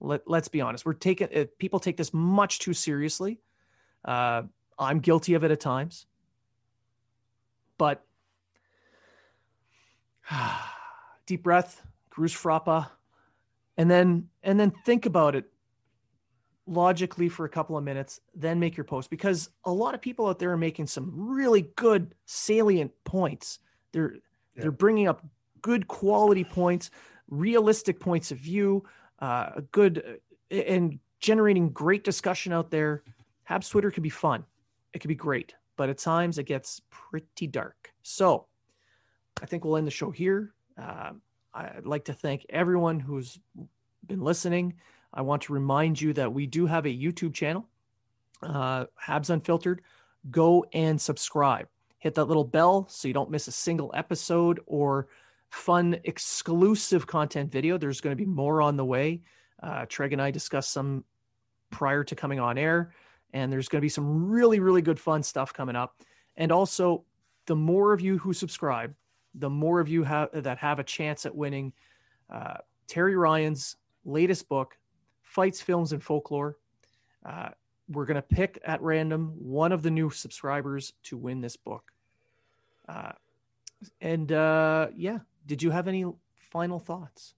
Let 0.00 0.22
Let's 0.28 0.46
be 0.46 0.60
honest. 0.60 0.86
We're 0.86 0.92
taking 0.92 1.28
uh, 1.34 1.46
people 1.58 1.80
take 1.80 1.96
this 1.96 2.14
much 2.14 2.60
too 2.60 2.74
seriously. 2.74 3.40
Uh, 4.04 4.42
I'm 4.78 5.00
guilty 5.00 5.34
of 5.34 5.42
it 5.42 5.50
at 5.50 5.60
times, 5.60 6.06
but 7.76 8.04
deep 11.26 11.42
breath, 11.42 11.82
Cruz 12.10 12.32
Frappa, 12.34 12.88
and 13.76 13.90
then 13.90 14.28
and 14.42 14.58
then 14.58 14.72
think 14.84 15.06
about 15.06 15.34
it 15.34 15.46
logically 16.66 17.28
for 17.28 17.44
a 17.44 17.48
couple 17.48 17.76
of 17.76 17.84
minutes, 17.84 18.20
then 18.34 18.58
make 18.58 18.76
your 18.76 18.84
post 18.84 19.10
because 19.10 19.50
a 19.64 19.72
lot 19.72 19.94
of 19.94 20.00
people 20.00 20.26
out 20.26 20.38
there 20.38 20.50
are 20.52 20.56
making 20.56 20.86
some 20.86 21.12
really 21.14 21.62
good 21.76 22.14
salient 22.24 22.92
points. 23.04 23.58
They're 23.92 24.14
Yeah. 24.14 24.20
they're 24.62 24.72
bringing 24.72 25.08
up 25.08 25.24
good 25.60 25.88
quality 25.88 26.44
points, 26.44 26.90
realistic 27.28 28.00
points 28.00 28.30
of 28.30 28.38
view, 28.38 28.84
uh, 29.18 29.50
a 29.56 29.62
good 29.62 30.20
uh, 30.50 30.54
and 30.54 30.98
generating 31.20 31.70
great 31.70 32.04
discussion 32.04 32.52
out 32.52 32.70
there. 32.70 33.02
Habs 33.48 33.70
Twitter 33.70 33.90
can 33.90 34.02
be 34.02 34.10
fun. 34.10 34.44
It 34.92 35.00
can 35.00 35.08
be 35.08 35.14
great, 35.14 35.54
but 35.76 35.88
at 35.90 35.98
times 35.98 36.38
it 36.38 36.44
gets 36.44 36.80
pretty 36.90 37.46
dark. 37.46 37.92
So 38.02 38.46
I 39.42 39.46
think 39.46 39.64
we'll 39.64 39.76
end 39.76 39.86
the 39.86 39.90
show 39.92 40.10
here. 40.10 40.54
Um, 40.78 41.22
I'd 41.52 41.86
like 41.86 42.04
to 42.06 42.12
thank 42.12 42.46
everyone 42.50 42.98
who's 42.98 43.38
been 44.06 44.20
listening. 44.20 44.74
I 45.12 45.22
want 45.22 45.42
to 45.42 45.52
remind 45.52 46.00
you 46.00 46.12
that 46.14 46.32
we 46.32 46.46
do 46.46 46.66
have 46.66 46.86
a 46.86 46.88
YouTube 46.88 47.34
channel, 47.34 47.68
uh, 48.42 48.86
Habs 49.00 49.30
Unfiltered. 49.30 49.82
go 50.30 50.64
and 50.72 51.00
subscribe. 51.00 51.68
Hit 51.98 52.14
that 52.14 52.24
little 52.24 52.44
bell 52.44 52.86
so 52.88 53.08
you 53.08 53.14
don't 53.14 53.30
miss 53.30 53.48
a 53.48 53.52
single 53.52 53.90
episode 53.94 54.60
or 54.66 55.08
fun 55.50 55.96
exclusive 56.04 57.06
content 57.06 57.50
video. 57.50 57.78
There's 57.78 58.00
going 58.00 58.16
to 58.16 58.22
be 58.22 58.28
more 58.28 58.60
on 58.60 58.76
the 58.76 58.84
way. 58.84 59.22
Uh, 59.62 59.86
Treg 59.86 60.12
and 60.12 60.20
I 60.20 60.30
discussed 60.30 60.72
some 60.72 61.04
prior 61.70 62.04
to 62.04 62.14
coming 62.14 62.40
on 62.40 62.58
air, 62.58 62.92
and 63.32 63.52
there's 63.52 63.68
going 63.68 63.80
to 63.80 63.84
be 63.84 63.88
some 63.88 64.28
really, 64.28 64.60
really 64.60 64.82
good 64.82 65.00
fun 65.00 65.22
stuff 65.22 65.52
coming 65.52 65.76
up. 65.76 66.02
And 66.36 66.52
also, 66.52 67.04
the 67.46 67.56
more 67.56 67.92
of 67.92 68.00
you 68.00 68.18
who 68.18 68.32
subscribe, 68.32 68.94
the 69.34 69.50
more 69.50 69.80
of 69.80 69.88
you 69.88 70.02
have 70.04 70.30
that 70.32 70.58
have 70.58 70.78
a 70.78 70.84
chance 70.84 71.26
at 71.26 71.34
winning 71.34 71.72
uh, 72.30 72.58
Terry 72.86 73.16
Ryan's 73.16 73.76
latest 74.04 74.48
book, 74.48 74.76
Fights, 75.22 75.60
Films, 75.60 75.92
and 75.92 76.02
Folklore. 76.02 76.56
Uh, 77.24 77.48
we're 77.88 78.04
going 78.06 78.16
to 78.16 78.22
pick 78.22 78.58
at 78.64 78.80
random 78.80 79.34
one 79.38 79.72
of 79.72 79.82
the 79.82 79.90
new 79.90 80.10
subscribers 80.10 80.92
to 81.04 81.16
win 81.16 81.40
this 81.40 81.56
book. 81.56 81.92
Uh, 82.88 83.12
and 84.00 84.32
uh, 84.32 84.88
yeah, 84.96 85.18
did 85.46 85.62
you 85.62 85.70
have 85.70 85.88
any 85.88 86.04
final 86.36 86.78
thoughts? 86.78 87.34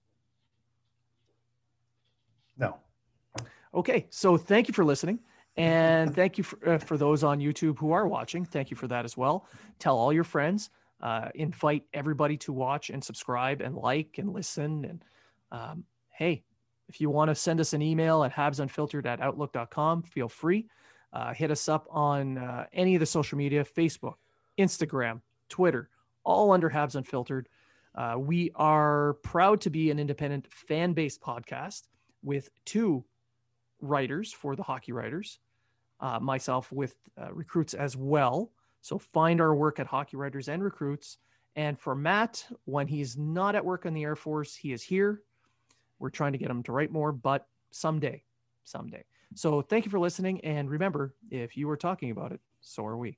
No. 2.57 2.77
Okay, 3.73 4.07
so 4.09 4.37
thank 4.37 4.67
you 4.67 4.73
for 4.73 4.85
listening. 4.85 5.19
And 5.57 6.13
thank 6.13 6.37
you 6.37 6.43
for, 6.43 6.69
uh, 6.69 6.77
for 6.77 6.97
those 6.97 7.23
on 7.23 7.39
YouTube 7.39 7.79
who 7.79 7.91
are 7.91 8.07
watching. 8.07 8.45
Thank 8.45 8.69
you 8.69 8.77
for 8.77 8.87
that 8.87 9.05
as 9.05 9.17
well. 9.17 9.47
Tell 9.79 9.97
all 9.97 10.13
your 10.13 10.23
friends, 10.23 10.69
uh, 11.01 11.29
invite 11.35 11.83
everybody 11.93 12.37
to 12.37 12.53
watch 12.53 12.89
and 12.89 13.03
subscribe 13.03 13.61
and 13.61 13.75
like 13.75 14.17
and 14.17 14.33
listen. 14.33 14.85
And 14.85 15.03
um, 15.51 15.83
hey, 16.09 16.43
if 16.89 17.01
you 17.01 17.09
want 17.09 17.29
to 17.29 17.35
send 17.35 17.59
us 17.59 17.73
an 17.73 17.81
email 17.81 18.23
at 18.23 18.33
habsunfiltered 18.33 19.05
at 19.05 19.21
outlook.com, 19.21 20.03
feel 20.03 20.29
free. 20.29 20.67
Uh, 21.13 21.33
hit 21.33 21.51
us 21.51 21.69
up 21.69 21.87
on 21.89 22.37
uh, 22.37 22.65
any 22.73 22.95
of 22.95 22.99
the 22.99 23.05
social 23.05 23.37
media 23.37 23.63
Facebook, 23.63 24.15
Instagram, 24.57 25.21
Twitter, 25.49 25.89
all 26.23 26.51
under 26.51 26.69
Habs 26.69 26.95
Unfiltered. 26.95 27.47
Uh, 27.95 28.15
we 28.17 28.51
are 28.55 29.13
proud 29.23 29.59
to 29.61 29.69
be 29.69 29.89
an 29.89 29.99
independent 29.99 30.51
fan 30.51 30.93
based 30.93 31.21
podcast 31.21 31.83
with 32.23 32.49
two 32.65 33.03
writers 33.81 34.31
for 34.31 34.55
the 34.55 34.63
hockey 34.63 34.91
writers, 34.91 35.39
uh, 35.99 36.19
myself 36.19 36.71
with 36.71 36.95
uh, 37.19 37.33
recruits 37.33 37.73
as 37.73 37.95
well. 37.95 38.51
So 38.81 38.97
find 38.97 39.41
our 39.41 39.53
work 39.53 39.79
at 39.79 39.87
Hockey 39.87 40.17
Writers 40.17 40.47
and 40.47 40.63
Recruits. 40.63 41.17
And 41.55 41.79
for 41.79 41.95
Matt, 41.95 42.45
when 42.65 42.87
he's 42.87 43.17
not 43.17 43.55
at 43.55 43.65
work 43.65 43.85
in 43.85 43.93
the 43.93 44.03
Air 44.03 44.15
Force, 44.15 44.55
he 44.55 44.71
is 44.71 44.83
here. 44.83 45.21
We're 45.99 46.09
trying 46.09 46.33
to 46.33 46.37
get 46.37 46.49
him 46.49 46.63
to 46.63 46.71
write 46.71 46.91
more, 46.91 47.11
but 47.11 47.47
someday, 47.71 48.23
someday. 48.63 49.03
So 49.35 49.61
thank 49.61 49.85
you 49.85 49.91
for 49.91 49.99
listening. 49.99 50.41
And 50.41 50.69
remember, 50.69 51.15
if 51.31 51.57
you 51.57 51.67
were 51.67 51.77
talking 51.77 52.11
about 52.11 52.31
it, 52.31 52.39
so 52.61 52.85
are 52.85 52.97
we. 52.97 53.17